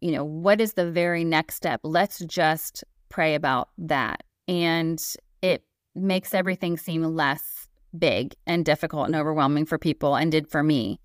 you 0.00 0.12
know, 0.12 0.24
what 0.24 0.60
is 0.60 0.74
the 0.74 0.90
very 0.90 1.24
next 1.24 1.54
step? 1.54 1.80
Let's 1.82 2.18
just 2.20 2.84
pray 3.08 3.34
about 3.34 3.68
that. 3.78 4.24
And 4.48 5.02
it 5.40 5.64
makes 5.94 6.34
everything 6.34 6.76
seem 6.76 7.02
less 7.04 7.65
big 7.98 8.34
and 8.46 8.64
difficult 8.64 9.06
and 9.06 9.16
overwhelming 9.16 9.66
for 9.66 9.78
people 9.78 10.14
and 10.16 10.30
did 10.30 10.48
for 10.48 10.62
me. 10.62 11.00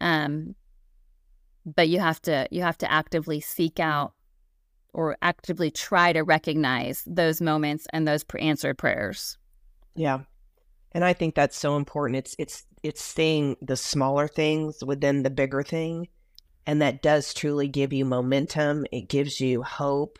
Um, 0.00 0.54
but 1.64 1.88
you 1.88 2.00
have 2.00 2.20
to 2.22 2.46
you 2.50 2.62
have 2.62 2.78
to 2.78 2.90
actively 2.90 3.40
seek 3.40 3.80
out 3.80 4.12
or 4.92 5.16
actively 5.22 5.70
try 5.70 6.12
to 6.12 6.22
recognize 6.22 7.02
those 7.06 7.40
moments 7.40 7.86
and 7.92 8.06
those 8.06 8.24
answered 8.38 8.78
prayers. 8.78 9.36
Yeah. 9.94 10.20
And 10.92 11.04
I 11.04 11.12
think 11.12 11.34
that's 11.34 11.56
so 11.56 11.76
important. 11.76 12.16
It's 12.16 12.36
it's 12.38 12.64
it's 12.82 13.02
seeing 13.02 13.56
the 13.60 13.76
smaller 13.76 14.28
things 14.28 14.84
within 14.84 15.22
the 15.22 15.30
bigger 15.30 15.62
thing. 15.62 16.08
And 16.66 16.80
that 16.80 17.02
does 17.02 17.34
truly 17.34 17.68
give 17.68 17.92
you 17.92 18.04
momentum. 18.04 18.86
It 18.92 19.08
gives 19.08 19.40
you 19.40 19.62
hope. 19.62 20.18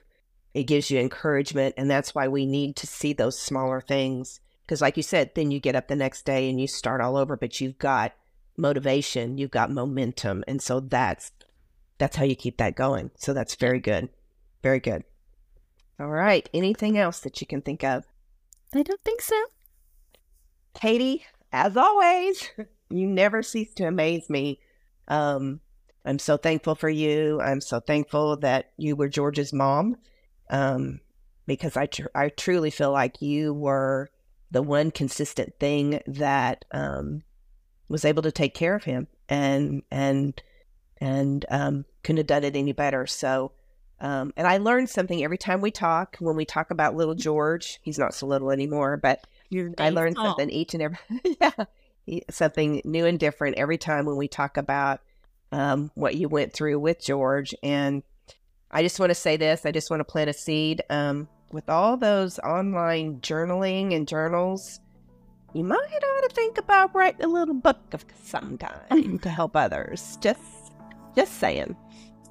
It 0.52 0.64
gives 0.64 0.90
you 0.90 1.00
encouragement. 1.00 1.74
And 1.78 1.90
that's 1.90 2.14
why 2.14 2.28
we 2.28 2.44
need 2.44 2.76
to 2.76 2.86
see 2.86 3.12
those 3.12 3.38
smaller 3.38 3.80
things. 3.80 4.40
Because 4.64 4.80
like 4.80 4.96
you 4.96 5.02
said, 5.02 5.30
then 5.34 5.50
you 5.50 5.60
get 5.60 5.76
up 5.76 5.88
the 5.88 5.96
next 5.96 6.24
day 6.24 6.48
and 6.48 6.60
you 6.60 6.66
start 6.66 7.00
all 7.00 7.16
over, 7.16 7.36
but 7.36 7.60
you've 7.60 7.78
got 7.78 8.12
motivation, 8.56 9.36
you've 9.36 9.50
got 9.50 9.70
momentum. 9.70 10.44
And 10.48 10.62
so 10.62 10.80
that's 10.80 11.32
that's 11.98 12.16
how 12.16 12.24
you 12.24 12.34
keep 12.34 12.56
that 12.58 12.74
going. 12.74 13.10
So 13.16 13.32
that's 13.32 13.54
very 13.54 13.78
good. 13.78 14.08
Very 14.62 14.80
good. 14.80 15.04
All 16.00 16.08
right. 16.08 16.48
Anything 16.52 16.98
else 16.98 17.20
that 17.20 17.40
you 17.40 17.46
can 17.46 17.62
think 17.62 17.84
of? 17.84 18.04
I 18.74 18.82
don't 18.82 19.02
think 19.02 19.20
so. 19.20 19.40
Catie, 20.74 21.24
as 21.52 21.76
always, 21.76 22.50
you 22.90 23.06
never 23.06 23.42
cease 23.42 23.72
to 23.74 23.86
amaze 23.86 24.28
me. 24.28 24.60
Um, 25.06 25.60
I'm 26.04 26.18
so 26.18 26.36
thankful 26.36 26.74
for 26.74 26.88
you. 26.88 27.40
I'm 27.40 27.60
so 27.60 27.78
thankful 27.78 28.38
that 28.38 28.72
you 28.76 28.96
were 28.96 29.08
George's 29.08 29.52
mom 29.52 29.96
um, 30.50 31.00
because 31.46 31.76
I, 31.76 31.86
tr- 31.86 32.08
I 32.14 32.28
truly 32.30 32.70
feel 32.70 32.90
like 32.90 33.22
you 33.22 33.54
were 33.54 34.10
the 34.50 34.62
one 34.62 34.90
consistent 34.90 35.54
thing 35.58 36.00
that 36.06 36.64
um, 36.70 37.22
was 37.88 38.04
able 38.04 38.22
to 38.22 38.32
take 38.32 38.54
care 38.54 38.74
of 38.74 38.84
him 38.84 39.08
and 39.28 39.82
and 39.90 40.42
and 41.00 41.44
um, 41.50 41.84
couldn't 42.02 42.18
have 42.18 42.26
done 42.26 42.44
it 42.44 42.56
any 42.56 42.72
better. 42.72 43.06
So 43.06 43.52
um, 44.00 44.32
and 44.36 44.46
I 44.46 44.58
learned 44.58 44.90
something 44.90 45.22
every 45.22 45.38
time 45.38 45.60
we 45.60 45.70
talk. 45.70 46.16
When 46.18 46.36
we 46.36 46.44
talk 46.44 46.70
about 46.70 46.94
little 46.94 47.14
George, 47.14 47.80
he's 47.82 47.98
not 47.98 48.14
so 48.14 48.26
little 48.26 48.50
anymore, 48.50 48.96
but 48.96 49.26
I 49.78 49.90
learned 49.90 50.16
something 50.16 50.50
each 50.50 50.74
and 50.74 50.82
every 50.82 50.98
yeah, 51.40 51.64
something 52.30 52.82
new 52.84 53.06
and 53.06 53.18
different 53.18 53.56
every 53.56 53.78
time 53.78 54.04
when 54.04 54.16
we 54.16 54.28
talk 54.28 54.56
about 54.56 55.00
um, 55.52 55.90
what 55.94 56.16
you 56.16 56.28
went 56.28 56.52
through 56.52 56.78
with 56.80 57.02
George. 57.02 57.54
And 57.62 58.02
I 58.70 58.82
just 58.82 58.98
want 58.98 59.10
to 59.10 59.14
say 59.14 59.36
this. 59.36 59.64
I 59.64 59.70
just 59.70 59.90
want 59.90 60.00
to 60.00 60.04
plant 60.04 60.28
a 60.28 60.32
seed. 60.32 60.82
Um, 60.90 61.28
with 61.54 61.70
all 61.70 61.96
those 61.96 62.40
online 62.40 63.20
journaling 63.20 63.94
and 63.94 64.08
journals, 64.08 64.80
you 65.54 65.62
might 65.62 65.76
ought 65.76 66.28
to 66.28 66.34
think 66.34 66.58
about 66.58 66.92
writing 66.94 67.24
a 67.24 67.28
little 67.28 67.54
book 67.54 67.78
of 67.92 68.04
some 68.24 68.58
kind 68.58 69.22
to 69.22 69.28
help 69.28 69.54
others. 69.54 70.18
Just, 70.20 70.40
just 71.14 71.38
saying. 71.38 71.76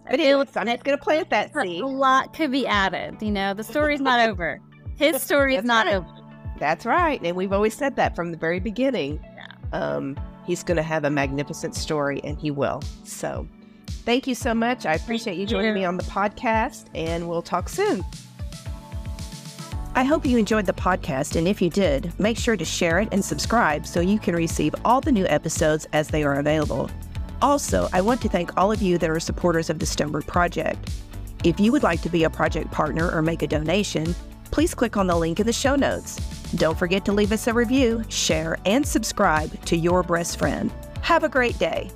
But 0.04 0.20
anyway, 0.20 0.46
I'm 0.56 0.68
just 0.68 0.84
going 0.84 0.98
to 0.98 1.04
plant 1.04 1.30
that 1.30 1.54
seed. 1.54 1.82
A 1.82 1.88
lot 1.88 2.34
could 2.34 2.52
be 2.52 2.68
added. 2.68 3.22
You 3.22 3.32
know, 3.32 3.54
the 3.54 3.64
story's 3.64 4.02
not 4.02 4.20
over. 4.28 4.60
His 4.98 5.22
story 5.22 5.56
is 5.56 5.64
not 5.64 5.86
right. 5.86 5.96
over. 5.96 6.08
That's 6.60 6.86
right. 6.86 7.22
And 7.24 7.38
we've 7.38 7.54
always 7.54 7.74
said 7.74 7.96
that 7.96 8.18
from 8.18 8.32
the 8.32 8.38
very 8.38 8.60
beginning. 8.60 9.24
Yeah. 9.24 9.48
Um, 9.72 10.20
he's 10.46 10.64
going 10.64 10.76
to 10.76 10.84
have 10.84 11.06
a 11.06 11.10
magnificent 11.10 11.76
story, 11.76 12.20
and 12.26 12.38
he 12.38 12.52
will. 12.52 12.82
So 13.06 13.48
thank 13.88 14.28
you 14.28 14.36
so 14.36 14.54
much. 14.54 14.86
I 14.86 14.96
appreciate 14.96 15.38
you 15.38 15.46
joining 15.46 15.74
me 15.74 15.86
on 15.86 15.96
the 15.96 16.04
podcast, 16.04 16.88
and 16.94 17.30
we'll 17.30 17.42
talk 17.42 17.70
soon. 17.70 18.04
I 19.96 20.04
hope 20.04 20.26
you 20.26 20.40
enjoyed 20.40 20.66
the 20.66 20.74
podcast, 20.74 21.36
and 21.36 21.48
if 21.48 21.62
you 21.62 21.70
did, 21.70 22.12
make 22.20 22.36
sure 22.36 22.58
to 22.58 22.66
share 22.66 22.98
it 22.98 23.10
and 23.12 23.24
subscribe 23.24 23.86
so 23.86 24.00
you 24.00 24.18
can 24.18 24.36
receive 24.36 24.74
all 24.84 25.02
the 25.02 25.12
new 25.12 25.28
episodes 25.28 25.86
as 25.94 26.08
they 26.08 26.24
are 26.24 26.40
available. 26.40 26.90
Also, 27.44 27.88
I 27.94 28.02
want 28.02 28.20
to 28.22 28.30
thank 28.30 28.58
all 28.58 28.72
of 28.72 28.82
you 28.82 28.98
that 28.98 29.10
are 29.12 29.20
supporters 29.20 29.70
of 29.70 29.78
the 29.78 29.86
Stonebrook 29.86 30.26
Project. 30.26 30.92
If 31.44 31.60
you 31.60 31.72
would 31.72 31.84
like 31.84 32.02
to 32.02 32.10
be 32.10 32.24
a 32.24 32.30
project 32.30 32.72
partner 32.72 33.12
or 33.12 33.22
make 33.22 33.44
a 33.44 33.48
donation, 33.48 34.16
please 34.46 34.74
click 34.74 34.98
on 34.98 35.06
the 35.06 35.16
link 35.16 35.40
in 35.40 35.46
the 35.46 35.54
show 35.54 35.76
notes. 35.76 36.16
Don't 36.56 36.78
forget 36.78 37.06
to 37.06 37.12
leave 37.12 37.32
us 37.32 37.46
a 37.46 37.54
review, 37.54 38.04
share, 38.10 38.58
and 38.66 38.88
subscribe 38.88 39.64
to 39.66 39.78
Your 39.78 40.02
Breast 40.02 40.40
Friend. 40.40 40.72
Have 41.02 41.24
a 41.24 41.30
great 41.30 41.60
day. 41.60 41.92